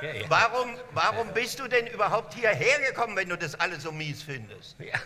Wa 0.00 0.50
warum, 0.52 0.76
warum 0.92 1.28
bist 1.34 1.58
du 1.58 1.68
denn 1.68 1.86
überhaupt 1.88 2.34
hierher 2.34 2.78
gekommen, 2.88 3.16
wenn 3.16 3.28
du 3.28 3.36
das 3.36 3.54
alles 3.58 3.82
so 3.82 3.92
mies 3.92 4.22
findest? 4.22 4.76
Ja. 4.78 4.98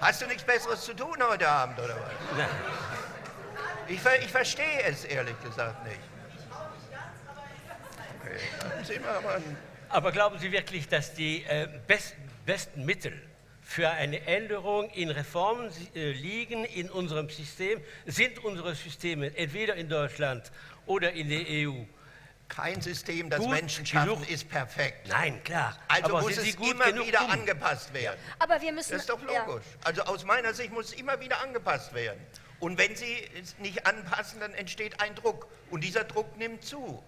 Hast 0.00 0.22
du 0.22 0.26
nichts 0.26 0.44
Besseres 0.44 0.84
zu 0.84 0.94
tun 0.94 1.16
heute 1.28 1.48
Abend, 1.48 1.78
oder 1.78 1.96
was? 1.96 2.46
Ich, 3.88 4.00
ver 4.00 4.20
ich 4.20 4.30
verstehe 4.30 4.82
es 4.84 5.04
ehrlich 5.04 5.40
gesagt 5.42 5.84
nicht. 5.84 6.00
Okay, 8.82 9.00
aber 9.08 9.40
Aber 9.88 10.12
glauben 10.12 10.38
Sie 10.38 10.52
wirklich, 10.52 10.86
dass 10.88 11.14
die 11.14 11.44
äh, 11.44 11.66
best, 11.86 12.14
besten 12.44 12.84
Mittel 12.84 13.12
für 13.62 13.88
eine 13.88 14.26
Änderung 14.26 14.90
in 14.90 15.10
Reformen 15.10 15.70
äh, 15.94 16.12
liegen 16.12 16.64
in 16.64 16.90
unserem 16.90 17.30
System? 17.30 17.80
Sind 18.04 18.44
unsere 18.44 18.74
Systeme 18.74 19.34
entweder 19.34 19.74
in 19.76 19.88
Deutschland 19.88 20.52
oder 20.86 21.12
in 21.12 21.30
der 21.30 21.40
EU? 21.48 21.84
Kein 22.48 22.80
System, 22.80 23.28
das 23.30 23.40
Gut 23.40 23.50
Menschen 23.50 23.84
schaffen, 23.84 24.14
genug. 24.14 24.30
ist 24.30 24.48
perfekt. 24.48 25.08
Nein, 25.08 25.42
klar. 25.44 25.78
Also 25.86 26.04
Aber 26.06 26.22
muss 26.22 26.34
sind 26.34 26.44
Sie 26.44 26.50
es 26.50 26.56
gut 26.56 26.70
immer 26.72 26.86
genug 26.86 27.06
wieder 27.06 27.24
um? 27.24 27.30
angepasst 27.30 27.92
werden. 27.92 28.18
Aber 28.38 28.60
wir 28.60 28.72
müssen. 28.72 28.92
Das 28.92 29.02
ist 29.02 29.10
doch 29.10 29.20
ja. 29.30 29.44
logisch. 29.44 29.64
Also 29.84 30.02
aus 30.02 30.24
meiner 30.24 30.54
Sicht 30.54 30.72
muss 30.72 30.86
es 30.86 30.92
immer 30.94 31.20
wieder 31.20 31.40
angepasst 31.42 31.92
werden. 31.94 32.18
Und 32.60 32.78
wenn 32.78 32.96
Sie 32.96 33.28
es 33.40 33.56
nicht 33.58 33.86
anpassen, 33.86 34.40
dann 34.40 34.52
entsteht 34.54 35.00
ein 35.00 35.14
Druck. 35.14 35.46
Und 35.70 35.84
dieser 35.84 36.04
Druck 36.04 36.36
nimmt 36.38 36.64
zu, 36.64 37.02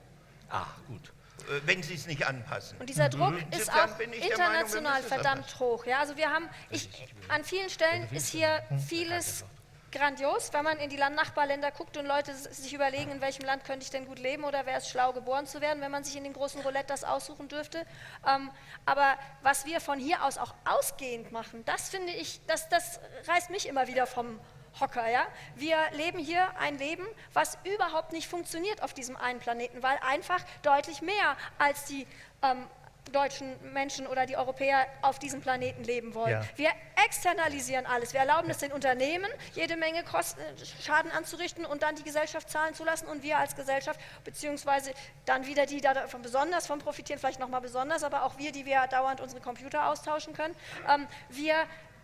Ah, 0.51 0.67
gut. 0.87 1.09
äh, 1.49 1.61
wenn 1.65 1.83
Sie 1.83 1.95
es 1.95 2.07
nicht 2.07 2.27
anpassen. 2.27 2.79
Und 2.79 2.89
dieser 2.89 3.09
Druck 3.09 3.35
ist 3.51 3.59
Insofern 3.61 3.91
auch 3.91 3.99
Meinung, 3.99 4.13
international 4.13 5.01
es 5.01 5.07
verdammt 5.07 5.59
hoch. 5.59 5.87
Ja, 5.87 6.01
also 6.01 6.17
wir 6.17 6.31
haben, 6.31 6.49
ich, 6.71 6.89
an 7.29 7.43
vielen 7.45 7.71
Stellen 7.71 8.07
ist 8.13 8.29
hier 8.29 8.63
vieles 8.89 9.45
grandios, 9.93 10.53
wenn 10.53 10.65
man 10.65 10.79
in 10.79 10.91
die 10.91 10.97
Nachbarländer 10.97 11.71
guckt 11.71 11.97
und 11.97 12.07
Leute 12.07 12.35
sich 12.35 12.73
überlegen, 12.73 13.11
in 13.11 13.21
welchem 13.21 13.45
Land 13.45 13.65
könnte 13.65 13.85
ich 13.85 13.91
denn 13.91 14.07
gut 14.07 14.19
leben 14.19 14.45
oder 14.45 14.67
wäre 14.67 14.79
es 14.79 14.89
schlau 14.89 15.13
geboren 15.13 15.47
zu 15.47 15.61
werden, 15.61 15.81
wenn 15.81 15.91
man 15.91 16.05
sich 16.05 16.17
in 16.17 16.25
dem 16.25 16.33
großen 16.33 16.61
Roulette 16.63 16.87
das 16.89 17.05
aussuchen 17.05 17.49
dürfte. 17.49 17.85
Ähm, 18.27 18.51
aber 18.87 19.17
was 19.43 19.67
wir 19.67 19.81
von 19.81 19.99
hier 19.99 20.25
aus 20.25 20.39
auch 20.39 20.55
ausgehend 20.65 21.33
machen, 21.33 21.65
das 21.65 21.89
finde 21.89 22.13
ich, 22.13 22.41
das, 22.47 22.69
das 22.69 23.01
reißt 23.27 23.51
mich 23.51 23.67
immer 23.67 23.87
wieder 23.87 24.07
vom 24.07 24.41
Hocker, 24.79 25.09
ja. 25.11 25.27
Wir 25.57 25.77
leben 25.93 26.19
hier 26.19 26.57
ein 26.59 26.79
Leben, 26.79 27.05
was 27.33 27.59
überhaupt 27.65 28.13
nicht 28.13 28.29
funktioniert 28.29 28.83
auf 28.83 28.95
diesem 28.95 29.17
einen 29.17 29.41
Planeten, 29.41 29.83
weil 29.83 29.99
einfach 30.07 30.41
deutlich 30.63 31.03
mehr 31.03 31.37
als 31.59 31.87
die 31.87 32.07
ähm, 32.43 32.67
deutschen 33.11 33.55
Menschen 33.73 34.07
oder 34.07 34.27
die 34.27 34.37
Europäer 34.37 34.87
auf 35.03 35.19
diesem 35.19 35.41
Planeten 35.41 35.83
leben 35.83 36.15
wollen. 36.15 36.33
Ja. 36.33 36.43
Wir 36.57 36.71
externalisieren 37.05 37.87
alles. 37.87 38.13
Wir 38.13 38.21
erlauben 38.21 38.51
es 38.51 38.59
den 38.59 38.73
Unternehmen, 38.73 39.29
jede 39.55 39.77
Menge 39.77 40.05
Kosten, 40.05 40.41
äh, 40.41 40.83
Schaden 40.83 41.11
anzurichten 41.11 41.65
und 41.65 41.83
dann 41.83 41.97
die 41.97 42.05
Gesellschaft 42.05 42.49
zahlen 42.49 42.75
zu 42.75 42.85
lassen 42.85 43.07
und 43.07 43.23
wir 43.23 43.39
als 43.39 43.57
Gesellschaft, 43.57 43.99
beziehungsweise 44.25 44.93
dann 45.25 45.47
wieder 45.47 45.67
die, 45.67 45.81
die 45.81 45.81
davon 45.81 46.23
besonders 46.23 46.67
von 46.67 46.79
profitieren, 46.79 47.19
vielleicht 47.19 47.41
nochmal 47.41 47.61
besonders, 47.61 48.05
aber 48.05 48.25
auch 48.25 48.39
wir, 48.39 48.53
die 48.53 48.67
wir 48.67 48.87
dauernd 48.89 49.21
unsere 49.21 49.41
Computer 49.41 49.89
austauschen 49.89 50.35
können. 50.35 50.55
Ähm, 50.89 51.07
wir, 51.29 51.55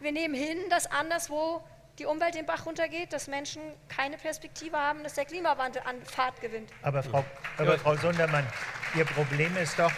wir 0.01 0.13
nehmen 0.13 0.35
hin, 0.35 0.59
dass 0.71 0.91
anderswo 0.91 1.63
die 1.99 2.07
Umwelt 2.07 2.35
den 2.35 2.45
Bach 2.45 2.67
runtergeht, 2.67 3.13
dass 3.13 3.27
Menschen 3.27 3.63
keine 3.89 4.19
Perspektive 4.19 4.77
haben, 4.77 5.03
dass 5.03 5.15
der 5.15 5.25
Klimawandel 5.25 5.83
an 5.87 6.03
Fahrt 6.05 6.41
gewinnt. 6.41 6.71
Aber 6.83 7.03
Frau, 7.03 7.25
aber 7.57 7.79
Frau 7.79 7.97
Sundermann, 7.97 8.47
Ihr 8.95 9.05
Problem 9.05 9.57
ist 9.57 9.79
doch, 9.79 9.93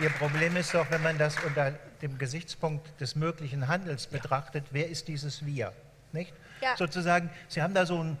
Ihr 0.00 0.10
Problem 0.10 0.56
ist 0.56 0.74
doch, 0.74 0.90
wenn 0.90 1.02
man 1.02 1.18
das 1.18 1.36
unter 1.44 1.72
dem 2.02 2.18
Gesichtspunkt 2.18 3.00
des 3.00 3.14
möglichen 3.14 3.68
Handels 3.68 4.08
betrachtet, 4.08 4.64
wer 4.72 4.88
ist 4.88 5.06
dieses 5.06 5.46
Wir? 5.46 5.72
Nicht? 6.12 6.32
Ja. 6.60 6.76
Sozusagen, 6.76 7.30
Sie 7.48 7.62
haben 7.62 7.74
da 7.74 7.86
so 7.86 8.00
einen 8.00 8.18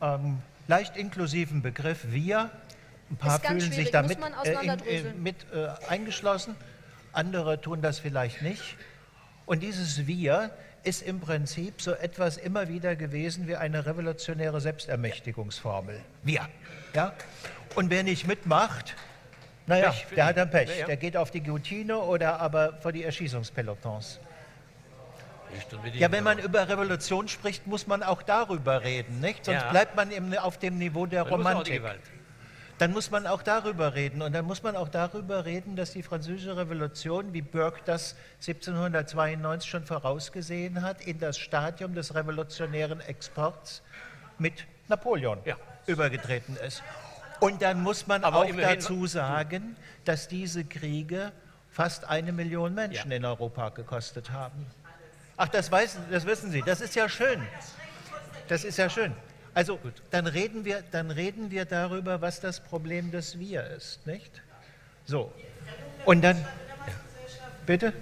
ähm, 0.00 0.38
leicht 0.68 0.96
inklusiven 0.96 1.62
Begriff 1.62 2.06
Wir. 2.10 2.50
Ein 3.10 3.16
paar 3.16 3.40
fühlen 3.40 3.72
sich 3.72 3.90
damit 3.90 4.18
äh, 4.44 4.52
in, 4.52 4.70
äh, 4.86 5.12
mit 5.14 5.46
äh, 5.52 5.68
eingeschlossen, 5.88 6.54
andere 7.12 7.60
tun 7.60 7.82
das 7.82 7.98
vielleicht 7.98 8.42
nicht. 8.42 8.76
Und 9.46 9.62
dieses 9.62 10.06
Wir 10.06 10.50
ist 10.84 11.02
im 11.02 11.20
Prinzip 11.20 11.82
so 11.82 11.92
etwas 11.92 12.36
immer 12.36 12.68
wieder 12.68 12.94
gewesen 12.94 13.48
wie 13.48 13.56
eine 13.56 13.86
revolutionäre 13.86 14.60
Selbstermächtigungsformel. 14.60 16.00
Wir. 16.22 16.48
Ja? 16.94 17.14
Und 17.74 17.90
wer 17.90 18.04
nicht 18.04 18.26
mitmacht, 18.26 18.94
naja, 19.66 19.90
Pech 19.90 20.06
der 20.14 20.26
hat 20.26 20.36
dann 20.36 20.50
Pech. 20.50 20.68
Ja, 20.70 20.74
ja. 20.76 20.86
Der 20.86 20.96
geht 20.96 21.16
auf 21.16 21.30
die 21.30 21.40
Guillotine 21.42 21.98
oder 21.98 22.40
aber 22.40 22.74
vor 22.80 22.92
die 22.92 23.04
Erschießungspelotons. 23.04 24.20
Ja, 25.94 26.10
wenn 26.12 26.24
man 26.24 26.38
über 26.38 26.68
Revolution 26.68 27.28
spricht, 27.28 27.66
muss 27.66 27.86
man 27.86 28.02
auch 28.02 28.22
darüber 28.22 28.82
reden, 28.82 29.20
nicht? 29.20 29.44
Sonst 29.44 29.62
Ja. 29.62 29.70
bleibt 29.70 29.96
man 29.96 30.10
im, 30.10 30.34
auf 30.38 30.58
dem 30.58 30.76
Niveau 30.78 31.06
der 31.06 31.22
Romantik. 31.22 31.82
Dann 32.78 32.92
muss 32.92 33.10
man 33.10 33.26
auch 33.26 33.42
darüber 33.42 33.94
reden. 33.94 34.20
Und 34.20 34.34
dann 34.34 34.44
muss 34.44 34.62
man 34.62 34.76
auch 34.76 34.88
darüber 34.90 35.46
reden, 35.46 35.76
dass 35.76 35.92
die 35.92 36.02
Französische 36.02 36.56
Revolution, 36.58 37.32
wie 37.32 37.40
Burke 37.40 37.80
das 37.86 38.16
1792 38.46 39.70
schon 39.70 39.86
vorausgesehen 39.86 40.82
hat, 40.82 41.00
in 41.00 41.18
das 41.18 41.38
Stadium 41.38 41.94
des 41.94 42.14
revolutionären 42.14 43.00
Exports 43.00 43.82
mit 44.38 44.66
Napoleon 44.88 45.38
Ja. 45.46 45.56
übergetreten 45.86 46.56
ist. 46.56 46.82
Und 47.40 47.62
dann 47.62 47.82
muss 47.82 48.06
man 48.06 48.24
Aber 48.24 48.38
auch 48.38 48.50
dazu 48.56 49.06
sagen, 49.06 49.76
dass 50.04 50.28
diese 50.28 50.64
Kriege 50.64 51.32
fast 51.70 52.04
eine 52.04 52.32
Million 52.32 52.74
Menschen 52.74 53.10
Ja. 53.10 53.16
in 53.16 53.24
Europa 53.24 53.68
gekostet 53.70 54.30
haben. 54.30 54.66
Ach, 55.36 55.48
das, 55.48 55.70
weiß, 55.70 55.98
das 56.10 56.24
wissen 56.26 56.50
Sie, 56.50 56.62
das 56.62 56.80
ist 56.80 56.94
ja 56.94 57.08
schön. 57.08 57.42
Das 58.48 58.64
ist 58.64 58.78
ja 58.78 58.88
schön. 58.88 59.12
Also 59.52 59.78
dann 60.10 60.26
reden, 60.26 60.64
wir, 60.64 60.82
dann 60.90 61.10
reden 61.10 61.50
wir 61.50 61.64
darüber, 61.64 62.20
was 62.20 62.40
das 62.40 62.60
Problem 62.60 63.10
des 63.10 63.38
Wir 63.38 63.64
ist, 63.64 64.06
nicht? 64.06 64.42
So. 65.06 65.32
Und 66.04 66.22
dann. 66.22 66.42
Bitte? 67.64 67.92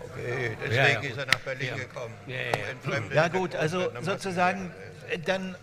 Okay, 0.00 0.56
deswegen 0.62 0.74
Ja, 0.74 0.88
ja, 0.88 1.00
ist 1.00 1.18
er 1.18 1.26
nach 1.26 1.40
Berlin 1.40 1.76
gekommen. 1.76 2.14
Ja, 2.26 2.36
ja, 2.36 2.42
ja. 3.10 3.14
Ja 3.14 3.28
gut, 3.28 3.54
also 3.54 3.90
Großstadt, 3.90 4.36
dann 5.26 5.56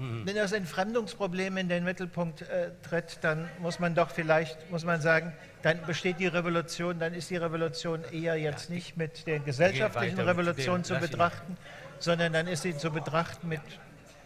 dann, 0.00 0.26
wenn 0.26 0.34
das 0.34 0.52
Entfremdungsproblem 0.52 1.58
in 1.58 1.68
den 1.68 1.84
Mittelpunkt 1.84 2.42
äh, 2.42 2.70
tritt, 2.82 3.18
dann 3.20 3.48
muss 3.58 3.78
man 3.78 3.94
doch 3.94 4.10
vielleicht, 4.10 4.70
muss 4.70 4.84
man 4.84 5.00
sagen, 5.00 5.32
dann 5.62 5.80
besteht 5.86 6.18
die 6.18 6.26
Revolution, 6.26 6.98
dann 6.98 7.12
ist 7.12 7.28
die 7.30 7.36
Revolution 7.36 8.02
eher 8.10 8.36
jetzt 8.36 8.70
nicht 8.70 8.96
mit 8.96 9.26
der 9.26 9.40
gesellschaftlichen 9.40 10.18
Revolution 10.20 10.76
dem, 10.76 10.84
zu 10.84 10.96
betrachten, 10.96 11.56
sondern 11.98 12.32
dann 12.32 12.46
ist 12.46 12.62
sie 12.62 12.76
zu 12.76 12.90
betrachten 12.90 13.48
mit 13.48 13.60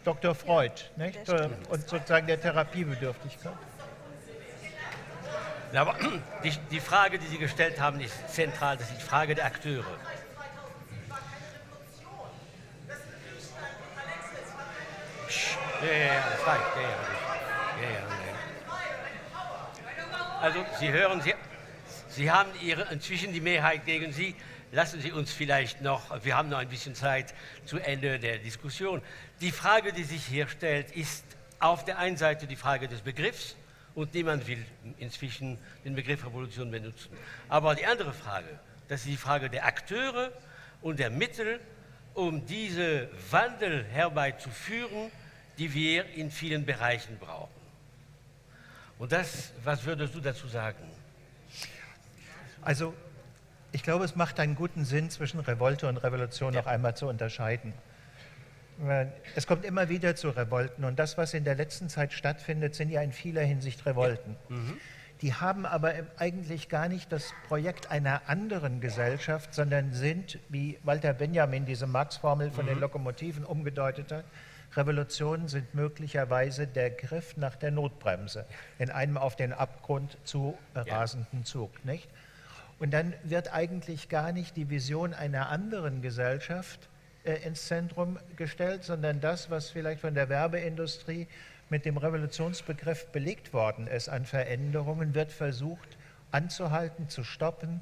Dr. 0.05 0.33
Freud 0.33 0.71
nicht? 0.95 1.27
Äh, 1.27 1.49
und 1.69 1.89
sozusagen 1.89 2.27
der 2.27 2.39
Therapiebedürftigkeit. 2.39 3.53
Ja, 5.73 5.81
aber 5.81 5.95
die, 6.43 6.53
die 6.71 6.79
Frage, 6.79 7.19
die 7.19 7.27
Sie 7.27 7.37
gestellt 7.37 7.81
haben, 7.81 7.99
ist 7.99 8.29
zentral. 8.29 8.77
Das 8.77 8.89
ist 8.89 9.01
die 9.01 9.03
Frage 9.03 9.35
der 9.35 9.45
Akteure. 9.45 9.83
Psch, 15.27 15.57
Ja, 15.81 15.91
ja, 15.91 16.13
ja, 16.13 16.23
das 16.31 16.47
reicht. 16.47 16.75
Ja, 16.75 16.81
ja, 16.81 16.89
ja, 17.81 17.99
ja. 17.99 18.05
Also, 20.41 20.65
Sie 20.79 20.91
hören, 20.91 21.21
Sie, 21.21 21.33
Sie 22.07 22.31
haben 22.31 22.49
ihre, 22.61 22.83
inzwischen 22.93 23.33
die 23.33 23.41
Mehrheit 23.41 23.85
gegen 23.85 24.13
Sie. 24.13 24.35
lassen 24.71 25.01
Sie 25.01 25.11
uns 25.11 25.31
vielleicht 25.31 25.81
noch, 25.81 26.23
wir 26.23 26.37
haben 26.37 26.49
noch 26.49 26.59
ein 26.59 26.69
bisschen 26.69 26.95
Zeit 26.95 27.33
zu 27.65 27.77
Ende 27.77 28.19
der 28.19 28.37
Diskussion. 28.37 29.01
Die 29.41 29.51
Frage, 29.51 29.93
die 29.93 30.03
sich 30.03 30.25
hier 30.25 30.47
stellt, 30.47 30.91
ist 30.91 31.25
auf 31.59 31.85
der 31.85 31.97
einen 31.97 32.17
Seite 32.17 32.47
die 32.47 32.55
Frage 32.55 32.87
des 32.87 33.01
Begriffs 33.01 33.55
und 33.95 34.13
niemand 34.13 34.47
will 34.47 34.63
inzwischen 34.97 35.57
den 35.83 35.95
Begriff 35.95 36.25
Revolution 36.25 36.71
benutzen. 36.71 37.09
Aber 37.49 37.75
die 37.75 37.85
andere 37.85 38.13
Frage, 38.13 38.59
das 38.87 39.01
ist 39.01 39.09
die 39.09 39.17
Frage 39.17 39.49
der 39.49 39.65
Akteure 39.65 40.31
und 40.81 40.99
der 40.99 41.09
Mittel, 41.09 41.59
um 42.13 42.45
diese 42.45 43.09
Wandel 43.31 43.85
herbeizuführen, 43.85 45.11
die 45.57 45.73
wir 45.73 46.05
in 46.15 46.31
vielen 46.31 46.65
Bereichen 46.65 47.17
brauchen. 47.17 47.49
Und 48.97 49.11
das, 49.11 49.51
was 49.63 49.85
würdest 49.85 50.15
du 50.15 50.19
dazu 50.19 50.47
sagen? 50.47 50.83
Also, 52.61 52.93
ich 53.71 53.83
glaube, 53.83 54.05
es 54.05 54.15
macht 54.15 54.39
einen 54.39 54.55
guten 54.55 54.85
Sinn, 54.85 55.09
zwischen 55.09 55.39
Revolte 55.39 55.87
und 55.87 55.97
Revolution 55.97 56.53
ja. 56.53 56.61
noch 56.61 56.67
einmal 56.67 56.95
zu 56.95 57.07
unterscheiden. 57.07 57.73
Es 59.35 59.47
kommt 59.47 59.63
immer 59.63 59.87
wieder 59.87 60.15
zu 60.15 60.29
Revolten 60.29 60.83
und 60.83 60.99
das, 60.99 61.17
was 61.17 61.33
in 61.33 61.45
der 61.45 61.55
letzten 61.55 61.87
Zeit 61.87 62.11
stattfindet, 62.11 62.75
sind 62.75 62.89
ja 62.89 63.01
in 63.01 63.13
vieler 63.13 63.41
Hinsicht 63.41 63.85
Revolten. 63.85 64.35
Ja. 64.49 64.55
Mhm. 64.55 64.77
Die 65.21 65.33
haben 65.33 65.65
aber 65.65 65.93
eigentlich 66.17 66.67
gar 66.67 66.89
nicht 66.89 67.09
das 67.11 67.33
Projekt 67.47 67.89
einer 67.89 68.27
anderen 68.27 68.81
Gesellschaft, 68.81 69.53
sondern 69.53 69.93
sind, 69.93 70.39
wie 70.49 70.77
Walter 70.83 71.13
Benjamin 71.13 71.65
diese 71.65 71.87
Marx-Formel 71.87 72.51
von 72.51 72.65
mhm. 72.65 72.69
den 72.69 72.79
Lokomotiven 72.79 73.45
umgedeutet 73.45 74.11
hat, 74.11 74.25
Revolutionen 74.75 75.47
sind 75.47 75.73
möglicherweise 75.73 76.67
der 76.67 76.89
Griff 76.89 77.37
nach 77.37 77.55
der 77.55 77.71
Notbremse 77.71 78.45
in 78.79 78.89
einem 78.89 79.17
auf 79.17 79.35
den 79.35 79.53
Abgrund 79.53 80.17
zu 80.23 80.57
rasenden 80.75 81.45
Zug. 81.45 81.83
Nicht? 81.85 82.09
Und 82.79 82.91
dann 82.91 83.13
wird 83.23 83.53
eigentlich 83.53 84.09
gar 84.09 84.31
nicht 84.31 84.57
die 84.57 84.69
Vision 84.69 85.13
einer 85.13 85.49
anderen 85.49 86.01
Gesellschaft 86.01 86.89
äh, 87.23 87.35
ins 87.45 87.67
Zentrum 87.67 88.19
gestellt, 88.35 88.83
sondern 88.83 89.21
das, 89.21 89.49
was 89.49 89.69
vielleicht 89.69 90.01
von 90.01 90.13
der 90.13 90.29
Werbeindustrie 90.29 91.27
mit 91.69 91.85
dem 91.85 91.97
Revolutionsbegriff 91.97 93.07
belegt 93.07 93.53
worden 93.53 93.87
ist 93.87 94.09
an 94.09 94.25
Veränderungen, 94.25 95.15
wird 95.15 95.31
versucht 95.31 95.97
anzuhalten, 96.31 97.09
zu 97.09 97.23
stoppen, 97.23 97.81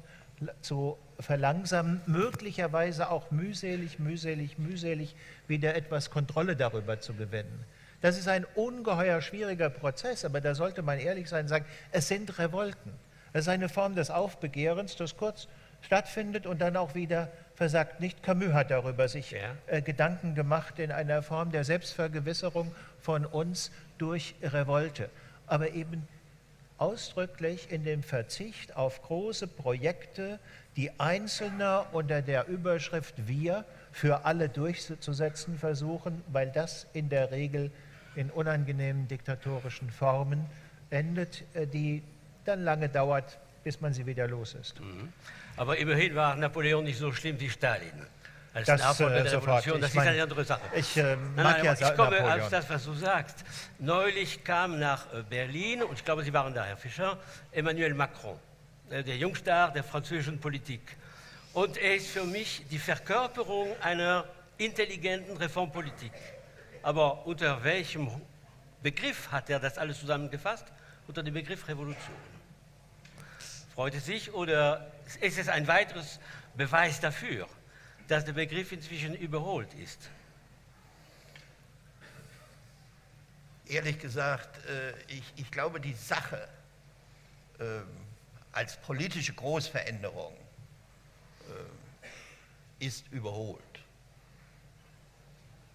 zu 0.60 0.96
verlangsamen, 1.20 2.00
möglicherweise 2.06 3.10
auch 3.10 3.30
mühselig, 3.30 3.98
mühselig, 3.98 4.58
mühselig 4.58 5.14
wieder 5.46 5.74
etwas 5.74 6.10
Kontrolle 6.10 6.56
darüber 6.56 7.00
zu 7.00 7.14
gewinnen. 7.14 7.64
Das 8.00 8.18
ist 8.18 8.28
ein 8.28 8.44
ungeheuer 8.54 9.22
schwieriger 9.22 9.70
Prozess, 9.70 10.24
aber 10.24 10.40
da 10.40 10.54
sollte 10.54 10.82
man 10.82 10.98
ehrlich 10.98 11.28
sein 11.28 11.44
und 11.44 11.48
sagen, 11.48 11.64
es 11.90 12.08
sind 12.08 12.38
Revolten. 12.38 12.92
Es 13.32 13.42
ist 13.42 13.48
eine 13.48 13.68
Form 13.68 13.94
des 13.94 14.10
Aufbegehrens, 14.10 14.96
das 14.96 15.16
kurz 15.16 15.48
stattfindet 15.80 16.46
und 16.46 16.60
dann 16.60 16.76
auch 16.76 16.94
wieder 16.94 17.30
versagt. 17.54 18.00
Nicht 18.00 18.22
Camus 18.22 18.52
hat 18.52 18.70
darüber 18.70 19.08
sich 19.08 19.32
ja. 19.32 19.38
äh, 19.66 19.82
Gedanken 19.82 20.34
gemacht 20.34 20.78
in 20.78 20.92
einer 20.92 21.22
Form 21.22 21.50
der 21.50 21.64
Selbstvergewisserung 21.64 22.74
von 23.00 23.26
uns 23.26 23.70
durch 23.98 24.34
Revolte. 24.42 25.08
Aber 25.46 25.70
eben 25.70 26.06
ausdrücklich 26.78 27.70
in 27.70 27.84
dem 27.84 28.02
Verzicht 28.02 28.76
auf 28.76 29.02
große 29.02 29.46
Projekte, 29.46 30.38
die 30.76 30.98
Einzelne 30.98 31.84
unter 31.92 32.22
der 32.22 32.48
Überschrift 32.48 33.28
Wir 33.28 33.64
für 33.92 34.24
alle 34.24 34.48
durchzusetzen 34.48 35.58
versuchen, 35.58 36.22
weil 36.32 36.50
das 36.50 36.86
in 36.92 37.08
der 37.08 37.30
Regel 37.30 37.70
in 38.16 38.30
unangenehmen 38.30 39.08
diktatorischen 39.08 39.90
Formen 39.90 40.44
endet, 40.90 41.44
äh, 41.54 41.66
die 41.66 42.02
dann 42.44 42.64
lange 42.64 42.88
dauert, 42.88 43.38
bis 43.62 43.80
man 43.80 43.94
sie 43.94 44.06
wieder 44.06 44.28
los 44.28 44.54
ist. 44.54 44.80
Mhm. 44.80 45.12
Aber 45.56 45.76
immerhin 45.78 46.14
war 46.14 46.36
Napoleon 46.36 46.84
nicht 46.84 46.98
so 46.98 47.12
schlimm 47.12 47.40
wie 47.40 47.48
Stalin. 47.48 47.92
Als 48.54 48.68
das, 48.68 48.80
Nachfolger 48.80 49.16
äh, 49.16 49.22
der 49.24 49.32
Revolution, 49.32 49.80
das 49.80 49.90
ist 49.90 49.98
eine 49.98 50.22
andere 50.22 50.44
Sache. 50.44 50.60
Ich, 50.76 50.96
äh, 50.96 51.16
nein, 51.16 51.18
nein, 51.34 51.64
ja 51.64 51.72
ich 51.72 51.80
komme 51.96 52.18
Napoleon. 52.18 52.40
auf 52.40 52.48
das, 52.50 52.70
was 52.70 52.84
du 52.84 52.94
sagst. 52.94 53.44
Neulich 53.80 54.44
kam 54.44 54.78
nach 54.78 55.12
äh, 55.12 55.24
Berlin, 55.28 55.82
und 55.82 55.94
ich 55.94 56.04
glaube, 56.04 56.22
Sie 56.22 56.32
waren 56.32 56.54
da, 56.54 56.64
Herr 56.64 56.76
Fischer, 56.76 57.18
Emmanuel 57.50 57.94
Macron, 57.94 58.38
äh, 58.90 59.02
der 59.02 59.16
Jungstar 59.16 59.72
der 59.72 59.82
französischen 59.82 60.38
Politik. 60.38 60.96
Und 61.52 61.76
er 61.78 61.96
ist 61.96 62.06
für 62.06 62.22
mich 62.24 62.62
die 62.70 62.78
Verkörperung 62.78 63.74
einer 63.82 64.24
intelligenten 64.56 65.36
Reformpolitik. 65.36 66.12
Aber 66.84 67.26
unter 67.26 67.64
welchem 67.64 68.08
Begriff 68.84 69.32
hat 69.32 69.50
er 69.50 69.58
das 69.58 69.78
alles 69.78 69.98
zusammengefasst? 69.98 70.66
Unter 71.08 71.24
dem 71.24 71.34
Begriff 71.34 71.66
Revolution. 71.66 72.14
Freut 73.74 73.94
es 73.94 74.06
sich 74.06 74.32
oder 74.32 74.92
ist 75.20 75.38
es 75.38 75.48
ein 75.48 75.66
weiteres 75.66 76.20
Beweis 76.54 77.00
dafür, 77.00 77.48
dass 78.08 78.24
der 78.24 78.32
Begriff 78.32 78.72
inzwischen 78.72 79.14
überholt 79.14 79.72
ist? 79.74 80.10
Ehrlich 83.66 83.98
gesagt, 83.98 84.64
äh, 84.66 84.92
ich, 85.08 85.32
ich 85.36 85.50
glaube, 85.50 85.80
die 85.80 85.94
Sache 85.94 86.48
ähm, 87.58 87.86
als 88.52 88.76
politische 88.76 89.32
Großveränderung 89.32 90.34
äh, 91.48 92.86
ist 92.86 93.10
überholt. 93.10 93.62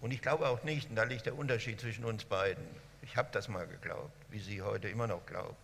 Und 0.00 0.12
ich 0.12 0.22
glaube 0.22 0.48
auch 0.48 0.62
nicht, 0.62 0.88
und 0.88 0.96
da 0.96 1.02
liegt 1.02 1.26
der 1.26 1.36
Unterschied 1.36 1.80
zwischen 1.80 2.04
uns 2.04 2.24
beiden, 2.24 2.64
ich 3.02 3.16
habe 3.16 3.28
das 3.32 3.48
mal 3.48 3.66
geglaubt, 3.66 4.12
wie 4.30 4.38
Sie 4.38 4.62
heute 4.62 4.88
immer 4.88 5.06
noch 5.06 5.24
glauben, 5.26 5.56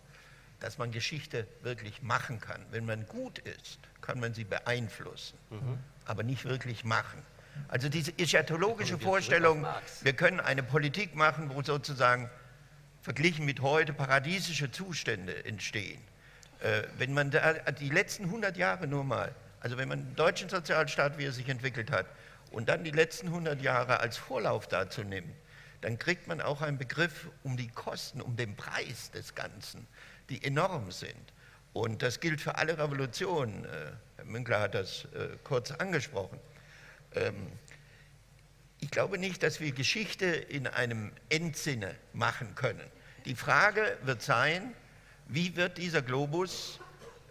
dass 0.59 0.77
man 0.77 0.91
Geschichte 0.91 1.47
wirklich 1.61 2.01
machen 2.01 2.39
kann. 2.39 2.63
Wenn 2.71 2.85
man 2.85 3.07
gut 3.07 3.39
ist, 3.39 3.79
kann 4.01 4.19
man 4.19 4.33
sie 4.33 4.43
beeinflussen, 4.43 5.37
mhm. 5.49 5.79
Aber 6.07 6.23
nicht 6.23 6.45
wirklich 6.45 6.83
machen. 6.83 7.21
Also 7.67 7.89
diese 7.89 8.17
eschatologische 8.17 8.97
Vorstellung, 8.97 9.65
wir 10.01 10.13
können 10.13 10.39
eine 10.39 10.63
Politik 10.63 11.15
machen, 11.15 11.49
wo 11.53 11.61
sozusagen 11.63 12.29
verglichen 13.01 13.45
mit 13.45 13.61
heute 13.61 13.93
paradiesische 13.93 14.71
Zustände 14.71 15.45
entstehen. 15.45 16.01
Äh, 16.61 16.83
wenn 16.97 17.13
man 17.13 17.31
da 17.31 17.53
die 17.71 17.89
letzten 17.89 18.25
100 18.25 18.57
Jahre 18.57 18.87
nur 18.87 19.03
mal, 19.03 19.33
also 19.59 19.77
wenn 19.77 19.89
man 19.89 19.99
den 19.99 20.15
deutschen 20.15 20.49
Sozialstaat, 20.49 21.17
wie 21.17 21.25
er 21.25 21.31
sich 21.31 21.49
entwickelt 21.49 21.91
hat, 21.91 22.05
und 22.51 22.69
dann 22.69 22.83
die 22.83 22.91
letzten 22.91 23.27
100 23.27 23.61
Jahre 23.61 23.99
als 23.99 24.17
Vorlauf 24.17 24.67
dazu 24.67 25.03
nimmt, 25.03 25.33
dann 25.81 25.99
kriegt 25.99 26.27
man 26.27 26.41
auch 26.41 26.61
einen 26.61 26.77
Begriff 26.77 27.27
um 27.43 27.57
die 27.57 27.67
Kosten, 27.67 28.21
um 28.21 28.35
den 28.35 28.55
Preis 28.55 29.11
des 29.11 29.35
Ganzen 29.35 29.87
die 30.29 30.43
enorm 30.43 30.91
sind. 30.91 31.33
Und 31.73 32.01
das 32.01 32.19
gilt 32.19 32.41
für 32.41 32.55
alle 32.55 32.77
Revolutionen. 32.77 33.65
Äh, 33.65 33.67
Herr 34.17 34.25
Münkler 34.25 34.61
hat 34.61 34.75
das 34.75 35.05
äh, 35.05 35.37
kurz 35.43 35.71
angesprochen. 35.71 36.39
Ähm, 37.13 37.51
ich 38.79 38.91
glaube 38.91 39.17
nicht, 39.17 39.43
dass 39.43 39.59
wir 39.59 39.71
Geschichte 39.71 40.25
in 40.25 40.67
einem 40.67 41.11
Endsinne 41.29 41.95
machen 42.13 42.53
können. 42.55 42.85
Die 43.25 43.35
Frage 43.35 43.97
wird 44.03 44.21
sein, 44.21 44.73
wie 45.27 45.55
wird 45.55 45.77
dieser 45.77 46.01
Globus, 46.01 46.79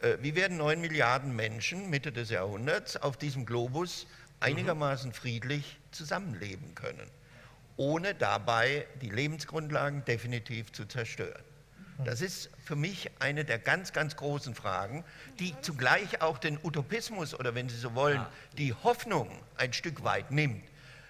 äh, 0.02 0.16
wie 0.20 0.34
werden 0.34 0.56
neun 0.58 0.80
Milliarden 0.80 1.34
Menschen 1.34 1.88
Mitte 1.88 2.12
des 2.12 2.30
Jahrhunderts 2.30 2.96
auf 2.96 3.16
diesem 3.16 3.46
Globus 3.46 4.06
einigermaßen 4.40 5.12
friedlich 5.12 5.78
zusammenleben 5.92 6.74
können, 6.74 7.08
ohne 7.76 8.14
dabei 8.14 8.86
die 9.00 9.08
Lebensgrundlagen 9.08 10.04
definitiv 10.04 10.72
zu 10.72 10.84
zerstören. 10.84 11.42
Das 12.04 12.20
ist 12.20 12.50
für 12.64 12.76
mich 12.76 13.10
eine 13.20 13.44
der 13.44 13.58
ganz, 13.58 13.92
ganz 13.92 14.16
großen 14.16 14.54
Fragen, 14.54 15.04
die 15.38 15.54
zugleich 15.62 16.20
auch 16.20 16.38
den 16.38 16.58
Utopismus 16.62 17.34
oder 17.34 17.54
wenn 17.54 17.68
Sie 17.68 17.78
so 17.78 17.94
wollen, 17.94 18.24
die 18.58 18.74
Hoffnung 18.74 19.30
ein 19.56 19.72
Stück 19.72 20.04
weit 20.04 20.30
nimmt. 20.30 20.64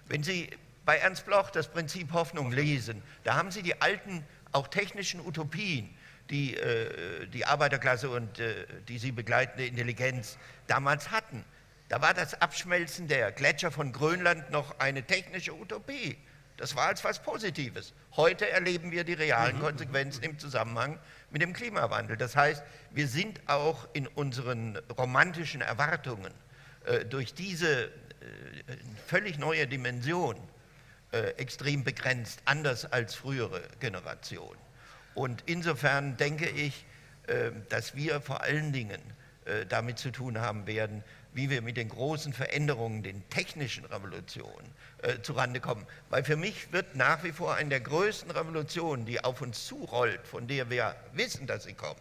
Wenn 0.07 0.23
Sie 0.23 0.51
bei 0.85 0.99
Ernst 0.99 1.27
Bloch 1.27 1.51
das 1.51 1.69
Prinzip 1.69 2.13
Hoffnung 2.13 2.53
lesen, 2.53 3.03
da 3.25 3.35
haben 3.35 3.51
Sie 3.51 3.63
die 3.63 3.81
alten, 3.81 4.25
auch 4.53 4.69
technischen 4.69 5.21
Utopien, 5.21 5.91
die 6.31 6.57
äh, 6.57 7.27
die 7.27 7.45
Arbeiterklasse 7.45 8.09
und 8.11 8.39
äh, 8.39 8.67
die 8.89 8.99
sie 8.99 9.13
begleitende 9.13 9.67
Intelligenz 9.67 10.39
damals 10.67 11.11
hatten. 11.11 11.45
Da 11.89 12.03
war 12.03 12.15
das 12.15 12.41
Abschmelzen 12.41 13.07
der 13.07 13.31
Gletscher 13.33 13.71
von 13.71 13.93
Grönland 13.93 14.51
noch 14.51 14.79
eine 14.79 15.05
technische 15.05 15.55
Utopie. 15.55 16.17
Das 16.57 16.75
war 16.75 16.87
als 16.87 17.05
was 17.05 17.23
Positives. 17.23 17.93
Heute 18.17 18.49
erleben 18.49 18.91
wir 18.91 19.05
die 19.05 19.13
realen 19.13 19.57
mhm. 19.57 19.63
Konsequenzen 19.63 20.23
im 20.23 20.39
Zusammenhang 20.39 20.99
mit 21.31 21.43
dem 21.43 21.53
Klimawandel. 21.53 22.17
Das 22.17 22.35
heißt, 22.35 22.63
wir 22.93 23.09
sind 23.09 23.41
auch 23.47 23.87
in 23.93 24.07
unseren 24.07 24.79
romantischen 24.97 25.61
Erwartungen 25.61 26.33
äh, 26.87 27.05
durch 27.05 27.35
diese 27.35 27.85
äh, 27.85 27.89
völlig 29.07 29.39
neue 29.39 29.67
Dimension 29.67 30.37
äh, 31.13 31.31
extrem 31.37 31.85
begrenzt, 31.85 32.41
anders 32.47 32.91
als 32.91 33.15
frühere 33.15 33.63
Generationen. 33.81 34.59
Und 35.15 35.43
insofern 35.47 36.17
denke 36.17 36.49
ich, 36.49 36.85
äh, 37.27 37.51
dass 37.69 37.95
wir 37.95 38.21
vor 38.21 38.43
allen 38.43 38.73
Dingen 38.73 39.01
äh, 39.45 39.67
damit 39.67 39.99
zu 39.99 40.11
tun 40.11 40.41
haben 40.41 40.67
werden, 40.67 41.05
wie 41.37 41.51
wir 41.51 41.61
mit 41.61 41.77
den 41.77 41.91
großen 41.91 42.33
Veränderungen, 42.33 43.03
den 43.03 43.29
technischen 43.29 43.85
Revolutionen 43.85 44.73
äh, 45.03 45.21
zurande 45.21 45.61
kommen. 45.61 45.87
Weil 46.09 46.25
für 46.25 46.37
mich 46.37 46.73
wird 46.73 46.97
nach 46.97 47.23
wie 47.25 47.33
vor 47.33 47.55
eine 47.55 47.69
der 47.69 47.81
größten 47.81 48.31
Revolutionen, 48.31 49.05
die 49.05 49.23
auf 49.23 49.43
uns 49.43 49.67
zurollt, 49.67 50.27
von 50.27 50.49
der 50.49 50.71
wir 50.71 50.97
wissen, 51.13 51.47
dass 51.47 51.65
sie 51.65 51.75
kommt, 51.75 52.01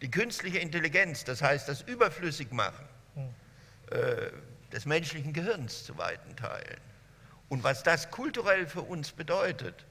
die 0.00 0.08
künstliche 0.08 0.60
Intelligenz, 0.60 1.24
das 1.24 1.42
heißt 1.42 1.68
das 1.68 1.82
Überflüssigmachen 1.82 2.86
äh, 3.90 4.30
des 4.72 4.86
menschlichen 4.86 5.32
Gehirns 5.32 5.84
zu 5.84 5.98
weiten 5.98 6.36
Teilen. 6.36 6.80
Und 7.48 7.64
was 7.64 7.82
das 7.82 8.12
kulturell 8.12 8.68
für 8.68 8.82
uns 8.82 9.10
bedeutet, 9.10 9.84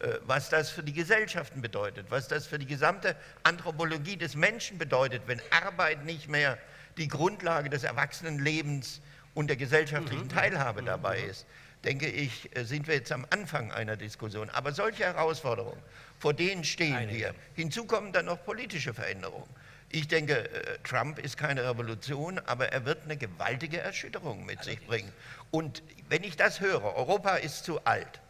äh, 0.00 0.18
was 0.26 0.50
das 0.50 0.68
für 0.68 0.82
die 0.82 0.92
Gesellschaften 0.92 1.62
bedeutet, 1.62 2.10
was 2.10 2.28
das 2.28 2.46
für 2.46 2.58
die 2.58 2.66
gesamte 2.66 3.16
Anthropologie 3.44 4.18
des 4.18 4.36
Menschen 4.36 4.76
bedeutet, 4.76 5.22
wenn 5.24 5.40
Arbeit 5.50 6.04
nicht 6.04 6.28
mehr 6.28 6.58
die 7.00 7.08
Grundlage 7.08 7.70
des 7.70 7.82
Erwachsenenlebens 7.82 9.00
und 9.34 9.48
der 9.48 9.56
gesellschaftlichen 9.56 10.24
mhm. 10.24 10.28
Teilhabe 10.28 10.82
dabei 10.82 11.18
ist, 11.20 11.46
denke 11.82 12.06
ich, 12.06 12.54
äh, 12.54 12.64
sind 12.64 12.86
wir 12.86 12.94
jetzt 12.94 13.10
am 13.10 13.26
Anfang 13.30 13.72
einer 13.72 13.96
Diskussion. 13.96 14.50
Aber 14.50 14.72
solche 14.72 15.04
Herausforderungen, 15.04 15.80
vor 16.18 16.34
denen 16.34 16.62
stehen 16.62 16.94
Einige. 16.94 17.18
wir. 17.18 17.34
Hinzu 17.54 17.86
kommen 17.86 18.12
dann 18.12 18.26
noch 18.26 18.44
politische 18.44 18.92
Veränderungen. 18.92 19.48
Ich 19.88 20.08
denke, 20.08 20.50
äh, 20.50 20.78
Trump 20.84 21.18
ist 21.18 21.38
keine 21.38 21.64
Revolution, 21.68 22.38
aber 22.46 22.70
er 22.70 22.84
wird 22.84 23.04
eine 23.04 23.16
gewaltige 23.16 23.80
Erschütterung 23.80 24.44
mit 24.44 24.62
sich 24.62 24.86
bringen. 24.86 25.10
Und 25.50 25.82
wenn 26.10 26.22
ich 26.22 26.36
das 26.36 26.60
höre, 26.60 26.96
Europa 26.96 27.36
ist 27.36 27.64
zu 27.64 27.82
alt. 27.84 28.20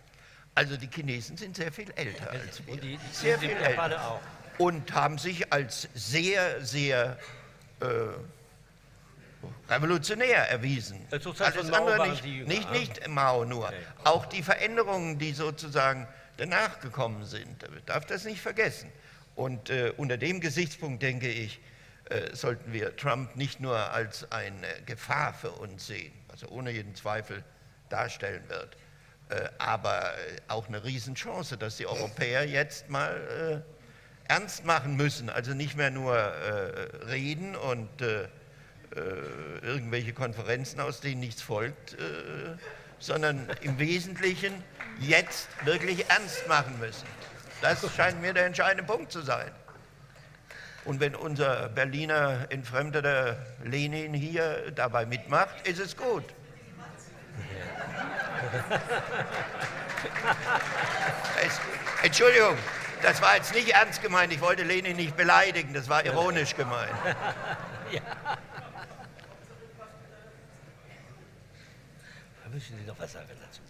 Also 0.54 0.76
die 0.76 0.88
Chinesen 0.88 1.36
sind 1.36 1.56
sehr 1.56 1.72
viel 1.72 1.90
älter 1.96 2.30
als 2.30 2.64
wir. 2.66 2.76
Die, 2.76 2.96
die 2.96 2.98
sehr 3.12 3.38
viel 3.38 3.50
älter. 3.50 4.10
Auch. 4.10 4.20
Und 4.58 4.94
haben 4.94 5.18
sich 5.18 5.52
als 5.52 5.88
sehr, 5.94 6.64
sehr 6.64 7.18
äh, 7.80 7.86
revolutionär 9.68 10.50
erwiesen. 10.50 11.06
Alles 11.10 11.72
andere 11.72 12.08
nicht, 12.08 12.24
nicht, 12.24 12.70
nicht 12.72 13.08
Mao 13.08 13.44
nur. 13.44 13.66
Okay. 13.66 13.76
Auch 14.04 14.26
die 14.26 14.42
Veränderungen, 14.42 15.18
die 15.18 15.32
sozusagen 15.32 16.06
danach 16.36 16.80
gekommen 16.80 17.24
sind, 17.24 17.64
darf 17.86 18.06
das 18.06 18.24
nicht 18.24 18.40
vergessen. 18.40 18.90
Und 19.34 19.70
äh, 19.70 19.92
unter 19.96 20.16
dem 20.16 20.40
Gesichtspunkt 20.40 21.02
denke 21.02 21.28
ich, 21.28 21.60
äh, 22.10 22.34
sollten 22.34 22.72
wir 22.72 22.96
Trump 22.96 23.36
nicht 23.36 23.60
nur 23.60 23.76
als 23.76 24.30
eine 24.32 24.66
Gefahr 24.84 25.32
für 25.32 25.52
uns 25.52 25.86
sehen, 25.86 26.12
was 26.28 26.42
er 26.42 26.50
ohne 26.50 26.70
jeden 26.72 26.94
Zweifel 26.94 27.44
darstellen 27.88 28.42
wird, 28.48 28.76
äh, 29.28 29.48
aber 29.58 30.12
auch 30.48 30.66
eine 30.68 30.82
Riesenchance, 30.82 31.56
dass 31.56 31.76
die 31.76 31.86
Europäer 31.86 32.46
jetzt 32.46 32.88
mal 32.88 33.64
äh, 34.28 34.32
ernst 34.32 34.64
machen 34.64 34.96
müssen, 34.96 35.30
also 35.30 35.54
nicht 35.54 35.76
mehr 35.76 35.90
nur 35.90 36.16
äh, 36.16 37.06
reden 37.06 37.54
und 37.54 37.88
äh, 38.94 39.66
irgendwelche 39.66 40.12
Konferenzen, 40.12 40.80
aus 40.80 41.00
denen 41.00 41.20
nichts 41.20 41.42
folgt, 41.42 41.96
sondern 42.98 43.48
im 43.62 43.78
Wesentlichen 43.78 44.52
jetzt 45.00 45.48
wirklich 45.64 46.08
ernst 46.10 46.46
machen 46.48 46.78
müssen. 46.78 47.06
Das 47.62 47.84
scheint 47.94 48.20
mir 48.20 48.32
der 48.32 48.46
entscheidende 48.46 48.84
Punkt 48.84 49.12
zu 49.12 49.22
sein. 49.22 49.50
Und 50.84 51.00
wenn 51.00 51.14
unser 51.14 51.68
Berliner 51.68 52.46
entfremdeter 52.48 53.36
Lenin 53.64 54.14
hier 54.14 54.70
dabei 54.72 55.04
mitmacht, 55.04 55.66
ist 55.66 55.78
es 55.78 55.96
gut. 55.96 56.24
Es, 61.42 61.60
Entschuldigung, 62.02 62.56
das 63.02 63.20
war 63.22 63.36
jetzt 63.36 63.54
nicht 63.54 63.68
ernst 63.68 64.02
gemeint. 64.02 64.32
Ich 64.32 64.40
wollte 64.40 64.62
Lenin 64.62 64.96
nicht 64.96 65.16
beleidigen. 65.16 65.72
Das 65.74 65.88
war 65.88 66.04
ironisch 66.04 66.54
gemeint. 66.56 66.90
Ja. 67.92 68.02
Müssen 72.52 72.76
Sie 72.78 72.86
noch 72.86 72.98
was 72.98 73.12
sagen 73.12 73.28
dazu? 73.40 73.60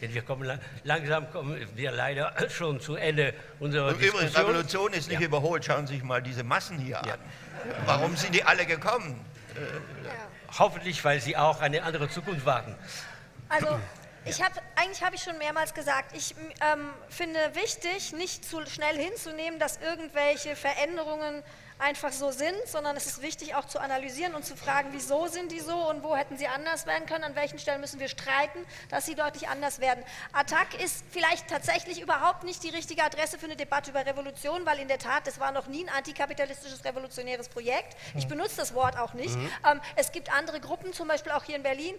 Denn 0.00 0.12
wir 0.14 0.22
kommen 0.22 0.60
langsam 0.84 1.30
kommen 1.30 1.56
wir 1.76 1.92
leider 1.92 2.34
schon 2.50 2.80
zu 2.80 2.96
Ende 2.96 3.34
unserer 3.60 3.88
Und 3.88 4.00
Diskussion. 4.00 4.26
Übrigens, 4.26 4.38
Revolution 4.38 4.92
ist 4.92 5.08
nicht 5.08 5.20
ja. 5.20 5.26
überholt. 5.26 5.64
Schauen 5.64 5.86
Sie 5.86 5.94
sich 5.94 6.02
mal 6.02 6.22
diese 6.22 6.42
Massen 6.42 6.78
hier 6.78 7.00
ja. 7.06 7.14
an. 7.14 7.20
Warum 7.86 8.16
sind 8.16 8.34
die 8.34 8.42
alle 8.42 8.66
gekommen? 8.66 9.24
Ja. 10.04 10.58
Hoffentlich, 10.58 11.04
weil 11.04 11.20
sie 11.20 11.36
auch 11.36 11.60
eine 11.60 11.82
andere 11.82 12.08
Zukunft 12.08 12.44
warten. 12.44 12.74
Also 13.48 13.78
ich 14.24 14.42
habe 14.42 14.54
eigentlich 14.76 15.02
habe 15.02 15.16
ich 15.16 15.22
schon 15.22 15.38
mehrmals 15.38 15.74
gesagt, 15.74 16.16
ich 16.16 16.34
ähm, 16.60 16.90
finde 17.08 17.38
wichtig, 17.54 18.12
nicht 18.12 18.44
zu 18.44 18.64
schnell 18.66 18.96
hinzunehmen, 18.96 19.58
dass 19.58 19.78
irgendwelche 19.78 20.56
Veränderungen 20.56 21.42
einfach 21.82 22.12
so 22.12 22.30
sind, 22.30 22.56
sondern 22.66 22.96
es 22.96 23.06
ist 23.06 23.22
wichtig 23.22 23.54
auch 23.54 23.64
zu 23.66 23.80
analysieren 23.80 24.34
und 24.34 24.44
zu 24.44 24.56
fragen, 24.56 24.90
wieso 24.92 25.26
sind 25.26 25.50
die 25.50 25.60
so 25.60 25.88
und 25.90 26.02
wo 26.02 26.16
hätten 26.16 26.38
sie 26.38 26.46
anders 26.46 26.86
werden 26.86 27.06
können, 27.06 27.24
an 27.24 27.34
welchen 27.34 27.58
Stellen 27.58 27.80
müssen 27.80 27.98
wir 27.98 28.08
streiten, 28.08 28.58
dass 28.88 29.04
sie 29.04 29.14
deutlich 29.14 29.48
anders 29.48 29.80
werden. 29.80 30.04
Attac 30.32 30.80
ist 30.82 31.04
vielleicht 31.10 31.48
tatsächlich 31.48 32.00
überhaupt 32.00 32.44
nicht 32.44 32.62
die 32.62 32.68
richtige 32.70 33.02
Adresse 33.02 33.38
für 33.38 33.46
eine 33.46 33.56
Debatte 33.56 33.90
über 33.90 34.06
Revolution, 34.06 34.64
weil 34.64 34.78
in 34.78 34.88
der 34.88 34.98
Tat, 34.98 35.26
das 35.26 35.40
war 35.40 35.50
noch 35.50 35.66
nie 35.66 35.84
ein 35.84 35.88
antikapitalistisches 35.90 36.84
revolutionäres 36.84 37.48
Projekt. 37.48 37.96
Ich 38.14 38.28
benutze 38.28 38.56
das 38.56 38.74
Wort 38.74 38.96
auch 38.96 39.14
nicht. 39.14 39.34
Mhm. 39.34 39.50
Ähm, 39.68 39.80
es 39.96 40.12
gibt 40.12 40.32
andere 40.32 40.60
Gruppen, 40.60 40.92
zum 40.92 41.08
Beispiel 41.08 41.32
auch 41.32 41.44
hier 41.44 41.56
in 41.56 41.62
Berlin, 41.62 41.94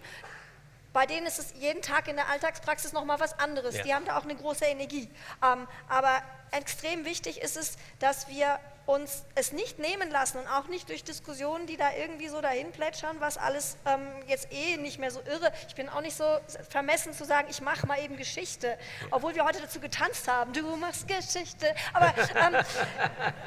bei 0.93 1.07
denen 1.07 1.25
ist 1.25 1.39
es 1.39 1.53
jeden 1.59 1.81
Tag 1.81 2.07
in 2.07 2.15
der 2.15 2.29
Alltagspraxis 2.29 2.93
nochmal 2.93 3.19
was 3.19 3.37
anderes. 3.39 3.75
Ja. 3.77 3.83
Die 3.83 3.93
haben 3.95 4.05
da 4.05 4.17
auch 4.17 4.23
eine 4.23 4.35
große 4.35 4.65
Energie. 4.65 5.09
Ähm, 5.43 5.67
aber 5.89 6.21
extrem 6.51 7.03
wichtig 7.03 7.41
ist 7.41 7.57
es, 7.57 7.77
dass 7.99 8.27
wir 8.27 8.59
uns 8.85 9.23
es 9.35 9.53
nicht 9.53 9.79
nehmen 9.79 10.11
lassen 10.11 10.39
und 10.39 10.47
auch 10.47 10.67
nicht 10.67 10.89
durch 10.89 11.03
Diskussionen, 11.03 11.67
die 11.67 11.77
da 11.77 11.93
irgendwie 11.93 12.27
so 12.27 12.41
dahin 12.41 12.71
plätschern, 12.71 13.15
was 13.19 13.37
alles 13.37 13.77
ähm, 13.85 14.07
jetzt 14.27 14.51
eh 14.51 14.75
nicht 14.77 14.99
mehr 14.99 15.09
so 15.09 15.21
irre. 15.21 15.53
Ich 15.67 15.75
bin 15.75 15.87
auch 15.87 16.01
nicht 16.01 16.17
so 16.17 16.25
vermessen 16.69 17.13
zu 17.13 17.23
sagen, 17.23 17.47
ich 17.49 17.61
mache 17.61 17.87
mal 17.87 17.99
eben 17.99 18.17
Geschichte, 18.17 18.77
obwohl 19.11 19.35
wir 19.35 19.45
heute 19.45 19.61
dazu 19.61 19.79
getanzt 19.79 20.27
haben, 20.27 20.51
du 20.51 20.75
machst 20.75 21.07
Geschichte. 21.07 21.73
Aber 21.93 22.13
ähm, 22.35 22.55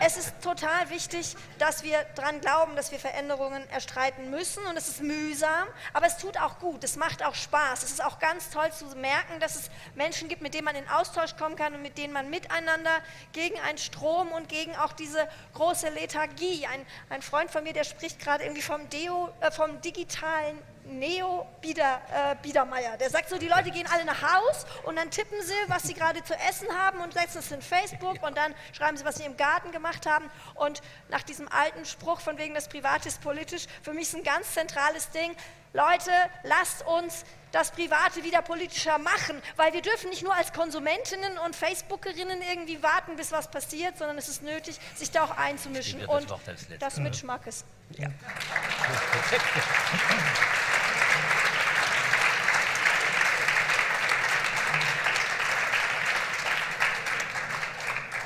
es 0.00 0.16
ist 0.16 0.40
total 0.40 0.88
wichtig, 0.88 1.36
dass 1.58 1.82
wir 1.82 2.04
daran 2.14 2.40
glauben, 2.40 2.74
dass 2.74 2.90
wir 2.90 2.98
Veränderungen 2.98 3.68
erstreiten 3.70 4.30
müssen 4.30 4.64
und 4.66 4.76
es 4.76 4.88
ist 4.88 5.02
mühsam, 5.02 5.68
aber 5.92 6.06
es 6.06 6.16
tut 6.16 6.40
auch 6.40 6.58
gut, 6.60 6.82
es 6.82 6.96
macht 6.96 7.22
auch 7.22 7.34
Spaß. 7.34 7.82
Es 7.82 7.90
ist 7.90 8.04
auch 8.04 8.18
ganz 8.18 8.48
toll 8.50 8.72
zu 8.72 8.86
merken, 8.96 9.38
dass 9.40 9.56
es 9.56 9.70
Menschen 9.94 10.28
gibt, 10.28 10.40
mit 10.40 10.54
denen 10.54 10.64
man 10.64 10.76
in 10.76 10.88
Austausch 10.88 11.36
kommen 11.36 11.56
kann 11.56 11.74
und 11.74 11.82
mit 11.82 11.98
denen 11.98 12.14
man 12.14 12.30
miteinander 12.30 13.02
gegen 13.32 13.58
einen 13.60 13.78
Strom 13.78 14.32
und 14.32 14.48
gegen 14.48 14.74
auch 14.76 14.92
diese 14.92 15.25
große 15.54 15.88
Lethargie. 15.90 16.66
Ein, 16.66 16.84
ein 17.10 17.22
Freund 17.22 17.50
von 17.50 17.62
mir, 17.62 17.72
der 17.72 17.84
spricht 17.84 18.18
gerade 18.18 18.44
irgendwie 18.44 18.62
vom, 18.62 18.88
Deo, 18.88 19.30
äh, 19.40 19.50
vom 19.50 19.80
digitalen 19.80 20.58
Neo 20.84 21.46
Bieder, 21.60 22.00
äh, 22.12 22.36
Biedermeier. 22.42 22.96
Der 22.96 23.10
sagt 23.10 23.28
so, 23.28 23.38
die 23.38 23.48
Leute 23.48 23.70
gehen 23.70 23.86
alle 23.92 24.04
nach 24.04 24.22
Haus 24.22 24.66
und 24.84 24.96
dann 24.96 25.10
tippen 25.10 25.40
sie, 25.42 25.54
was 25.66 25.82
sie 25.82 25.94
gerade 25.94 26.22
zu 26.22 26.34
essen 26.48 26.68
haben 26.68 27.00
und 27.00 27.12
setzen 27.12 27.38
es 27.38 27.50
in 27.50 27.60
Facebook 27.60 28.22
und 28.22 28.36
dann 28.36 28.54
schreiben 28.72 28.96
sie, 28.96 29.04
was 29.04 29.16
sie 29.16 29.24
im 29.24 29.36
Garten 29.36 29.72
gemacht 29.72 30.06
haben. 30.06 30.30
Und 30.54 30.82
nach 31.08 31.22
diesem 31.22 31.48
alten 31.48 31.84
Spruch 31.84 32.20
von 32.20 32.38
wegen 32.38 32.54
das 32.54 32.68
Private 32.68 33.08
ist 33.08 33.20
politisch, 33.20 33.66
für 33.82 33.92
mich 33.92 34.04
ist 34.08 34.14
ein 34.14 34.22
ganz 34.22 34.54
zentrales 34.54 35.10
Ding, 35.10 35.34
Leute, 35.76 36.10
lasst 36.44 36.86
uns 36.86 37.26
das 37.52 37.70
Private 37.70 38.24
wieder 38.24 38.40
politischer 38.40 38.96
machen, 38.96 39.42
weil 39.56 39.74
wir 39.74 39.82
dürfen 39.82 40.08
nicht 40.08 40.22
nur 40.22 40.34
als 40.34 40.54
Konsumentinnen 40.54 41.36
und 41.36 41.54
Facebookerinnen 41.54 42.40
irgendwie 42.40 42.82
warten, 42.82 43.16
bis 43.16 43.30
was 43.30 43.50
passiert, 43.50 43.98
sondern 43.98 44.16
es 44.16 44.26
ist 44.28 44.42
nötig, 44.42 44.78
sich 44.94 45.10
da 45.10 45.24
auch 45.24 45.36
einzumischen 45.36 46.02
und 46.06 46.30
das, 46.46 46.66
das 46.78 46.96
mit 46.98 47.14
Schmackes. 47.14 47.66
Ja. 47.98 48.08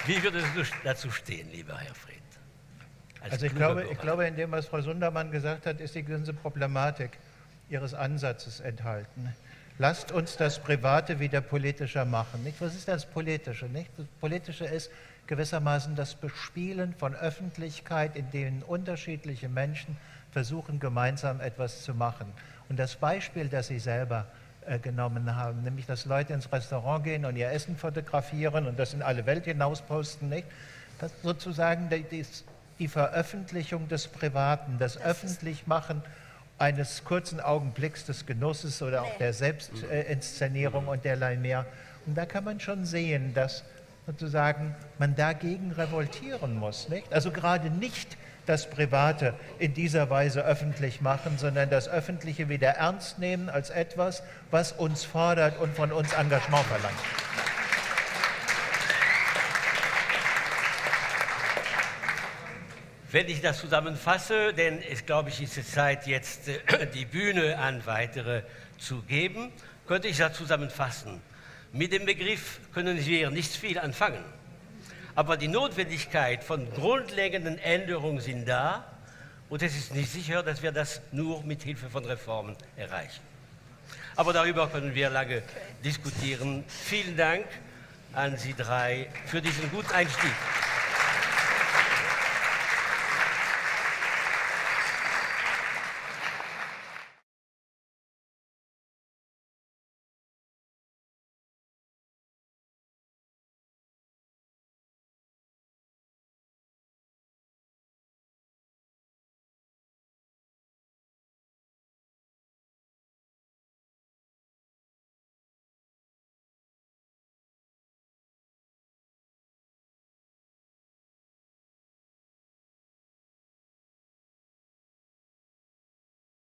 Wie 0.07 0.23
würde 0.23 0.39
es 0.39 0.71
dazu 0.85 1.11
stehen, 1.11 1.51
lieber 1.51 1.77
Herr 1.77 1.95
Fried? 1.97 2.17
Als 3.23 3.33
also 3.33 3.47
ich 3.47 3.55
glaube, 3.57 3.89
ich 3.91 4.01
glaube, 4.01 4.27
in 4.27 4.37
dem, 4.37 4.53
was 4.53 4.67
Frau 4.67 4.81
Sundermann 4.81 5.33
gesagt 5.33 5.67
hat, 5.67 5.81
ist 5.81 5.97
die 5.97 6.05
ganze 6.05 6.33
Problematik 6.33 7.19
Ihres 7.71 7.95
Ansatzes 7.95 8.61
enthalten. 8.61 9.33
Lasst 9.79 10.13
uns 10.13 10.37
das 10.37 10.59
Private 10.59 11.21
wieder 11.21 11.41
politischer 11.41 12.05
machen. 12.05 12.43
Nicht? 12.43 12.61
Was 12.61 12.75
ist 12.75 12.89
das 12.89 13.07
Politische? 13.07 13.67
Nicht? 13.67 13.91
Das 13.97 14.07
Politische 14.21 14.67
ist 14.67 14.91
gewissermaßen 15.27 15.95
das 15.95 16.17
Bespielen 16.17 16.93
von 16.95 17.15
Öffentlichkeit, 17.15 18.17
in 18.17 18.31
denen 18.31 18.63
unterschiedliche 18.63 19.49
Menschen 19.49 19.97
versuchen, 20.33 20.81
gemeinsam 20.81 21.41
etwas 21.41 21.83
zu 21.83 21.95
machen. 21.95 22.33
Und 22.69 22.79
das 22.79 22.97
Beispiel, 22.97 23.49
das 23.49 23.69
Sie 23.69 23.79
selber 23.79 24.27
äh, 24.67 24.79
genommen 24.79 25.35
haben, 25.37 25.63
nämlich 25.63 25.87
dass 25.87 26.05
Leute 26.05 26.33
ins 26.33 26.53
Restaurant 26.53 27.05
gehen 27.05 27.25
und 27.25 27.37
ihr 27.37 27.51
Essen 27.51 27.77
fotografieren 27.77 28.67
und 28.67 28.79
das 28.79 28.93
in 28.93 29.03
alle 29.03 29.25
Welt 29.25 29.45
hinaus 29.45 29.81
posten, 29.81 30.29
nicht? 30.29 30.47
Das 30.99 31.13
sozusagen 31.23 31.89
die, 31.89 32.27
die 32.79 32.89
Veröffentlichung 32.89 33.89
des 33.89 34.09
Privaten, 34.09 34.79
das, 34.79 34.95
das 34.95 35.03
Öffentlichmachen 35.03 36.03
eines 36.61 37.05
kurzen 37.05 37.41
Augenblicks 37.41 38.05
des 38.05 38.27
Genusses 38.27 38.83
oder 38.83 39.03
auch 39.03 39.17
der 39.19 39.33
Selbstinszenierung 39.33 40.89
und 40.89 41.05
derlei 41.05 41.37
mehr. 41.37 41.65
Und 42.07 42.17
da 42.17 42.27
kann 42.27 42.45
man 42.45 42.61
schon 42.61 42.85
sehen, 42.85 43.33
dass 43.35 43.65
sozusagen 44.07 44.75
man 44.99 45.17
dagegen 45.17 45.73
revoltieren 45.73 46.57
muss. 46.57 46.89
Nicht? 46.89 47.13
Also 47.13 47.31
gerade 47.31 47.71
nicht 47.71 48.17
das 48.47 48.69
Private 48.69 49.35
in 49.59 49.75
dieser 49.75 50.11
Weise 50.11 50.45
öffentlich 50.45 51.01
machen, 51.01 51.39
sondern 51.39 51.71
das 51.71 51.89
Öffentliche 51.89 52.49
wieder 52.49 52.71
ernst 52.71 53.19
nehmen 53.19 53.49
als 53.49 53.71
etwas, 53.71 54.23
was 54.51 54.73
uns 54.73 55.05
fordert 55.05 55.59
und 55.59 55.75
von 55.75 55.93
uns 55.93 56.13
Engagement 56.13 56.65
verlangt. 56.67 56.99
Wenn 63.13 63.29
ich 63.29 63.41
das 63.41 63.59
zusammenfasse, 63.59 64.55
denn 64.55 64.81
es 64.83 65.05
glaube 65.05 65.31
ich, 65.31 65.43
ist 65.43 65.73
Zeit, 65.73 66.07
jetzt 66.07 66.47
äh, 66.47 66.87
die 66.95 67.05
Bühne 67.05 67.59
an 67.59 67.85
weitere 67.85 68.43
zu 68.79 69.03
geben, 69.03 69.51
könnte 69.89 70.07
ich 70.07 70.19
das 70.19 70.37
zusammenfassen. 70.37 71.21
Mit 71.73 71.93
dem 71.93 72.07
Begriff 72.07 72.61
können 72.73 73.05
wir 73.05 73.31
nicht 73.31 73.53
viel 73.53 73.81
anfangen. 73.81 74.25
Aber 75.17 75.37
die 75.37 75.49
Notwendigkeit 75.49 76.45
von 76.45 76.73
grundlegenden 76.73 77.59
Änderungen 77.59 78.21
sind 78.21 78.47
da 78.47 78.85
und 79.49 79.61
es 79.61 79.77
ist 79.77 79.93
nicht 79.93 80.13
sicher, 80.13 80.45
dass 80.45 80.63
wir 80.63 80.71
das 80.71 81.01
nur 81.11 81.43
mit 81.43 81.65
Hilfe 81.65 81.91
von 81.91 82.05
Reformen 82.05 82.55
erreichen. 82.77 83.23
Aber 84.15 84.33
darüber 84.33 84.69
können 84.69 84.95
wir 84.95 85.11
lange 85.11 85.43
diskutieren. 85.85 86.63
Vielen 86.69 87.17
Dank 87.17 87.47
an 88.13 88.39
Sie 88.39 88.55
drei 88.55 89.09
für 89.27 89.43
diesen 89.43 89.69
guten 89.73 89.91
Einstieg. 89.91 90.31